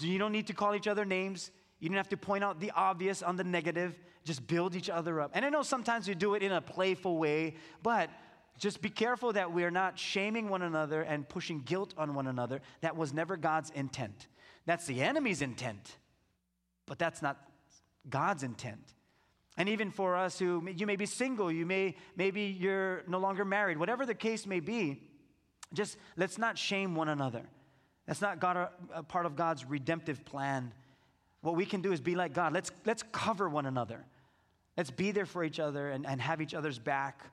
You 0.00 0.18
don't 0.18 0.32
need 0.32 0.46
to 0.48 0.54
call 0.54 0.74
each 0.74 0.88
other 0.88 1.04
names. 1.04 1.50
You 1.80 1.88
don't 1.88 1.96
have 1.96 2.08
to 2.10 2.16
point 2.16 2.44
out 2.44 2.60
the 2.60 2.72
obvious 2.72 3.22
on 3.22 3.36
the 3.36 3.44
negative. 3.44 3.94
Just 4.24 4.46
build 4.46 4.74
each 4.74 4.90
other 4.90 5.20
up. 5.20 5.30
And 5.34 5.44
I 5.44 5.50
know 5.50 5.62
sometimes 5.62 6.08
we 6.08 6.14
do 6.14 6.34
it 6.34 6.42
in 6.42 6.52
a 6.52 6.60
playful 6.60 7.18
way, 7.18 7.54
but 7.82 8.10
just 8.58 8.80
be 8.80 8.88
careful 8.88 9.32
that 9.34 9.52
we're 9.52 9.70
not 9.70 9.98
shaming 9.98 10.48
one 10.48 10.62
another 10.62 11.02
and 11.02 11.28
pushing 11.28 11.60
guilt 11.60 11.94
on 11.98 12.14
one 12.14 12.26
another. 12.26 12.60
That 12.80 12.96
was 12.96 13.12
never 13.12 13.36
God's 13.36 13.70
intent. 13.70 14.28
That's 14.64 14.86
the 14.86 15.02
enemy's 15.02 15.42
intent, 15.42 15.96
but 16.86 16.98
that's 16.98 17.22
not 17.22 17.36
God's 18.08 18.42
intent. 18.42 18.94
And 19.56 19.68
even 19.68 19.90
for 19.90 20.16
us 20.16 20.38
who 20.38 20.68
you 20.74 20.86
may 20.86 20.96
be 20.96 21.06
single, 21.06 21.50
you 21.50 21.64
may 21.64 21.94
maybe 22.16 22.42
you're 22.42 23.04
no 23.06 23.18
longer 23.18 23.44
married, 23.44 23.78
whatever 23.78 24.04
the 24.04 24.14
case 24.14 24.46
may 24.46 24.60
be, 24.60 25.02
just 25.72 25.96
let's 26.16 26.38
not 26.38 26.58
shame 26.58 26.94
one 26.94 27.08
another. 27.08 27.42
That's 28.06 28.20
not 28.20 28.40
God, 28.40 28.68
a, 28.94 29.02
part 29.02 29.26
of 29.26 29.36
God's 29.36 29.64
redemptive 29.64 30.24
plan. 30.24 30.72
What 31.40 31.56
we 31.56 31.66
can 31.66 31.80
do 31.82 31.92
is 31.92 32.00
be 32.00 32.14
like 32.14 32.32
God. 32.32 32.52
Let's, 32.52 32.70
let's 32.84 33.02
cover 33.12 33.48
one 33.48 33.66
another. 33.66 34.04
Let's 34.76 34.90
be 34.90 35.10
there 35.10 35.26
for 35.26 35.42
each 35.42 35.58
other 35.58 35.90
and, 35.90 36.06
and 36.06 36.20
have 36.20 36.40
each 36.40 36.54
other's 36.54 36.78
back. 36.78 37.24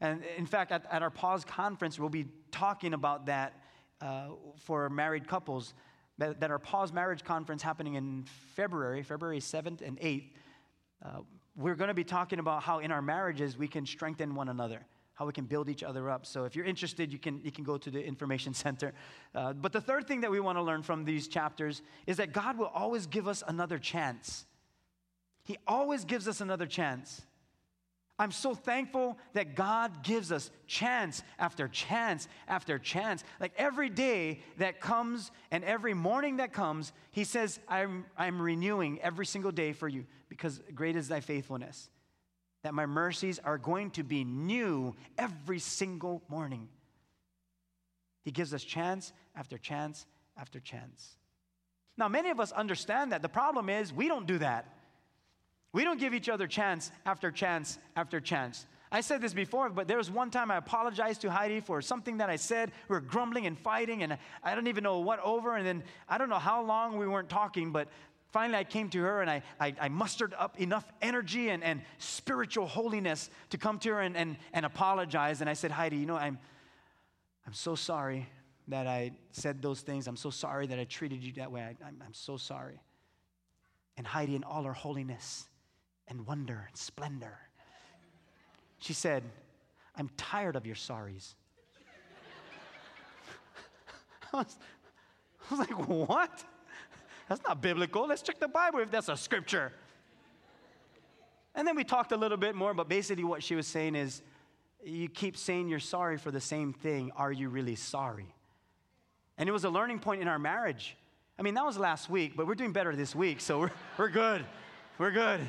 And 0.00 0.22
in 0.36 0.46
fact, 0.46 0.72
at, 0.72 0.84
at 0.90 1.02
our 1.02 1.10
Pause 1.10 1.44
conference, 1.44 1.98
we'll 1.98 2.08
be 2.08 2.26
talking 2.50 2.94
about 2.94 3.26
that 3.26 3.54
uh, 4.00 4.28
for 4.56 4.88
married 4.88 5.26
couples. 5.26 5.74
That, 6.18 6.40
that, 6.40 6.50
our 6.50 6.58
Pause 6.58 6.92
marriage 6.92 7.24
conference 7.24 7.62
happening 7.62 7.94
in 7.94 8.24
February, 8.54 9.02
February 9.02 9.40
7th 9.40 9.80
and 9.80 9.98
8th, 9.98 10.30
uh, 11.04 11.08
we're 11.56 11.74
going 11.74 11.88
to 11.88 11.94
be 11.94 12.04
talking 12.04 12.38
about 12.38 12.62
how 12.62 12.78
in 12.78 12.92
our 12.92 13.02
marriages 13.02 13.58
we 13.58 13.68
can 13.68 13.86
strengthen 13.86 14.34
one 14.34 14.48
another 14.48 14.86
how 15.22 15.26
we 15.26 15.32
can 15.32 15.44
build 15.44 15.68
each 15.68 15.84
other 15.84 16.10
up. 16.10 16.26
So 16.26 16.46
if 16.46 16.56
you're 16.56 16.64
interested, 16.64 17.12
you 17.12 17.18
can, 17.20 17.40
you 17.44 17.52
can 17.52 17.62
go 17.62 17.78
to 17.78 17.92
the 17.92 18.04
information 18.04 18.54
center. 18.66 18.92
Uh, 19.32 19.52
but 19.52 19.70
the 19.70 19.80
third 19.80 20.08
thing 20.08 20.22
that 20.22 20.32
we 20.32 20.40
want 20.40 20.58
to 20.58 20.62
learn 20.62 20.82
from 20.82 21.04
these 21.04 21.28
chapters 21.28 21.80
is 22.08 22.16
that 22.16 22.32
God 22.32 22.58
will 22.58 22.72
always 22.74 23.06
give 23.06 23.28
us 23.28 23.44
another 23.46 23.78
chance. 23.78 24.46
He 25.44 25.58
always 25.64 26.04
gives 26.04 26.26
us 26.26 26.40
another 26.40 26.66
chance. 26.66 27.22
I'm 28.18 28.32
so 28.32 28.52
thankful 28.52 29.16
that 29.34 29.54
God 29.54 30.02
gives 30.02 30.32
us 30.32 30.50
chance 30.66 31.22
after 31.38 31.68
chance 31.68 32.26
after 32.48 32.80
chance. 32.80 33.22
Like 33.38 33.52
every 33.56 33.90
day 33.90 34.40
that 34.58 34.80
comes 34.80 35.30
and 35.52 35.62
every 35.62 35.94
morning 35.94 36.38
that 36.38 36.52
comes, 36.52 36.92
He 37.12 37.22
says, 37.22 37.60
I'm, 37.68 38.06
I'm 38.18 38.42
renewing 38.42 39.00
every 39.02 39.26
single 39.26 39.52
day 39.52 39.72
for 39.72 39.86
you 39.86 40.04
because 40.28 40.60
great 40.74 40.96
is 40.96 41.06
thy 41.06 41.20
faithfulness 41.20 41.88
that 42.62 42.74
my 42.74 42.86
mercies 42.86 43.38
are 43.38 43.58
going 43.58 43.90
to 43.92 44.02
be 44.02 44.24
new 44.24 44.94
every 45.18 45.58
single 45.58 46.22
morning. 46.28 46.68
He 48.24 48.30
gives 48.30 48.54
us 48.54 48.62
chance 48.62 49.12
after 49.34 49.58
chance 49.58 50.06
after 50.36 50.60
chance. 50.60 51.16
Now, 51.96 52.08
many 52.08 52.30
of 52.30 52.40
us 52.40 52.52
understand 52.52 53.12
that. 53.12 53.22
The 53.22 53.28
problem 53.28 53.68
is 53.68 53.92
we 53.92 54.08
don't 54.08 54.26
do 54.26 54.38
that. 54.38 54.66
We 55.72 55.84
don't 55.84 55.98
give 55.98 56.14
each 56.14 56.28
other 56.28 56.46
chance 56.46 56.90
after 57.04 57.30
chance 57.30 57.78
after 57.96 58.20
chance. 58.20 58.66
I 58.90 59.00
said 59.00 59.22
this 59.22 59.32
before, 59.32 59.70
but 59.70 59.88
there 59.88 59.96
was 59.96 60.10
one 60.10 60.30
time 60.30 60.50
I 60.50 60.58
apologized 60.58 61.22
to 61.22 61.30
Heidi 61.30 61.60
for 61.60 61.80
something 61.80 62.18
that 62.18 62.28
I 62.28 62.36
said. 62.36 62.70
We 62.88 62.94
were 62.94 63.00
grumbling 63.00 63.46
and 63.46 63.58
fighting, 63.58 64.02
and 64.02 64.18
I 64.44 64.54
don't 64.54 64.66
even 64.66 64.84
know 64.84 64.98
what 65.00 65.18
over. 65.20 65.56
And 65.56 65.66
then 65.66 65.82
I 66.10 66.18
don't 66.18 66.28
know 66.28 66.38
how 66.38 66.62
long 66.62 66.98
we 66.98 67.08
weren't 67.08 67.30
talking, 67.30 67.72
but 67.72 67.88
Finally, 68.32 68.58
I 68.58 68.64
came 68.64 68.88
to 68.88 68.98
her 69.02 69.20
and 69.20 69.30
I, 69.30 69.42
I, 69.60 69.74
I, 69.78 69.88
mustered 69.90 70.34
up 70.38 70.58
enough 70.58 70.90
energy 71.02 71.50
and, 71.50 71.62
and 71.62 71.82
spiritual 71.98 72.66
holiness 72.66 73.28
to 73.50 73.58
come 73.58 73.78
to 73.80 73.90
her 73.90 74.00
and, 74.00 74.16
and, 74.16 74.38
and 74.54 74.64
apologize. 74.64 75.42
And 75.42 75.50
I 75.50 75.52
said, 75.52 75.70
Heidi, 75.70 75.98
you 75.98 76.06
know, 76.06 76.16
I'm, 76.16 76.38
I'm 77.46 77.52
so 77.52 77.74
sorry 77.74 78.26
that 78.68 78.86
I 78.86 79.12
said 79.32 79.60
those 79.60 79.82
things. 79.82 80.06
I'm 80.06 80.16
so 80.16 80.30
sorry 80.30 80.66
that 80.66 80.78
I 80.78 80.84
treated 80.84 81.22
you 81.22 81.32
that 81.34 81.52
way. 81.52 81.60
I, 81.60 81.76
I'm, 81.86 82.02
I'm 82.02 82.14
so 82.14 82.38
sorry. 82.38 82.80
And 83.98 84.06
Heidi, 84.06 84.34
in 84.34 84.44
all 84.44 84.62
her 84.62 84.72
holiness 84.72 85.46
and 86.08 86.26
wonder 86.26 86.64
and 86.66 86.76
splendor, 86.76 87.38
She 88.78 88.94
said, 88.94 89.24
I'm 89.94 90.08
tired 90.16 90.56
of 90.56 90.64
your 90.64 90.76
sorries. 90.76 91.34
I, 94.32 94.36
was, 94.38 94.56
I 95.50 95.54
was 95.54 95.68
like, 95.68 95.88
What? 95.88 96.44
That's 97.28 97.42
not 97.46 97.60
biblical. 97.60 98.06
Let's 98.06 98.22
check 98.22 98.38
the 98.40 98.48
Bible 98.48 98.80
if 98.80 98.90
that's 98.90 99.08
a 99.08 99.16
scripture. 99.16 99.72
And 101.54 101.66
then 101.66 101.76
we 101.76 101.84
talked 101.84 102.12
a 102.12 102.16
little 102.16 102.38
bit 102.38 102.54
more, 102.54 102.74
but 102.74 102.88
basically, 102.88 103.24
what 103.24 103.42
she 103.42 103.54
was 103.54 103.66
saying 103.66 103.94
is, 103.94 104.22
you 104.84 105.08
keep 105.08 105.36
saying 105.36 105.68
you're 105.68 105.78
sorry 105.78 106.18
for 106.18 106.30
the 106.30 106.40
same 106.40 106.72
thing. 106.72 107.12
Are 107.16 107.30
you 107.30 107.48
really 107.48 107.76
sorry? 107.76 108.34
And 109.38 109.48
it 109.48 109.52
was 109.52 109.64
a 109.64 109.70
learning 109.70 110.00
point 110.00 110.22
in 110.22 110.28
our 110.28 110.38
marriage. 110.38 110.96
I 111.38 111.42
mean, 111.42 111.54
that 111.54 111.64
was 111.64 111.78
last 111.78 112.10
week, 112.10 112.36
but 112.36 112.46
we're 112.46 112.54
doing 112.54 112.72
better 112.72 112.94
this 112.96 113.14
week, 113.14 113.40
so 113.40 113.60
we're, 113.60 113.70
we're 113.96 114.08
good. 114.08 114.44
We're 114.98 115.10
good. 115.10 115.40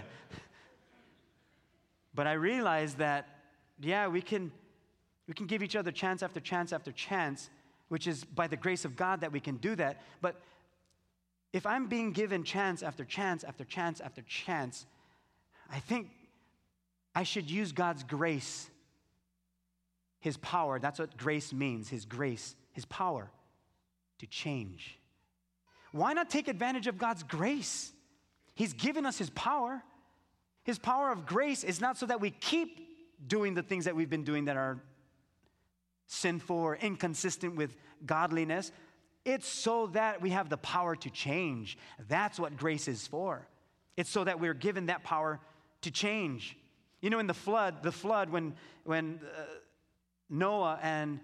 But 2.13 2.27
I 2.27 2.33
realized 2.33 2.99
that, 2.99 3.27
yeah, 3.79 4.07
we 4.07 4.21
can, 4.21 4.51
we 5.27 5.33
can 5.33 5.47
give 5.47 5.63
each 5.63 5.75
other 5.75 5.91
chance 5.91 6.21
after 6.21 6.39
chance 6.39 6.71
after 6.71 6.91
chance, 6.91 7.49
which 7.89 8.07
is 8.07 8.23
by 8.23 8.47
the 8.47 8.57
grace 8.57 8.85
of 8.85 8.95
God 8.95 9.21
that 9.21 9.31
we 9.31 9.39
can 9.39 9.57
do 9.57 9.75
that. 9.75 10.01
But 10.21 10.39
if 11.53 11.67
I'm 11.67 11.87
being 11.87 12.11
given 12.11 12.43
chance 12.43 12.81
after 12.81 13.05
chance 13.05 13.43
after 13.43 13.63
chance 13.63 14.01
after 14.01 14.23
chance, 14.23 14.87
I 15.71 15.79
think 15.79 16.09
I 17.15 17.23
should 17.23 17.49
use 17.49 17.71
God's 17.71 18.03
grace, 18.03 18.69
His 20.19 20.35
power. 20.37 20.79
That's 20.79 20.99
what 20.99 21.15
grace 21.15 21.53
means 21.53 21.89
His 21.89 22.05
grace, 22.05 22.55
His 22.71 22.85
power 22.85 23.29
to 24.17 24.25
change. 24.25 24.97
Why 25.91 26.13
not 26.13 26.29
take 26.29 26.47
advantage 26.47 26.87
of 26.87 26.97
God's 26.97 27.21
grace? 27.21 27.93
He's 28.55 28.73
given 28.73 29.05
us 29.05 29.19
His 29.19 29.29
power. 29.29 29.83
His 30.63 30.79
power 30.79 31.11
of 31.11 31.27
grace 31.27 31.63
is 31.63 31.79
not 31.79 31.99
so 31.99 32.07
that 32.07 32.19
we 32.19 32.31
keep 32.31 32.79
doing 33.27 33.53
the 33.53 33.61
things 33.61 33.85
that 33.85 33.95
we've 33.95 34.09
been 34.09 34.23
doing 34.23 34.45
that 34.45 34.57
are 34.57 34.79
sinful 36.07 36.55
or 36.55 36.75
inconsistent 36.77 37.55
with 37.55 37.75
godliness. 38.05 38.71
It's 39.25 39.47
so 39.47 39.87
that 39.87 40.21
we 40.21 40.31
have 40.31 40.49
the 40.49 40.57
power 40.57 40.95
to 40.97 41.09
change. 41.09 41.77
That's 42.09 42.39
what 42.39 42.57
grace 42.57 42.87
is 42.87 43.07
for. 43.07 43.47
It's 43.95 44.09
so 44.09 44.23
that 44.23 44.39
we're 44.39 44.53
given 44.53 44.87
that 44.87 45.03
power 45.03 45.39
to 45.81 45.91
change. 45.91 46.57
You 47.01 47.09
know, 47.09 47.19
in 47.19 47.27
the 47.27 47.33
flood, 47.33 47.83
the 47.83 47.91
flood, 47.91 48.29
when, 48.29 48.55
when 48.83 49.19
uh, 49.23 49.43
Noah 50.29 50.79
and 50.81 51.19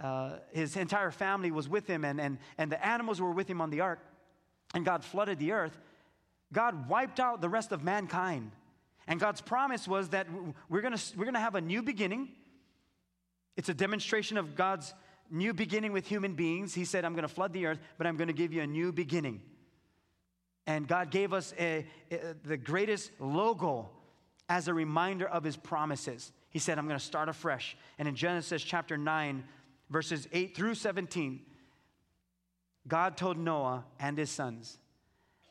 uh, 0.00 0.36
his 0.52 0.76
entire 0.76 1.10
family 1.10 1.50
was 1.50 1.68
with 1.68 1.86
him 1.86 2.04
and, 2.04 2.20
and, 2.20 2.38
and 2.56 2.70
the 2.70 2.84
animals 2.84 3.20
were 3.20 3.32
with 3.32 3.48
him 3.48 3.60
on 3.60 3.70
the 3.70 3.80
ark, 3.80 4.00
and 4.74 4.84
God 4.84 5.04
flooded 5.04 5.38
the 5.38 5.52
earth, 5.52 5.78
God 6.52 6.88
wiped 6.88 7.20
out 7.20 7.40
the 7.40 7.48
rest 7.48 7.72
of 7.72 7.82
mankind. 7.82 8.52
And 9.06 9.18
God's 9.18 9.40
promise 9.40 9.88
was 9.88 10.10
that 10.10 10.26
we're 10.68 10.82
gonna, 10.82 10.98
we're 11.16 11.24
gonna 11.24 11.40
have 11.40 11.54
a 11.54 11.60
new 11.60 11.82
beginning. 11.82 12.28
It's 13.56 13.68
a 13.70 13.74
demonstration 13.74 14.36
of 14.36 14.54
God's 14.54 14.92
new 15.30 15.52
beginning 15.54 15.92
with 15.92 16.06
human 16.06 16.34
beings. 16.34 16.74
He 16.74 16.84
said, 16.84 17.04
I'm 17.04 17.14
gonna 17.14 17.28
flood 17.28 17.52
the 17.52 17.66
earth, 17.66 17.78
but 17.96 18.06
I'm 18.06 18.16
gonna 18.16 18.32
give 18.32 18.52
you 18.52 18.62
a 18.62 18.66
new 18.66 18.92
beginning. 18.92 19.40
And 20.66 20.86
God 20.86 21.10
gave 21.10 21.32
us 21.32 21.54
a, 21.58 21.86
a, 22.10 22.34
the 22.44 22.56
greatest 22.56 23.10
logo 23.18 23.90
as 24.48 24.68
a 24.68 24.74
reminder 24.74 25.26
of 25.26 25.44
his 25.44 25.56
promises. 25.56 26.32
He 26.50 26.58
said, 26.58 26.78
I'm 26.78 26.86
gonna 26.86 27.00
start 27.00 27.28
afresh. 27.28 27.76
And 27.98 28.08
in 28.08 28.14
Genesis 28.14 28.62
chapter 28.62 28.96
9, 28.96 29.44
verses 29.90 30.28
8 30.32 30.56
through 30.56 30.74
17, 30.74 31.40
God 32.86 33.16
told 33.16 33.38
Noah 33.38 33.84
and 33.98 34.16
his 34.16 34.30
sons, 34.30 34.78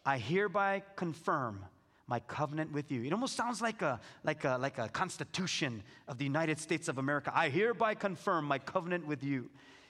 I 0.05 0.17
hereby 0.17 0.84
confirm 0.95 1.65
my 2.08 2.20
covenant 2.22 2.72
with 2.72 2.91
you. 2.91 3.03
It 3.03 3.12
almost 3.12 3.36
sounds 3.36 3.62
like 3.62 3.82
a, 3.82 3.99
like, 4.24 4.45
a, 4.45 4.58
like 4.58 4.78
a 4.78 4.88
constitution 4.88 5.84
of 6.08 6.18
the 6.18 6.24
United 6.24 6.58
States 6.60 6.88
of 6.88 6.97
America. 6.97 7.32
I 7.36 7.49
hereby 7.49 7.95
confirm 7.95 8.45
my 8.45 8.60
covenant 8.60 9.05
with 9.05 9.24
you. 9.24 9.49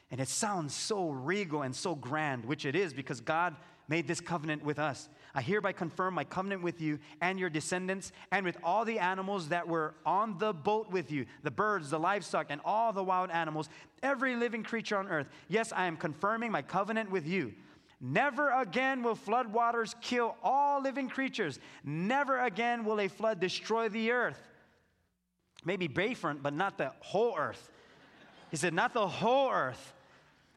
And 0.09 0.19
it 0.19 0.27
sounds 0.27 0.73
so 0.73 1.09
regal 1.09 1.61
and 1.61 1.75
so 1.75 1.93
grand, 1.93 2.45
which 2.45 2.65
it 2.65 2.75
is 2.75 2.93
because 2.93 3.21
God 3.21 3.55
made 3.89 4.07
this 4.07 4.19
covenant 4.19 4.63
with 4.63 4.79
us. 4.79 5.09
I 5.35 5.41
hereby 5.41 5.73
confirm 5.73 6.13
my 6.13 6.23
covenant 6.23 6.63
with 6.63 6.81
you 6.81 6.99
and 7.21 7.39
your 7.39 7.49
descendants 7.49 8.11
and 8.31 8.45
with 8.45 8.57
all 8.63 8.83
the 8.83 8.99
animals 8.99 9.49
that 9.49 9.67
were 9.67 9.93
on 10.05 10.37
the 10.39 10.53
boat 10.53 10.89
with 10.91 11.11
you 11.11 11.25
the 11.43 11.51
birds, 11.51 11.89
the 11.89 11.99
livestock, 11.99 12.47
and 12.49 12.61
all 12.65 12.91
the 12.91 13.03
wild 13.03 13.29
animals, 13.29 13.69
every 14.01 14.35
living 14.35 14.63
creature 14.63 14.97
on 14.97 15.07
earth. 15.07 15.27
Yes, 15.47 15.71
I 15.71 15.85
am 15.85 15.97
confirming 15.97 16.51
my 16.51 16.61
covenant 16.61 17.11
with 17.11 17.27
you. 17.27 17.53
Never 17.99 18.51
again 18.51 19.01
will 19.01 19.15
floodwaters 19.15 19.95
kill 20.01 20.35
all 20.43 20.81
living 20.81 21.09
creatures. 21.09 21.59
Never 21.83 22.39
again 22.39 22.85
will 22.85 22.99
a 22.99 23.07
flood 23.07 23.39
destroy 23.39 23.89
the 23.89 24.11
earth. 24.11 24.39
Maybe 25.65 25.87
Bayfront, 25.87 26.43
but 26.43 26.53
not 26.53 26.77
the 26.77 26.91
whole 26.99 27.35
earth. 27.37 27.71
He 28.51 28.57
said, 28.57 28.73
Not 28.73 28.93
the 28.93 29.07
whole 29.07 29.51
earth. 29.51 29.93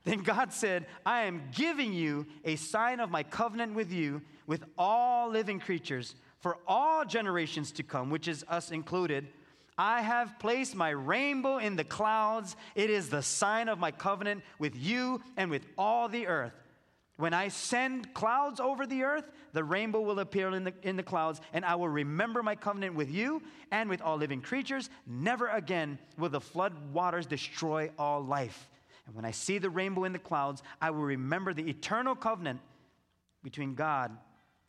Then 0.04 0.18
God 0.18 0.52
said, 0.52 0.86
I 1.04 1.22
am 1.22 1.42
giving 1.54 1.92
you 1.92 2.26
a 2.44 2.56
sign 2.56 3.00
of 3.00 3.10
my 3.10 3.22
covenant 3.22 3.74
with 3.74 3.92
you, 3.92 4.22
with 4.46 4.64
all 4.78 5.28
living 5.30 5.60
creatures, 5.60 6.14
for 6.38 6.58
all 6.66 7.04
generations 7.04 7.70
to 7.72 7.82
come, 7.82 8.10
which 8.10 8.28
is 8.28 8.44
us 8.48 8.70
included. 8.70 9.28
I 9.76 10.02
have 10.02 10.38
placed 10.38 10.74
my 10.74 10.90
rainbow 10.90 11.58
in 11.58 11.76
the 11.76 11.84
clouds. 11.84 12.56
It 12.74 12.90
is 12.90 13.08
the 13.08 13.22
sign 13.22 13.68
of 13.68 13.78
my 13.78 13.90
covenant 13.90 14.42
with 14.58 14.76
you 14.76 15.22
and 15.36 15.50
with 15.50 15.66
all 15.78 16.08
the 16.08 16.26
earth. 16.26 16.52
When 17.20 17.34
I 17.34 17.48
send 17.48 18.14
clouds 18.14 18.60
over 18.60 18.86
the 18.86 19.02
earth, 19.02 19.30
the 19.52 19.62
rainbow 19.62 20.00
will 20.00 20.20
appear 20.20 20.48
in 20.52 20.64
the, 20.64 20.72
in 20.82 20.96
the 20.96 21.02
clouds, 21.02 21.42
and 21.52 21.66
I 21.66 21.74
will 21.74 21.90
remember 21.90 22.42
my 22.42 22.54
covenant 22.54 22.94
with 22.94 23.10
you 23.10 23.42
and 23.70 23.90
with 23.90 24.00
all 24.00 24.16
living 24.16 24.40
creatures. 24.40 24.88
Never 25.06 25.48
again 25.48 25.98
will 26.16 26.30
the 26.30 26.40
flood 26.40 26.72
waters 26.94 27.26
destroy 27.26 27.90
all 27.98 28.24
life. 28.24 28.70
And 29.06 29.14
when 29.14 29.26
I 29.26 29.32
see 29.32 29.58
the 29.58 29.68
rainbow 29.68 30.04
in 30.04 30.14
the 30.14 30.18
clouds, 30.18 30.62
I 30.80 30.92
will 30.92 31.02
remember 31.02 31.52
the 31.52 31.68
eternal 31.68 32.14
covenant 32.14 32.60
between 33.42 33.74
God 33.74 34.16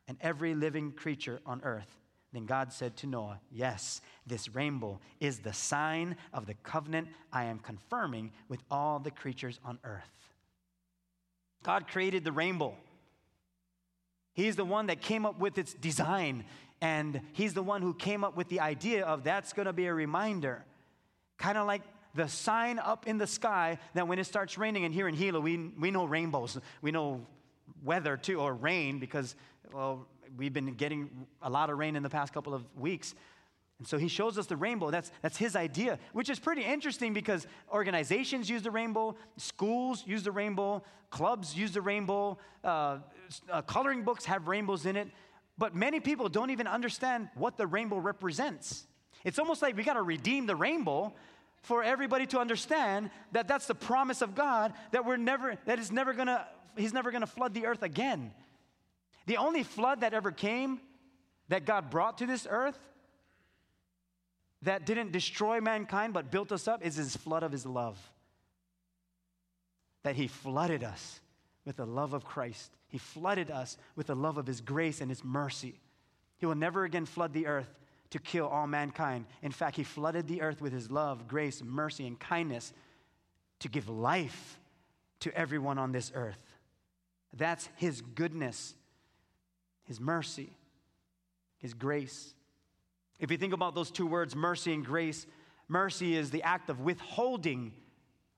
and 0.10 0.18
every 0.20 0.54
living 0.54 0.91
creature 0.91 1.39
on 1.45 1.62
earth. 1.64 2.02
Then 2.34 2.45
God 2.45 2.74
said 2.74 2.97
to 2.97 3.08
Noah, 3.08 3.39
Yes, 3.49 4.02
this 4.28 4.54
rainbow 4.54 4.99
is 5.22 5.39
the 5.39 5.54
sign 5.54 6.18
of 6.34 6.47
the 6.47 6.56
covenant 6.56 7.08
I 7.32 7.45
am 7.45 7.60
confirming 7.60 8.34
with 8.49 8.62
all 8.70 8.99
the 8.99 9.12
creatures 9.12 9.62
on 9.64 9.80
earth. 9.86 10.31
God 11.64 11.88
created 11.88 12.24
the 12.24 12.32
rainbow. 12.32 12.76
He's 14.34 14.55
the 14.55 14.66
one 14.66 14.88
that 14.88 15.01
came 15.01 15.26
up 15.26 15.39
with 15.39 15.57
its 15.57 15.74
design, 15.74 16.45
and 16.82 17.22
He's 17.34 17.53
the 17.53 17.64
one 17.64 17.82
who 17.82 17.93
came 17.93 18.24
up 18.24 18.36
with 18.36 18.49
the 18.49 18.59
idea 18.62 19.05
of 19.05 19.24
that's 19.24 19.53
going 19.53 19.66
to 19.66 19.74
be 19.74 19.86
a 19.86 19.93
reminder. 19.93 20.64
Kind 21.38 21.57
of 21.57 21.68
like 21.68 21.82
the 22.16 22.28
sign 22.28 22.80
up 22.80 23.07
in 23.07 23.18
the 23.18 23.28
sky 23.28 23.78
that 23.93 24.07
when 24.07 24.20
it 24.20 24.26
starts 24.26 24.57
raining, 24.57 24.86
and 24.86 24.93
here 24.93 25.07
in 25.07 25.16
Hilo, 25.16 25.39
we, 25.39 25.57
we 25.80 25.91
know 25.91 26.05
rainbows. 26.05 26.59
We 26.82 26.91
know 26.91 27.26
weather 27.84 28.18
too, 28.18 28.39
or 28.39 28.53
rain, 28.53 28.99
because, 28.99 29.36
well, 29.74 30.07
we've 30.38 30.53
been 30.53 30.74
getting 30.74 31.28
a 31.41 31.49
lot 31.49 31.70
of 31.70 31.78
rain 31.78 31.95
in 31.95 32.03
the 32.03 32.09
past 32.09 32.34
couple 32.34 32.53
of 32.53 32.64
weeks. 32.78 33.16
And 33.82 33.88
so 33.88 33.98
he 33.98 34.10
shows 34.10 34.38
us 34.38 34.46
the 34.46 34.56
rainbow. 34.56 34.92
That's, 34.92 35.12
that's 35.24 35.38
his 35.38 35.56
idea, 35.56 35.98
which 36.14 36.30
is 36.30 36.38
pretty 36.38 36.64
interesting 36.64 37.14
because 37.14 37.48
organizations 37.74 38.48
use 38.48 38.62
the 38.62 38.70
rainbow, 38.70 39.16
schools 39.38 40.04
use 40.06 40.22
the 40.22 40.32
rainbow, 40.32 40.84
clubs 41.10 41.58
use 41.58 41.72
the 41.72 41.82
rainbow, 41.82 42.38
uh, 42.64 43.00
uh, 43.50 43.64
coloring 43.64 44.04
books 44.04 44.26
have 44.26 44.48
rainbows 44.48 44.86
in 44.86 44.96
it. 44.96 45.08
But 45.58 45.74
many 45.74 46.00
people 46.00 46.30
don't 46.30 46.52
even 46.52 46.68
understand 46.68 47.30
what 47.34 47.58
the 47.58 47.66
rainbow 47.66 47.98
represents. 47.98 48.86
It's 49.24 49.40
almost 49.40 49.64
like 49.64 49.76
we 49.76 49.82
got 49.82 49.96
to 49.96 50.04
redeem 50.04 50.46
the 50.46 50.56
rainbow 50.56 51.16
for 51.64 51.84
everybody 51.84 52.28
to 52.28 52.38
understand 52.38 53.10
that 53.32 53.48
that's 53.48 53.66
the 53.66 53.74
promise 53.74 54.22
of 54.22 54.36
God 54.36 54.74
that 54.92 55.08
we're 55.08 55.18
never 55.18 55.58
that 55.66 55.80
is 55.80 55.92
never 55.92 56.14
going 56.14 56.28
to 56.28 56.46
he's 56.78 56.94
never 56.94 57.10
going 57.10 57.22
to 57.22 57.28
flood 57.28 57.56
the 57.56 57.66
earth 57.66 57.82
again. 57.82 58.32
The 59.26 59.38
only 59.38 59.64
flood 59.64 60.02
that 60.02 60.14
ever 60.14 60.32
came 60.32 60.82
that 61.50 61.66
God 61.66 61.90
brought 61.90 62.20
to 62.20 62.28
this 62.28 62.46
earth 62.48 62.78
that 64.64 64.86
didn't 64.86 65.12
destroy 65.12 65.59
mankind 65.59 66.14
but 66.14 66.32
built 66.32 66.51
us 66.51 66.68
up 66.68 66.86
is 66.86 66.95
his 66.95 67.16
flood 67.16 67.43
of 67.43 67.51
his 67.51 67.66
love. 67.66 67.97
That 70.03 70.16
he 70.16 70.28
flooded 70.28 70.84
us 70.84 71.20
with 71.66 71.78
the 71.78 71.86
love 71.86 72.14
of 72.14 72.26
Christ. 72.26 72.72
He 72.88 72.97
flooded 72.97 73.51
us 73.51 73.78
with 73.95 74.07
the 74.07 74.16
love 74.16 74.38
of 74.38 74.47
his 74.47 74.62
grace 74.62 75.01
and 75.01 75.09
his 75.09 75.24
mercy. 75.24 75.80
He 76.38 76.45
will 76.45 76.55
never 76.55 76.84
again 76.84 77.05
flood 77.05 77.34
the 77.34 77.47
earth 77.47 77.70
to 78.09 78.20
kill 78.20 78.47
all 78.47 78.68
mankind. 78.68 79.26
In 79.41 79.51
fact, 79.51 79.78
he 79.78 79.84
flooded 79.84 80.28
the 80.28 80.41
earth 80.41 80.62
with 80.62 80.74
his 80.74 80.91
love, 80.91 81.28
grace, 81.28 81.64
mercy, 81.64 82.05
and 82.07 82.20
kindness 82.20 82.74
to 83.59 83.70
give 83.70 83.89
life 83.89 84.59
to 85.22 85.36
everyone 85.36 85.78
on 85.78 85.91
this 85.91 86.12
earth. 86.14 86.57
That's 87.34 87.70
his 87.78 88.01
goodness, 88.01 88.76
his 89.86 89.99
mercy, 89.99 90.49
his 91.57 91.74
grace. 91.74 92.34
If 93.22 93.30
you 93.30 93.38
think 93.38 93.54
about 93.54 93.76
those 93.76 93.92
two 93.92 94.08
words, 94.08 94.36
mercy 94.36 94.74
and 94.74 94.84
grace, 94.84 95.28
mercy 95.68 96.18
is 96.18 96.32
the 96.32 96.42
act 96.42 96.70
of 96.70 96.82
withholding 96.82 97.72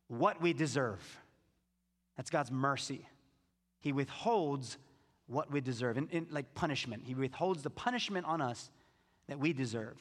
what 0.09 0.41
we 0.41 0.51
deserve. 0.51 1.01
That's 2.17 2.29
God's 2.29 2.51
mercy. 2.51 3.07
He 3.79 3.93
withholds 3.93 4.77
what 5.27 5.49
we 5.49 5.61
deserve, 5.61 5.97
in, 5.97 6.09
in, 6.09 6.27
like 6.29 6.53
punishment. 6.53 7.03
He 7.05 7.15
withholds 7.15 7.63
the 7.63 7.69
punishment 7.69 8.25
on 8.25 8.41
us 8.41 8.69
that 9.27 9.39
we 9.39 9.53
deserve. 9.53 9.97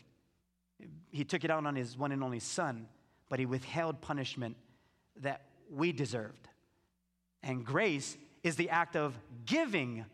He 1.11 1.25
took 1.25 1.45
it 1.45 1.51
out 1.51 1.65
on 1.65 1.77
his 1.77 1.97
one 1.97 2.11
and 2.11 2.25
only 2.25 2.41
son, 2.41 2.89
but 3.29 3.39
he 3.39 3.47
withheld 3.47 4.01
punishment 4.01 4.57
that 5.21 5.43
we 5.71 5.93
deserved. 5.93 6.49
And 7.45 7.65
grace 7.65 8.17
is 8.43 8.57
the 8.57 8.71
act 8.71 8.97
of 8.97 9.17
giving 9.47 10.05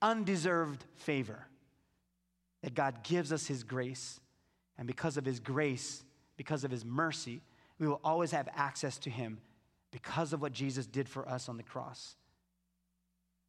undeserved 0.00 0.84
favor. 0.94 1.46
That 2.62 2.74
God 2.74 3.02
gives 3.02 3.32
us 3.32 3.46
his 3.46 3.62
grace. 3.62 4.20
And 4.78 4.86
because 4.86 5.16
of 5.16 5.24
his 5.24 5.40
grace, 5.40 6.02
because 6.36 6.64
of 6.64 6.70
his 6.70 6.84
mercy, 6.84 7.40
we 7.78 7.86
will 7.86 8.00
always 8.02 8.30
have 8.30 8.48
access 8.54 8.98
to 8.98 9.10
him 9.10 9.38
because 9.90 10.32
of 10.32 10.42
what 10.42 10.52
Jesus 10.52 10.86
did 10.86 11.08
for 11.08 11.28
us 11.28 11.48
on 11.48 11.56
the 11.56 11.62
cross. 11.62 12.16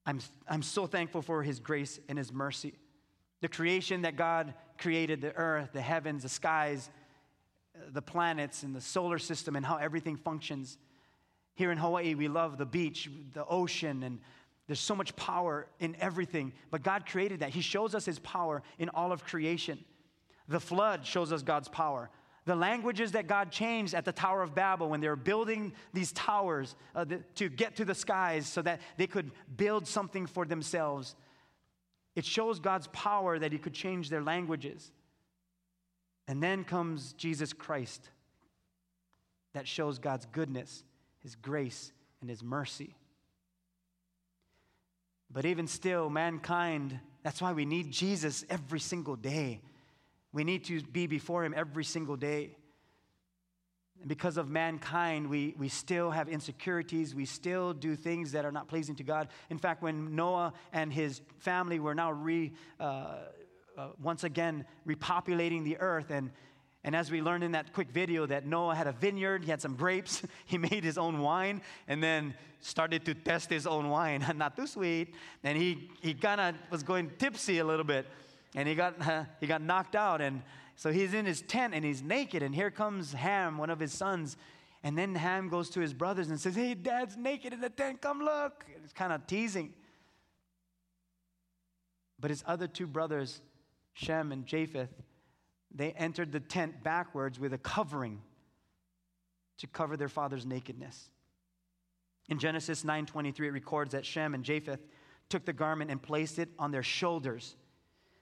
I'm, 0.05 0.19
I'm 0.47 0.63
so 0.63 0.87
thankful 0.87 1.21
for 1.21 1.43
his 1.43 1.59
grace 1.59 1.99
and 2.07 2.17
his 2.17 2.31
mercy. 2.31 2.73
The 3.41 3.49
creation 3.49 4.03
that 4.03 4.15
God 4.15 4.53
created 4.77 5.21
the 5.21 5.35
earth, 5.35 5.71
the 5.73 5.81
heavens, 5.81 6.23
the 6.23 6.29
skies, 6.29 6.89
the 7.91 8.01
planets, 8.01 8.63
and 8.63 8.75
the 8.75 8.81
solar 8.81 9.19
system, 9.19 9.55
and 9.55 9.65
how 9.65 9.77
everything 9.77 10.15
functions. 10.15 10.77
Here 11.55 11.71
in 11.71 11.77
Hawaii, 11.77 12.15
we 12.15 12.27
love 12.27 12.57
the 12.57 12.65
beach, 12.65 13.09
the 13.33 13.45
ocean, 13.45 14.03
and 14.03 14.19
there's 14.67 14.79
so 14.79 14.95
much 14.95 15.15
power 15.15 15.67
in 15.79 15.95
everything. 15.99 16.53
But 16.71 16.83
God 16.83 17.05
created 17.05 17.39
that. 17.39 17.49
He 17.49 17.61
shows 17.61 17.95
us 17.95 18.05
His 18.05 18.19
power 18.19 18.61
in 18.77 18.89
all 18.89 19.11
of 19.11 19.23
creation. 19.23 19.79
The 20.47 20.59
flood 20.59 21.05
shows 21.05 21.31
us 21.31 21.41
God's 21.41 21.69
power. 21.69 22.09
The 22.45 22.55
languages 22.55 23.13
that 23.13 23.27
God 23.27 23.51
changed 23.51 23.93
at 23.93 24.05
the 24.05 24.11
Tower 24.13 24.41
of 24.41 24.55
Babel 24.55 24.89
when 24.89 25.01
they 25.01 25.09
were 25.09 25.17
building 25.17 25.73
these 25.93 26.13
towers 26.13 26.75
uh, 26.95 27.03
the, 27.03 27.17
to 27.35 27.49
get 27.49 27.75
to 27.77 27.85
the 27.85 27.95
skies 27.95 28.47
so 28.47 28.61
that 28.61 28.79
they 28.97 29.07
could 29.07 29.31
build 29.57 29.87
something 29.87 30.25
for 30.25 30.45
themselves 30.45 31.15
it 32.17 32.25
shows 32.25 32.59
God's 32.59 32.87
power 32.87 33.37
that 33.37 33.51
He 33.51 33.59
could 33.59 33.75
change 33.75 34.09
their 34.09 34.23
languages. 34.23 34.91
And 36.27 36.41
then 36.41 36.63
comes 36.63 37.13
Jesus 37.13 37.53
Christ 37.53 38.09
that 39.53 39.67
shows 39.67 39.99
God's 39.99 40.25
goodness, 40.25 40.83
His 41.19 41.35
grace, 41.35 41.91
and 42.19 42.27
His 42.27 42.41
mercy. 42.41 42.95
But 45.31 45.45
even 45.45 45.67
still, 45.67 46.09
mankind, 46.09 46.99
that's 47.23 47.41
why 47.41 47.53
we 47.53 47.65
need 47.65 47.91
Jesus 47.91 48.45
every 48.49 48.79
single 48.79 49.15
day. 49.15 49.61
We 50.31 50.43
need 50.43 50.63
to 50.65 50.81
be 50.81 51.07
before 51.07 51.43
Him 51.43 51.53
every 51.55 51.83
single 51.83 52.15
day. 52.15 52.55
And 53.99 54.07
because 54.07 54.37
of 54.37 54.47
mankind, 54.47 55.27
we, 55.27 55.55
we 55.57 55.69
still 55.69 56.11
have 56.11 56.29
insecurities. 56.29 57.15
We 57.15 57.25
still 57.25 57.73
do 57.73 57.95
things 57.95 58.31
that 58.33 58.45
are 58.45 58.51
not 58.51 58.67
pleasing 58.67 58.95
to 58.97 59.03
God. 59.03 59.29
In 59.49 59.57
fact, 59.57 59.81
when 59.81 60.15
Noah 60.15 60.53
and 60.71 60.93
his 60.93 61.21
family 61.39 61.79
were 61.79 61.95
now 61.95 62.11
re, 62.11 62.53
uh, 62.79 62.83
uh, 63.77 63.87
once 64.01 64.23
again 64.23 64.65
repopulating 64.87 65.63
the 65.63 65.77
earth, 65.79 66.11
and, 66.11 66.31
and 66.87 66.95
as 66.95 67.11
we 67.11 67.21
learned 67.21 67.43
in 67.43 67.51
that 67.51 67.73
quick 67.73 67.89
video, 67.91 68.25
that 68.27 68.45
Noah 68.45 68.73
had 68.73 68.87
a 68.87 68.93
vineyard, 68.93 69.43
he 69.43 69.51
had 69.51 69.61
some 69.61 69.75
grapes, 69.75 70.23
he 70.45 70.57
made 70.57 70.85
his 70.85 70.97
own 70.97 71.19
wine, 71.19 71.61
and 71.89 72.01
then 72.01 72.33
started 72.61 73.03
to 73.03 73.13
test 73.13 73.49
his 73.49 73.67
own 73.67 73.89
wine. 73.89 74.25
not 74.37 74.55
too 74.55 74.67
sweet. 74.67 75.13
And 75.43 75.57
he, 75.57 75.91
he 76.01 76.13
kind 76.13 76.39
of 76.39 76.55
was 76.71 76.83
going 76.83 77.11
tipsy 77.19 77.59
a 77.59 77.65
little 77.65 77.83
bit, 77.83 78.05
and 78.55 78.69
he 78.69 78.73
got, 78.73 79.05
uh, 79.05 79.25
he 79.41 79.47
got 79.47 79.61
knocked 79.61 79.97
out. 79.97 80.21
And 80.21 80.41
so 80.77 80.89
he's 80.89 81.13
in 81.13 81.25
his 81.25 81.41
tent 81.41 81.73
and 81.73 81.83
he's 81.83 82.01
naked, 82.01 82.41
and 82.41 82.55
here 82.55 82.71
comes 82.71 83.11
Ham, 83.11 83.57
one 83.57 83.69
of 83.69 83.81
his 83.81 83.91
sons. 83.91 84.37
And 84.81 84.97
then 84.97 85.13
Ham 85.15 85.49
goes 85.49 85.69
to 85.71 85.81
his 85.81 85.93
brothers 85.93 86.29
and 86.29 86.39
says, 86.39 86.55
Hey, 86.55 86.73
dad's 86.73 87.17
naked 87.17 87.51
in 87.51 87.59
the 87.59 87.69
tent, 87.69 87.99
come 87.99 88.21
look. 88.21 88.63
It's 88.81 88.93
kind 88.93 89.11
of 89.11 89.27
teasing. 89.27 89.73
But 92.17 92.31
his 92.31 92.45
other 92.47 92.65
two 92.65 92.87
brothers, 92.87 93.41
Shem 93.93 94.31
and 94.31 94.45
Japheth, 94.45 94.93
they 95.73 95.91
entered 95.91 96.31
the 96.31 96.39
tent 96.39 96.83
backwards 96.83 97.39
with 97.39 97.53
a 97.53 97.57
covering 97.57 98.21
to 99.57 99.67
cover 99.67 99.97
their 99.97 100.09
father's 100.09 100.45
nakedness. 100.45 101.09
In 102.29 102.39
Genesis 102.39 102.83
9:23 102.83 103.47
it 103.47 103.51
records 103.51 103.91
that 103.91 104.05
Shem 104.05 104.33
and 104.33 104.43
Japheth 104.43 104.85
took 105.29 105.45
the 105.45 105.53
garment 105.53 105.91
and 105.91 106.01
placed 106.01 106.39
it 106.39 106.49
on 106.57 106.71
their 106.71 106.83
shoulders. 106.83 107.55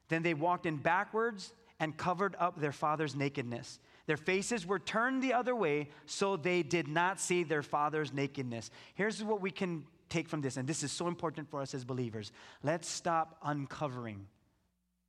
Then 0.08 0.24
they 0.24 0.34
walked 0.34 0.66
in 0.66 0.78
backwards 0.78 1.54
and 1.80 1.98
covered 1.98 2.36
up 2.40 2.60
their 2.60 2.72
father's 2.72 3.16
nakedness. 3.16 3.80
Their 4.06 4.18
faces 4.18 4.66
were 4.66 4.80
turned 4.80 5.24
the 5.24 5.34
other 5.34 5.56
way, 5.56 5.90
so 6.06 6.38
they 6.38 6.64
did 6.64 6.88
not 6.88 7.20
see 7.20 7.44
their 7.44 7.64
father's 7.64 8.14
nakedness. 8.14 8.70
Here's 8.94 9.24
what 9.24 9.42
we 9.42 9.52
can 9.52 9.86
take 10.10 10.30
from 10.30 10.42
this, 10.42 10.58
and 10.58 10.68
this 10.68 10.84
is 10.84 10.92
so 10.92 11.08
important 11.08 11.50
for 11.50 11.62
us 11.62 11.74
as 11.74 11.84
believers. 11.84 12.32
Let's 12.64 12.88
stop 12.88 13.38
uncovering 13.44 14.28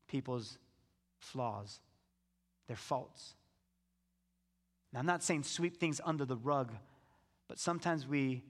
people's 0.08 0.58
flaws, 1.18 1.80
their 2.66 2.76
faults. 2.76 3.34
Now, 4.92 5.00
I'm 5.00 5.06
not 5.06 5.22
saying 5.22 5.42
sweep 5.42 5.78
things 5.78 6.00
under 6.04 6.24
the 6.24 6.36
rug, 6.36 6.72
but 7.48 7.58
sometimes 7.58 8.06
we 8.06 8.42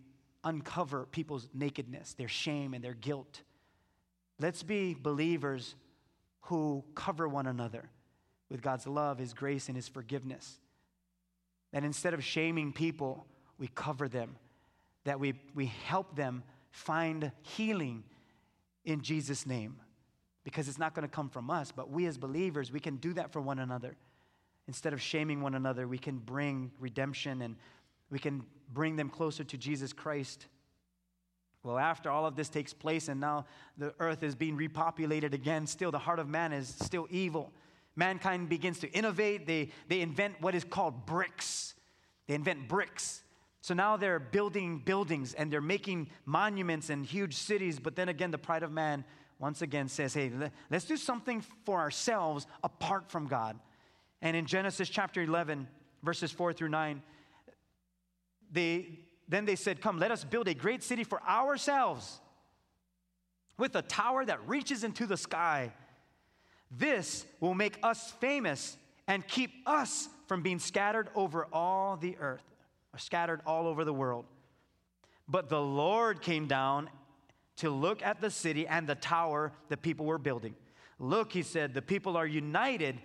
uncover 0.44 1.06
people's 1.06 1.48
nakedness, 1.52 2.14
their 2.14 2.28
shame, 2.28 2.72
and 2.72 2.82
their 2.82 2.94
guilt. 2.94 3.42
Let's 4.38 4.62
be 4.62 4.94
believers 4.94 5.74
who 6.42 6.84
cover 6.94 7.26
one 7.28 7.46
another 7.46 7.88
with 8.48 8.62
God's 8.62 8.86
love, 8.86 9.18
His 9.18 9.34
grace, 9.34 9.68
and 9.68 9.76
His 9.76 9.88
forgiveness. 9.88 10.60
That 11.72 11.84
instead 11.84 12.14
of 12.14 12.22
shaming 12.22 12.72
people, 12.72 13.26
we 13.58 13.68
cover 13.74 14.08
them, 14.08 14.36
that 15.04 15.18
we, 15.18 15.34
we 15.54 15.66
help 15.66 16.14
them 16.14 16.44
find 16.70 17.32
healing 17.42 18.04
in 18.84 19.02
Jesus' 19.02 19.46
name. 19.46 19.76
Because 20.44 20.68
it's 20.68 20.78
not 20.78 20.94
going 20.94 21.02
to 21.02 21.12
come 21.12 21.28
from 21.28 21.50
us, 21.50 21.72
but 21.72 21.90
we 21.90 22.06
as 22.06 22.18
believers, 22.18 22.70
we 22.70 22.78
can 22.78 22.96
do 22.96 23.12
that 23.14 23.32
for 23.32 23.40
one 23.40 23.58
another. 23.58 23.96
Instead 24.68 24.92
of 24.92 25.00
shaming 25.00 25.40
one 25.40 25.54
another, 25.54 25.86
we 25.86 25.98
can 25.98 26.18
bring 26.18 26.70
redemption 26.80 27.42
and 27.42 27.56
we 28.10 28.18
can 28.18 28.44
bring 28.72 28.96
them 28.96 29.08
closer 29.08 29.44
to 29.44 29.56
Jesus 29.56 29.92
Christ. 29.92 30.46
Well, 31.62 31.78
after 31.78 32.10
all 32.10 32.26
of 32.26 32.36
this 32.36 32.48
takes 32.48 32.72
place 32.72 33.08
and 33.08 33.20
now 33.20 33.46
the 33.76 33.94
earth 33.98 34.22
is 34.22 34.34
being 34.34 34.56
repopulated 34.56 35.32
again, 35.34 35.66
still 35.66 35.90
the 35.90 35.98
heart 35.98 36.18
of 36.18 36.28
man 36.28 36.52
is 36.52 36.68
still 36.68 37.06
evil 37.10 37.52
mankind 37.96 38.48
begins 38.48 38.78
to 38.80 38.90
innovate. 38.92 39.46
They, 39.46 39.70
they 39.88 40.02
invent 40.02 40.40
what 40.40 40.54
is 40.54 40.62
called 40.62 41.06
bricks. 41.06 41.74
They 42.28 42.34
invent 42.34 42.68
bricks. 42.68 43.22
So 43.62 43.74
now 43.74 43.96
they're 43.96 44.20
building 44.20 44.78
buildings 44.78 45.34
and 45.34 45.50
they're 45.50 45.60
making 45.60 46.10
monuments 46.24 46.90
and 46.90 47.04
huge 47.04 47.34
cities. 47.34 47.80
But 47.80 47.96
then 47.96 48.08
again, 48.08 48.30
the 48.30 48.38
pride 48.38 48.62
of 48.62 48.70
man 48.70 49.04
once 49.38 49.62
again 49.62 49.88
says, 49.88 50.14
hey, 50.14 50.30
let's 50.70 50.84
do 50.84 50.96
something 50.96 51.42
for 51.64 51.80
ourselves 51.80 52.46
apart 52.62 53.10
from 53.10 53.26
God. 53.26 53.58
And 54.22 54.36
in 54.36 54.46
Genesis 54.46 54.88
chapter 54.88 55.22
11, 55.22 55.68
verses 56.02 56.32
4 56.32 56.52
through 56.52 56.70
9, 56.70 57.02
they, 58.50 59.00
then 59.28 59.44
they 59.44 59.56
said, 59.56 59.80
Come, 59.80 59.98
let 59.98 60.10
us 60.10 60.24
build 60.24 60.48
a 60.48 60.54
great 60.54 60.82
city 60.82 61.04
for 61.04 61.22
ourselves 61.22 62.20
with 63.58 63.74
a 63.74 63.82
tower 63.82 64.24
that 64.24 64.46
reaches 64.48 64.84
into 64.84 65.06
the 65.06 65.16
sky 65.16 65.72
this 66.70 67.26
will 67.40 67.54
make 67.54 67.78
us 67.82 68.12
famous 68.20 68.76
and 69.06 69.26
keep 69.26 69.50
us 69.66 70.08
from 70.26 70.42
being 70.42 70.58
scattered 70.58 71.08
over 71.14 71.46
all 71.52 71.96
the 71.96 72.16
earth, 72.20 72.42
or 72.92 72.98
scattered 72.98 73.40
all 73.46 73.66
over 73.66 73.84
the 73.84 73.92
world. 73.92 74.24
But 75.28 75.48
the 75.48 75.60
Lord 75.60 76.22
came 76.22 76.46
down 76.46 76.90
to 77.58 77.70
look 77.70 78.02
at 78.02 78.20
the 78.20 78.30
city 78.30 78.66
and 78.66 78.86
the 78.86 78.94
tower 78.96 79.52
the 79.68 79.76
people 79.76 80.06
were 80.06 80.18
building. 80.18 80.54
Look, 80.98 81.32
he 81.32 81.42
said, 81.42 81.74
the 81.74 81.82
people 81.82 82.16
are 82.16 82.26
united 82.26 83.00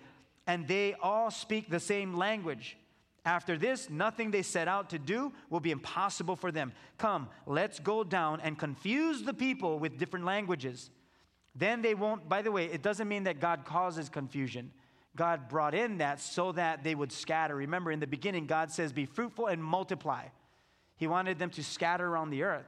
and 0.46 0.66
they 0.66 0.94
all 0.94 1.30
speak 1.30 1.70
the 1.70 1.80
same 1.80 2.14
language. 2.14 2.76
After 3.24 3.56
this, 3.56 3.88
nothing 3.88 4.32
they 4.32 4.42
set 4.42 4.66
out 4.66 4.90
to 4.90 4.98
do 4.98 5.32
will 5.48 5.60
be 5.60 5.70
impossible 5.70 6.34
for 6.34 6.50
them. 6.50 6.72
Come, 6.98 7.28
let's 7.46 7.78
go 7.78 8.02
down 8.02 8.40
and 8.40 8.58
confuse 8.58 9.22
the 9.22 9.34
people 9.34 9.78
with 9.78 9.98
different 9.98 10.24
languages 10.24 10.90
then 11.54 11.82
they 11.82 11.94
won't, 11.94 12.28
by 12.28 12.42
the 12.42 12.50
way, 12.50 12.66
it 12.66 12.82
doesn't 12.82 13.08
mean 13.08 13.24
that 13.24 13.40
God 13.40 13.64
causes 13.64 14.08
confusion. 14.08 14.72
God 15.14 15.48
brought 15.48 15.74
in 15.74 15.98
that 15.98 16.20
so 16.20 16.52
that 16.52 16.82
they 16.82 16.94
would 16.94 17.12
scatter. 17.12 17.54
Remember, 17.54 17.92
in 17.92 18.00
the 18.00 18.06
beginning, 18.06 18.46
God 18.46 18.70
says, 18.70 18.92
Be 18.92 19.04
fruitful 19.04 19.46
and 19.46 19.62
multiply. 19.62 20.24
He 20.96 21.06
wanted 21.06 21.38
them 21.38 21.50
to 21.50 21.62
scatter 21.62 22.06
around 22.06 22.30
the 22.30 22.44
earth. 22.44 22.66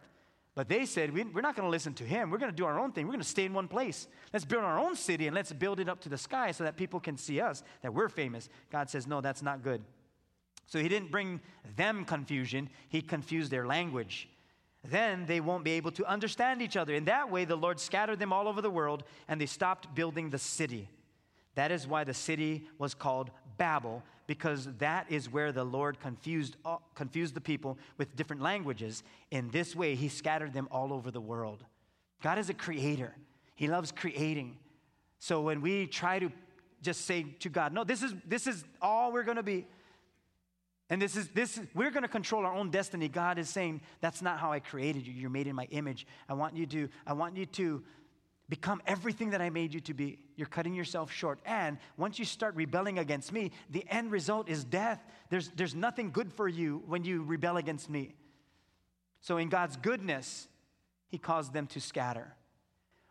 But 0.54 0.68
they 0.68 0.86
said, 0.86 1.12
we, 1.12 1.22
are 1.22 1.42
not 1.42 1.56
going 1.56 1.66
to 1.66 1.70
listen 1.70 1.94
to 1.94 2.04
him. 2.04 2.30
We're 2.30 2.38
going 2.38 2.52
to 2.52 2.56
do 2.56 2.64
our 2.64 2.78
own 2.78 2.92
thing. 2.92 3.06
We're 3.06 3.12
going 3.14 3.22
to 3.22 3.28
stay 3.28 3.44
in 3.44 3.52
one 3.52 3.66
place. 3.66 4.06
Let's 4.32 4.44
build 4.44 4.62
our 4.62 4.78
own 4.78 4.94
city 4.94 5.26
and 5.26 5.34
let's 5.34 5.52
build 5.52 5.80
it 5.80 5.88
up 5.88 6.00
to 6.02 6.08
the 6.08 6.18
sky 6.18 6.52
so 6.52 6.62
that 6.62 6.76
people 6.76 7.00
can 7.00 7.16
see 7.16 7.40
us, 7.40 7.64
that 7.82 7.92
we're 7.92 8.08
famous. 8.08 8.48
God 8.70 8.88
says, 8.88 9.06
No, 9.06 9.20
that's 9.20 9.42
not 9.42 9.62
good. 9.62 9.82
So 10.66 10.78
he 10.78 10.88
didn't 10.88 11.10
bring 11.10 11.40
them 11.76 12.04
confusion, 12.04 12.70
he 12.88 13.02
confused 13.02 13.50
their 13.50 13.66
language 13.66 14.28
then 14.84 15.24
they 15.26 15.40
won't 15.40 15.64
be 15.64 15.72
able 15.72 15.90
to 15.92 16.04
understand 16.04 16.60
each 16.60 16.76
other. 16.76 16.94
In 16.94 17.06
that 17.06 17.30
way, 17.30 17.44
the 17.44 17.56
Lord 17.56 17.80
scattered 17.80 18.18
them 18.18 18.32
all 18.32 18.46
over 18.46 18.60
the 18.60 18.70
world 18.70 19.02
and 19.28 19.40
they 19.40 19.46
stopped 19.46 19.94
building 19.94 20.30
the 20.30 20.38
city. 20.38 20.88
That 21.54 21.72
is 21.72 21.86
why 21.86 22.04
the 22.04 22.14
city 22.14 22.68
was 22.78 22.94
called 22.94 23.30
Babel, 23.56 24.02
because 24.26 24.68
that 24.78 25.06
is 25.10 25.30
where 25.30 25.52
the 25.52 25.64
Lord 25.64 26.00
confused, 26.00 26.56
uh, 26.64 26.76
confused 26.94 27.34
the 27.34 27.40
people 27.40 27.78
with 27.98 28.16
different 28.16 28.42
languages. 28.42 29.02
In 29.30 29.50
this 29.50 29.76
way, 29.76 29.94
He 29.94 30.08
scattered 30.08 30.52
them 30.52 30.68
all 30.70 30.92
over 30.92 31.10
the 31.10 31.20
world. 31.20 31.64
God 32.22 32.38
is 32.38 32.48
a 32.48 32.54
creator, 32.54 33.14
He 33.54 33.68
loves 33.68 33.92
creating. 33.92 34.56
So 35.18 35.40
when 35.40 35.60
we 35.60 35.86
try 35.86 36.18
to 36.18 36.30
just 36.82 37.06
say 37.06 37.22
to 37.40 37.48
God, 37.48 37.72
no, 37.72 37.82
this 37.82 38.02
is, 38.02 38.12
this 38.26 38.46
is 38.46 38.64
all 38.82 39.10
we're 39.10 39.22
going 39.22 39.38
to 39.38 39.42
be. 39.42 39.66
And 40.90 41.00
this 41.00 41.16
is 41.16 41.28
this 41.28 41.56
is, 41.56 41.66
we're 41.74 41.90
going 41.90 42.02
to 42.02 42.08
control 42.08 42.44
our 42.44 42.52
own 42.52 42.70
destiny. 42.70 43.08
God 43.08 43.38
is 43.38 43.48
saying, 43.48 43.80
that's 44.00 44.20
not 44.20 44.38
how 44.38 44.52
I 44.52 44.60
created 44.60 45.06
you. 45.06 45.14
You're 45.14 45.30
made 45.30 45.46
in 45.46 45.56
my 45.56 45.64
image. 45.70 46.06
I 46.28 46.34
want 46.34 46.56
you 46.56 46.66
to, 46.66 46.88
I 47.06 47.14
want 47.14 47.36
you 47.36 47.46
to 47.46 47.82
become 48.48 48.82
everything 48.86 49.30
that 49.30 49.40
I 49.40 49.50
made 49.50 49.72
you 49.72 49.80
to 49.80 49.94
be. 49.94 50.18
You're 50.36 50.46
cutting 50.46 50.74
yourself 50.74 51.10
short. 51.10 51.40
And 51.46 51.78
once 51.96 52.18
you 52.18 52.24
start 52.24 52.54
rebelling 52.54 52.98
against 52.98 53.32
me, 53.32 53.52
the 53.70 53.84
end 53.88 54.10
result 54.10 54.48
is 54.48 54.64
death. 54.64 55.00
There's, 55.30 55.50
there's 55.56 55.74
nothing 55.74 56.10
good 56.10 56.32
for 56.32 56.46
you 56.48 56.82
when 56.86 57.04
you 57.04 57.22
rebel 57.22 57.56
against 57.56 57.88
me. 57.88 58.14
So, 59.20 59.38
in 59.38 59.48
God's 59.48 59.76
goodness, 59.76 60.48
He 61.08 61.16
caused 61.16 61.54
them 61.54 61.66
to 61.68 61.80
scatter, 61.80 62.34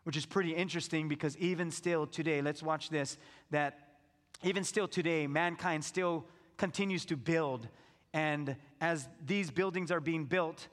which 0.03 0.15
is 0.15 0.25
pretty 0.25 0.53
interesting 0.53 1.07
because 1.07 1.36
even 1.38 1.71
still 1.71 2.05
today, 2.05 2.41
let's 2.41 2.61
watch 2.61 2.89
this, 2.89 3.17
that 3.49 3.79
even 4.43 4.63
still 4.63 4.88
today, 4.88 5.25
mankind 5.25 5.84
still 5.84 6.25
continues 6.57 7.05
to 7.05 7.17
build. 7.17 7.67
And 8.13 8.55
as 8.79 9.07
these 9.25 9.49
buildings 9.49 9.91
are 9.91 9.99
being 9.99 10.25
built, 10.25 10.67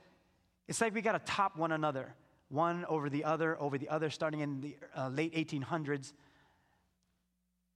it's 0.69 0.81
like 0.81 0.95
we 0.95 1.01
got 1.01 1.13
to 1.13 1.33
top 1.33 1.57
one 1.57 1.73
another, 1.73 2.15
one 2.51 2.85
over 2.87 3.09
the 3.09 3.25
other, 3.25 3.61
over 3.61 3.79
the 3.79 3.89
other, 3.89 4.11
starting 4.11 4.41
in 4.41 4.61
the 4.61 4.77
uh, 4.97 5.09
late 5.09 5.35
1800s. 5.35 6.13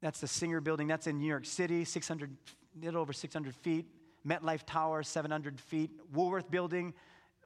That's 0.03 0.21
the 0.21 0.29
Singer 0.29 0.61
Building. 0.61 0.87
That's 0.87 1.07
in 1.07 1.19
New 1.19 1.27
York 1.27 1.47
City, 1.47 1.85
600, 1.85 2.37
little 2.83 3.01
over 3.01 3.13
600 3.13 3.55
feet. 3.55 3.87
MetLife 4.27 4.65
Tower, 4.67 5.03
700 5.03 5.61
feet. 5.61 5.91
Woolworth 6.13 6.51
Building, 6.51 6.93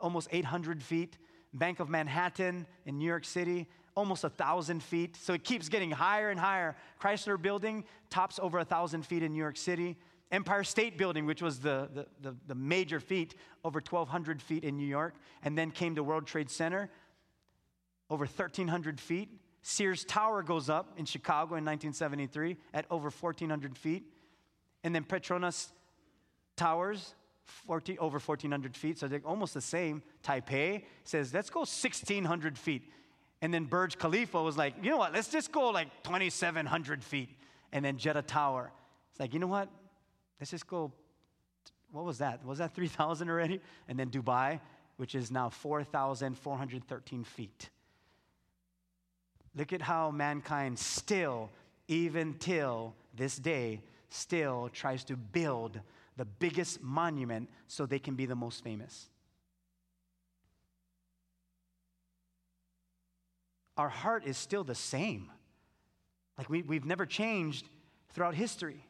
almost 0.01 0.29
800 0.33 0.83
feet. 0.83 1.18
Bank 1.53 1.81
of 1.81 1.89
Manhattan 1.89 2.66
in 2.85 2.99
New 2.99 3.07
York 3.07 3.24
City, 3.24 3.66
almost 3.95 4.22
1,000 4.22 4.83
feet. 4.83 5.16
So 5.16 5.33
it 5.33 5.45
keeps 5.45 5.68
getting 5.68 5.91
higher 5.91 6.31
and 6.31 6.39
higher. 6.39 6.76
Chrysler 7.01 7.41
Building 7.41 7.85
tops 8.11 8.39
over 8.39 8.59
1,000 8.59 9.05
feet 9.05 9.22
in 9.22 9.33
New 9.33 9.39
York 9.39 9.57
City. 9.57 9.97
Empire 10.31 10.62
State 10.62 10.99
Building, 10.99 11.24
which 11.24 11.41
was 11.41 11.59
the, 11.59 11.89
the, 11.95 12.07
the, 12.20 12.37
the 12.49 12.55
major 12.55 13.01
feat, 13.01 13.35
over 13.64 13.79
1,200 13.79 14.43
feet 14.43 14.62
in 14.62 14.76
New 14.76 14.87
York. 14.87 15.14
And 15.43 15.57
then 15.57 15.70
came 15.70 15.95
the 15.95 16.03
World 16.03 16.26
Trade 16.26 16.51
Center, 16.51 16.91
over 18.11 18.25
1,300 18.25 19.01
feet. 19.01 19.29
Sears 19.63 20.05
Tower 20.05 20.43
goes 20.43 20.71
up 20.71 20.95
in 20.97 21.05
Chicago 21.05 21.57
in 21.57 21.65
1973 21.65 22.57
at 22.73 22.87
over 22.91 23.11
1,400 23.11 23.77
feet. 23.77 24.05
And 24.85 24.95
then 24.95 25.05
Petronas 25.05 25.69
Towers, 26.57 27.15
14, 27.67 27.99
over 28.01 28.19
1,400 28.19 28.77
feet, 28.77 28.99
so 28.99 29.09
they're 29.09 29.21
almost 29.25 29.55
the 29.55 29.61
same. 29.61 30.03
Taipei 30.23 30.85
says, 31.05 31.33
let's 31.35 31.51
go 31.51 31.61
1,600 31.61 32.59
feet. 32.59 32.83
And 33.41 33.55
then 33.55 33.65
Burj 33.65 33.99
Khalifa 33.99 34.43
was 34.43 34.57
like, 34.57 34.75
you 34.83 34.91
know 34.91 34.97
what, 34.97 35.13
let's 35.13 35.29
just 35.29 35.53
go 35.53 35.71
like 35.71 35.89
2,700 36.03 37.05
feet. 37.05 37.31
And 37.73 37.85
then 37.85 37.97
Jeddah 37.97 38.23
Tower. 38.23 38.73
It's 39.11 39.21
like, 39.21 39.33
you 39.33 39.39
know 39.39 39.47
what, 39.47 39.69
let's 40.41 40.51
just 40.51 40.67
go, 40.67 40.93
what 41.93 42.05
was 42.05 42.19
that? 42.19 42.45
Was 42.45 42.59
that 42.59 42.75
3,000 42.75 43.29
already? 43.29 43.61
And 43.89 43.99
then 43.99 44.11
Dubai, 44.11 44.61
which 44.97 45.15
is 45.15 45.31
now 45.31 45.49
4,413 45.49 47.25
feet. 47.25 47.71
Look 49.59 49.73
at 49.73 49.83
how 49.83 50.13
mankind 50.13 50.79
still, 50.79 51.51
even 51.89 52.35
till 52.35 52.95
this 53.17 53.37
day, 53.37 53.83
still 54.09 54.71
tries 54.73 55.03
to 55.05 55.17
build 55.17 55.81
the 56.17 56.25
biggest 56.25 56.81
monument 56.81 57.49
so 57.67 57.85
they 57.85 57.99
can 57.99 58.15
be 58.15 58.25
the 58.25 58.37
most 58.37 58.63
famous. 58.63 59.09
Our 63.77 63.89
heart 63.89 64.25
is 64.27 64.37
still 64.37 64.63
the 64.63 64.77
same. 64.77 65.29
Like 66.37 66.49
we, 66.49 66.63
we've 66.63 66.85
never 66.85 67.05
changed 67.05 67.67
throughout 68.11 68.37
history. 68.37 68.85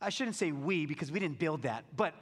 I 0.00 0.08
shouldn't 0.08 0.36
say 0.36 0.50
we 0.50 0.86
because 0.86 1.12
we 1.12 1.20
didn't 1.20 1.38
build 1.38 1.62
that, 1.62 1.84
but 1.94 2.14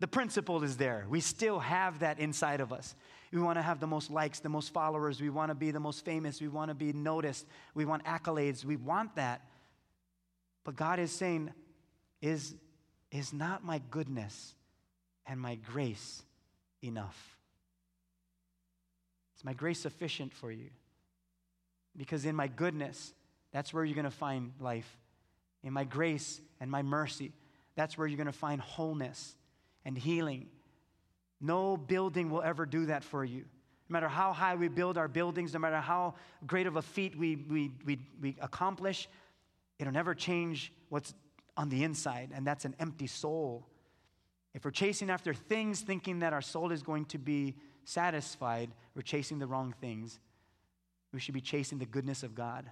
the 0.00 0.06
principle 0.06 0.62
is 0.64 0.76
there. 0.76 1.06
We 1.08 1.20
still 1.20 1.60
have 1.60 2.00
that 2.00 2.18
inside 2.18 2.60
of 2.60 2.74
us. 2.74 2.94
We 3.32 3.40
want 3.40 3.56
to 3.56 3.62
have 3.62 3.80
the 3.80 3.86
most 3.86 4.10
likes, 4.10 4.40
the 4.40 4.50
most 4.50 4.72
followers. 4.72 5.20
We 5.20 5.30
want 5.30 5.50
to 5.50 5.54
be 5.54 5.70
the 5.70 5.80
most 5.80 6.04
famous. 6.04 6.40
We 6.40 6.48
want 6.48 6.68
to 6.68 6.74
be 6.74 6.92
noticed. 6.92 7.46
We 7.74 7.86
want 7.86 8.04
accolades. 8.04 8.64
We 8.64 8.76
want 8.76 9.16
that. 9.16 9.40
But 10.64 10.76
God 10.76 10.98
is 10.98 11.10
saying, 11.10 11.50
is 12.20 12.54
is 13.10 13.32
not 13.32 13.62
my 13.62 13.80
goodness 13.90 14.54
and 15.26 15.38
my 15.38 15.54
grace 15.56 16.22
enough? 16.82 17.36
Is 19.36 19.44
my 19.44 19.52
grace 19.52 19.80
sufficient 19.80 20.32
for 20.32 20.50
you? 20.50 20.70
Because 21.96 22.24
in 22.24 22.34
my 22.34 22.48
goodness, 22.48 23.12
that's 23.52 23.72
where 23.74 23.84
you're 23.84 23.94
going 23.94 24.04
to 24.04 24.10
find 24.10 24.52
life. 24.58 24.96
In 25.62 25.74
my 25.74 25.84
grace 25.84 26.40
and 26.58 26.70
my 26.70 26.82
mercy, 26.82 27.32
that's 27.76 27.98
where 27.98 28.06
you're 28.06 28.16
going 28.16 28.26
to 28.26 28.32
find 28.32 28.60
wholeness 28.60 29.36
and 29.84 29.96
healing. 29.96 30.48
No 31.42 31.76
building 31.76 32.30
will 32.30 32.42
ever 32.42 32.64
do 32.64 32.86
that 32.86 33.02
for 33.02 33.24
you. 33.24 33.44
No 33.88 33.94
matter 33.94 34.08
how 34.08 34.32
high 34.32 34.54
we 34.54 34.68
build 34.68 34.96
our 34.96 35.08
buildings, 35.08 35.52
no 35.52 35.58
matter 35.58 35.80
how 35.80 36.14
great 36.46 36.66
of 36.66 36.76
a 36.76 36.82
feat 36.82 37.18
we, 37.18 37.36
we, 37.36 37.72
we, 37.84 37.98
we 38.20 38.36
accomplish, 38.40 39.08
it'll 39.78 39.92
never 39.92 40.14
change 40.14 40.72
what's 40.88 41.12
on 41.56 41.68
the 41.68 41.84
inside, 41.84 42.30
and 42.34 42.46
that's 42.46 42.64
an 42.64 42.74
empty 42.78 43.06
soul. 43.06 43.66
If 44.54 44.64
we're 44.64 44.70
chasing 44.70 45.10
after 45.10 45.34
things 45.34 45.80
thinking 45.80 46.20
that 46.20 46.32
our 46.32 46.40
soul 46.40 46.72
is 46.72 46.82
going 46.82 47.06
to 47.06 47.18
be 47.18 47.56
satisfied, 47.84 48.70
we're 48.94 49.02
chasing 49.02 49.38
the 49.38 49.46
wrong 49.46 49.74
things. 49.80 50.20
We 51.12 51.20
should 51.20 51.34
be 51.34 51.40
chasing 51.40 51.78
the 51.78 51.86
goodness 51.86 52.22
of 52.22 52.34
God. 52.34 52.70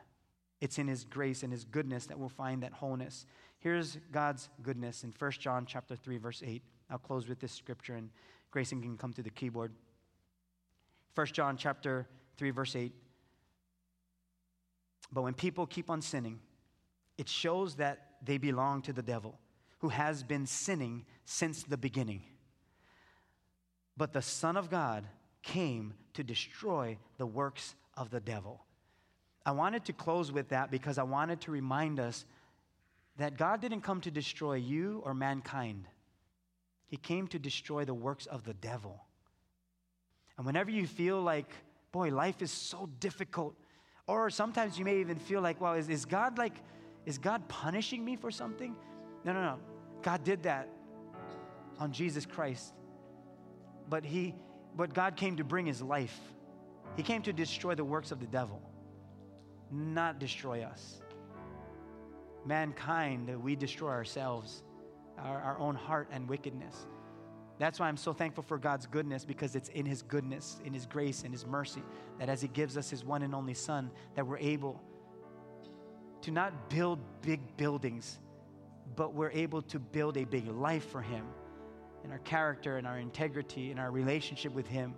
It's 0.60 0.78
in 0.78 0.86
his 0.86 1.04
grace 1.04 1.42
and 1.42 1.52
his 1.52 1.64
goodness 1.64 2.06
that 2.06 2.18
we'll 2.18 2.28
find 2.28 2.62
that 2.62 2.72
wholeness. 2.72 3.26
Here's 3.58 3.98
God's 4.12 4.48
goodness 4.62 5.04
in 5.04 5.12
1 5.18 5.30
John 5.32 5.66
chapter 5.66 5.96
3 5.96 6.18
verse 6.18 6.42
8. 6.46 6.62
I'll 6.90 6.98
close 6.98 7.28
with 7.28 7.40
this 7.40 7.52
scripture 7.52 7.94
and 7.94 8.10
Grayson 8.50 8.82
can 8.82 8.96
come 8.96 9.12
to 9.12 9.22
the 9.22 9.30
keyboard. 9.30 9.72
1 11.14 11.26
John 11.28 11.56
chapter 11.56 12.06
3 12.36 12.50
verse 12.50 12.76
8. 12.76 12.92
But 15.12 15.22
when 15.22 15.34
people 15.34 15.66
keep 15.66 15.90
on 15.90 16.02
sinning, 16.02 16.40
it 17.18 17.28
shows 17.28 17.74
that 17.76 18.06
they 18.22 18.38
belong 18.38 18.82
to 18.82 18.92
the 18.92 19.02
devil, 19.02 19.38
who 19.78 19.88
has 19.88 20.22
been 20.22 20.46
sinning 20.46 21.04
since 21.24 21.62
the 21.62 21.76
beginning. 21.76 22.22
But 23.96 24.12
the 24.12 24.22
Son 24.22 24.56
of 24.56 24.70
God 24.70 25.06
came 25.42 25.94
to 26.14 26.22
destroy 26.22 26.98
the 27.18 27.26
works 27.26 27.74
of 27.96 28.10
the 28.10 28.20
devil. 28.20 28.64
I 29.44 29.52
wanted 29.52 29.84
to 29.86 29.92
close 29.92 30.30
with 30.30 30.48
that 30.50 30.70
because 30.70 30.98
I 30.98 31.02
wanted 31.02 31.40
to 31.42 31.50
remind 31.50 31.98
us 31.98 32.24
that 33.16 33.36
God 33.36 33.60
didn't 33.60 33.80
come 33.80 34.00
to 34.02 34.10
destroy 34.10 34.54
you 34.54 35.02
or 35.04 35.12
mankind, 35.12 35.86
He 36.90 36.96
came 36.96 37.26
to 37.28 37.38
destroy 37.38 37.84
the 37.84 37.94
works 37.94 38.26
of 38.26 38.44
the 38.44 38.52
devil. 38.52 39.06
And 40.36 40.44
whenever 40.44 40.70
you 40.70 40.86
feel 40.86 41.22
like, 41.22 41.50
boy, 41.92 42.10
life 42.10 42.42
is 42.42 42.50
so 42.50 42.88
difficult, 42.98 43.54
or 44.06 44.28
sometimes 44.28 44.78
you 44.78 44.84
may 44.84 44.98
even 44.98 45.18
feel 45.18 45.40
like, 45.40 45.60
well, 45.60 45.74
is, 45.74 45.88
is 45.88 46.04
God 46.04 46.36
like, 46.36 46.54
is 47.06 47.16
God 47.16 47.46
punishing 47.48 48.04
me 48.04 48.16
for 48.16 48.30
something? 48.30 48.74
No, 49.24 49.32
no, 49.32 49.40
no. 49.40 49.58
God 50.02 50.24
did 50.24 50.42
that 50.42 50.68
on 51.78 51.92
Jesus 51.92 52.26
Christ. 52.26 52.74
But 53.88 54.04
he 54.04 54.34
but 54.76 54.94
God 54.94 55.16
came 55.16 55.36
to 55.36 55.44
bring 55.44 55.66
his 55.66 55.82
life. 55.82 56.18
He 56.96 57.02
came 57.02 57.22
to 57.22 57.32
destroy 57.32 57.74
the 57.74 57.84
works 57.84 58.12
of 58.12 58.20
the 58.20 58.26
devil, 58.26 58.60
not 59.70 60.18
destroy 60.18 60.62
us. 60.62 61.02
Mankind, 62.46 63.42
we 63.42 63.56
destroy 63.56 63.90
ourselves, 63.90 64.62
our, 65.24 65.40
our 65.40 65.58
own 65.58 65.74
heart 65.74 66.08
and 66.10 66.28
wickedness. 66.28 66.86
That's 67.58 67.78
why 67.78 67.88
I'm 67.88 67.98
so 67.98 68.14
thankful 68.14 68.42
for 68.42 68.56
God's 68.56 68.86
goodness 68.86 69.24
because 69.26 69.54
it's 69.54 69.68
in 69.68 69.84
His 69.84 70.00
goodness, 70.02 70.60
in 70.64 70.72
His 70.72 70.86
grace, 70.86 71.24
in 71.24 71.32
His 71.32 71.46
mercy 71.46 71.82
that 72.18 72.30
as 72.30 72.40
He 72.40 72.48
gives 72.48 72.78
us 72.78 72.88
His 72.88 73.04
one 73.04 73.22
and 73.22 73.34
only 73.34 73.52
Son, 73.52 73.90
that 74.14 74.26
we're 74.26 74.38
able 74.38 74.80
to 76.22 76.30
not 76.30 76.70
build 76.70 76.98
big 77.20 77.40
buildings, 77.58 78.18
but 78.96 79.14
we're 79.14 79.30
able 79.30 79.60
to 79.62 79.78
build 79.78 80.16
a 80.16 80.24
big 80.24 80.48
life 80.48 80.88
for 80.90 81.02
Him 81.02 81.26
in 82.02 82.12
our 82.12 82.18
character 82.20 82.78
and 82.78 82.86
our 82.86 82.98
integrity 82.98 83.70
and 83.70 83.78
our 83.78 83.90
relationship 83.90 84.54
with 84.54 84.66
Him. 84.66 84.94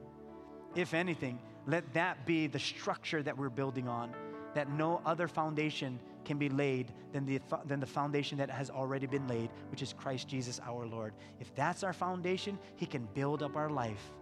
If 0.77 0.95
anything, 0.95 1.41
let 1.66 1.93
that 1.95 2.27
be 2.27 2.47
the 2.47 2.59
structure 2.59 3.23
that 3.23 3.37
we're 3.37 3.51
building 3.51 3.89
on, 3.89 4.14
that 4.55 4.70
no 4.70 5.03
other 5.05 5.27
foundation 5.27 5.99
can 6.25 6.39
be 6.39 6.49
laid 6.49 6.93
than 7.12 7.27
the, 7.27 7.41
than 7.66 7.81
the 7.81 7.87
foundation 7.87 8.39
that 8.39 8.51
has 8.51 8.70
already 8.70 9.07
been 9.07 9.27
laid, 9.29 9.51
which 9.70 9.83
is 9.83 9.93
Christ 9.93 10.29
Jesus 10.29 10.61
our 10.66 10.87
Lord. 10.87 11.14
If 11.41 11.55
that's 11.55 11.83
our 11.83 11.93
foundation, 11.93 12.59
He 12.77 12.87
can 12.87 13.09
build 13.14 13.43
up 13.43 13.57
our 13.57 13.70
life. 13.70 14.12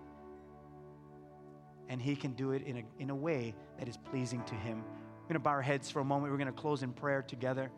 And 1.89 2.01
He 2.01 2.17
can 2.17 2.33
do 2.33 2.53
it 2.53 2.63
in 2.63 2.79
a, 2.79 2.83
in 2.99 3.11
a 3.11 3.15
way 3.15 3.55
that 3.79 3.89
is 3.89 3.97
pleasing 3.97 4.43
to 4.45 4.55
Him 4.55 4.83
We're 5.23 5.29
going 5.29 5.35
to 5.35 5.41
bow 5.41 5.51
our 5.51 5.63
heads 5.63 5.91
for 5.91 6.01
a 6.01 6.05
moment. 6.05 6.33
We're 6.33 6.39
going 6.39 6.55
to 6.55 6.61
close 6.61 6.83
in 6.83 6.93
prayer 6.93 7.23
together. 7.23 7.71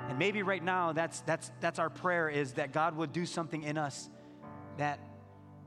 And 0.00 0.18
maybe 0.18 0.42
right 0.42 0.62
now 0.62 0.92
that's 0.92 1.20
that's 1.22 1.50
that's 1.60 1.80
our 1.80 1.90
prayer 1.90 2.28
is 2.28 2.52
that 2.52 2.72
God 2.72 2.96
would 2.96 3.12
do 3.12 3.26
something 3.26 3.64
in 3.64 3.76
us 3.76 4.08
that 4.76 5.00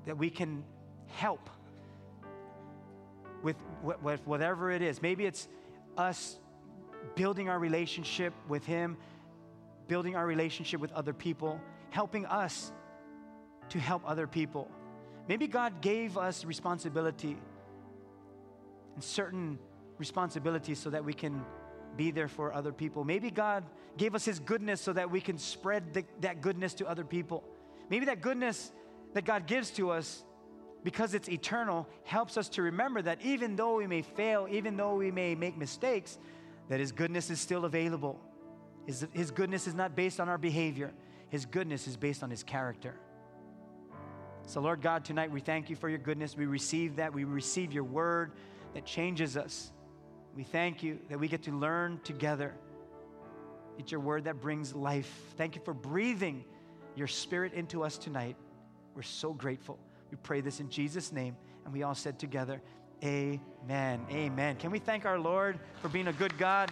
that 0.05 0.17
we 0.17 0.29
can 0.29 0.63
help 1.07 1.49
with, 3.43 3.55
with 4.01 4.25
whatever 4.25 4.71
it 4.71 4.81
is. 4.81 5.01
Maybe 5.01 5.25
it's 5.25 5.47
us 5.97 6.37
building 7.15 7.49
our 7.49 7.59
relationship 7.59 8.33
with 8.47 8.65
Him, 8.65 8.97
building 9.87 10.15
our 10.15 10.25
relationship 10.25 10.79
with 10.79 10.91
other 10.93 11.13
people, 11.13 11.59
helping 11.89 12.25
us 12.25 12.71
to 13.69 13.79
help 13.79 14.01
other 14.05 14.27
people. 14.27 14.69
Maybe 15.27 15.47
God 15.47 15.81
gave 15.81 16.17
us 16.17 16.45
responsibility 16.45 17.37
and 18.95 19.03
certain 19.03 19.59
responsibilities 19.97 20.79
so 20.79 20.89
that 20.89 21.05
we 21.05 21.13
can 21.13 21.45
be 21.95 22.11
there 22.11 22.27
for 22.27 22.53
other 22.53 22.71
people. 22.71 23.03
Maybe 23.03 23.29
God 23.31 23.63
gave 23.97 24.15
us 24.15 24.25
His 24.25 24.39
goodness 24.39 24.81
so 24.81 24.93
that 24.93 25.11
we 25.11 25.21
can 25.21 25.37
spread 25.37 25.93
the, 25.93 26.05
that 26.21 26.41
goodness 26.41 26.73
to 26.75 26.87
other 26.87 27.03
people. 27.03 27.43
Maybe 27.89 28.05
that 28.05 28.21
goodness 28.21 28.71
that 29.13 29.25
God 29.25 29.45
gives 29.45 29.71
to 29.71 29.91
us, 29.91 30.23
because 30.83 31.13
it's 31.13 31.29
eternal, 31.29 31.87
helps 32.03 32.37
us 32.37 32.49
to 32.49 32.61
remember 32.61 33.01
that 33.01 33.21
even 33.21 33.55
though 33.55 33.75
we 33.75 33.87
may 33.87 34.01
fail, 34.01 34.47
even 34.49 34.77
though 34.77 34.95
we 34.95 35.11
may 35.11 35.35
make 35.35 35.57
mistakes, 35.57 36.17
that 36.71 36.79
His 36.79 36.93
goodness 36.93 37.29
is 37.29 37.37
still 37.37 37.65
available. 37.65 38.17
His, 38.85 39.05
his 39.11 39.29
goodness 39.29 39.67
is 39.67 39.73
not 39.73 39.93
based 39.93 40.21
on 40.21 40.29
our 40.29 40.37
behavior, 40.37 40.93
His 41.27 41.45
goodness 41.45 41.85
is 41.85 41.97
based 41.97 42.23
on 42.23 42.31
His 42.31 42.43
character. 42.43 42.95
So, 44.47 44.61
Lord 44.61 44.81
God, 44.81 45.03
tonight 45.03 45.29
we 45.31 45.41
thank 45.41 45.69
you 45.69 45.75
for 45.75 45.89
your 45.89 45.97
goodness. 45.97 46.37
We 46.37 46.45
receive 46.45 46.95
that. 46.95 47.13
We 47.13 47.25
receive 47.25 47.73
your 47.73 47.83
word 47.83 48.31
that 48.73 48.85
changes 48.85 49.35
us. 49.35 49.73
We 50.33 50.43
thank 50.43 50.81
you 50.81 50.99
that 51.09 51.19
we 51.19 51.27
get 51.27 51.43
to 51.43 51.51
learn 51.51 51.99
together. 52.05 52.55
It's 53.77 53.91
your 53.91 53.99
word 53.99 54.23
that 54.23 54.39
brings 54.39 54.73
life. 54.73 55.11
Thank 55.35 55.57
you 55.57 55.61
for 55.65 55.73
breathing 55.73 56.45
your 56.95 57.07
spirit 57.07 57.51
into 57.51 57.83
us 57.83 57.97
tonight. 57.97 58.37
We're 58.95 59.01
so 59.01 59.33
grateful. 59.33 59.77
We 60.09 60.15
pray 60.23 60.39
this 60.39 60.61
in 60.61 60.69
Jesus' 60.69 61.11
name. 61.11 61.35
And 61.65 61.73
we 61.73 61.83
all 61.83 61.95
said 61.95 62.17
together, 62.17 62.61
Amen. 63.03 64.05
Amen. 64.11 64.55
Can 64.57 64.69
we 64.69 64.77
thank 64.77 65.05
our 65.05 65.17
Lord 65.17 65.59
for 65.81 65.89
being 65.89 66.07
a 66.07 66.13
good 66.13 66.37
God? 66.37 66.69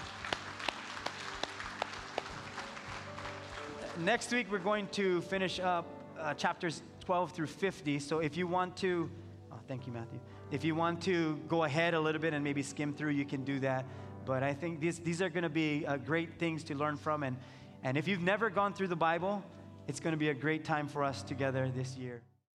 Next 3.98 4.32
week, 4.32 4.46
we're 4.52 4.60
going 4.60 4.88
to 4.90 5.22
finish 5.22 5.60
up 5.60 5.88
uh, 6.20 6.36
chapters 6.36 6.84
12 7.00 7.32
through 7.32 7.48
50. 7.48 7.98
So 7.98 8.20
if 8.20 8.38
you 8.38 8.46
want 8.46 8.78
to, 8.78 9.10
oh, 9.52 9.56
thank 9.68 9.88
you, 9.88 9.94
Matthew. 9.94 10.20
If 10.52 10.64
you 10.64 10.76
want 10.76 11.02
to 11.04 11.40
go 11.48 11.64
ahead 11.64 11.96
a 11.96 12.00
little 12.00 12.22
bit 12.22 12.36
and 12.36 12.44
maybe 12.44 12.62
skim 12.62 12.94
through, 12.94 13.12
you 13.12 13.26
can 13.26 13.44
do 13.44 13.60
that. 13.62 13.86
But 14.26 14.44
I 14.44 14.54
think 14.54 14.80
these, 14.80 15.00
these 15.00 15.24
are 15.24 15.30
going 15.30 15.44
to 15.44 15.50
be 15.50 15.84
uh, 15.88 15.98
great 15.98 16.38
things 16.38 16.64
to 16.66 16.76
learn 16.76 16.98
from. 16.98 17.24
And, 17.24 17.38
and 17.84 17.98
if 17.98 18.08
you've 18.08 18.22
never 18.22 18.52
gone 18.52 18.74
through 18.74 18.90
the 18.90 18.96
Bible, 18.96 19.44
it's 19.88 20.00
going 20.00 20.14
to 20.14 20.18
be 20.18 20.30
a 20.30 20.36
great 20.36 20.64
time 20.64 20.88
for 20.88 21.04
us 21.04 21.24
together 21.24 21.72
this 21.76 21.98
year. 21.98 22.22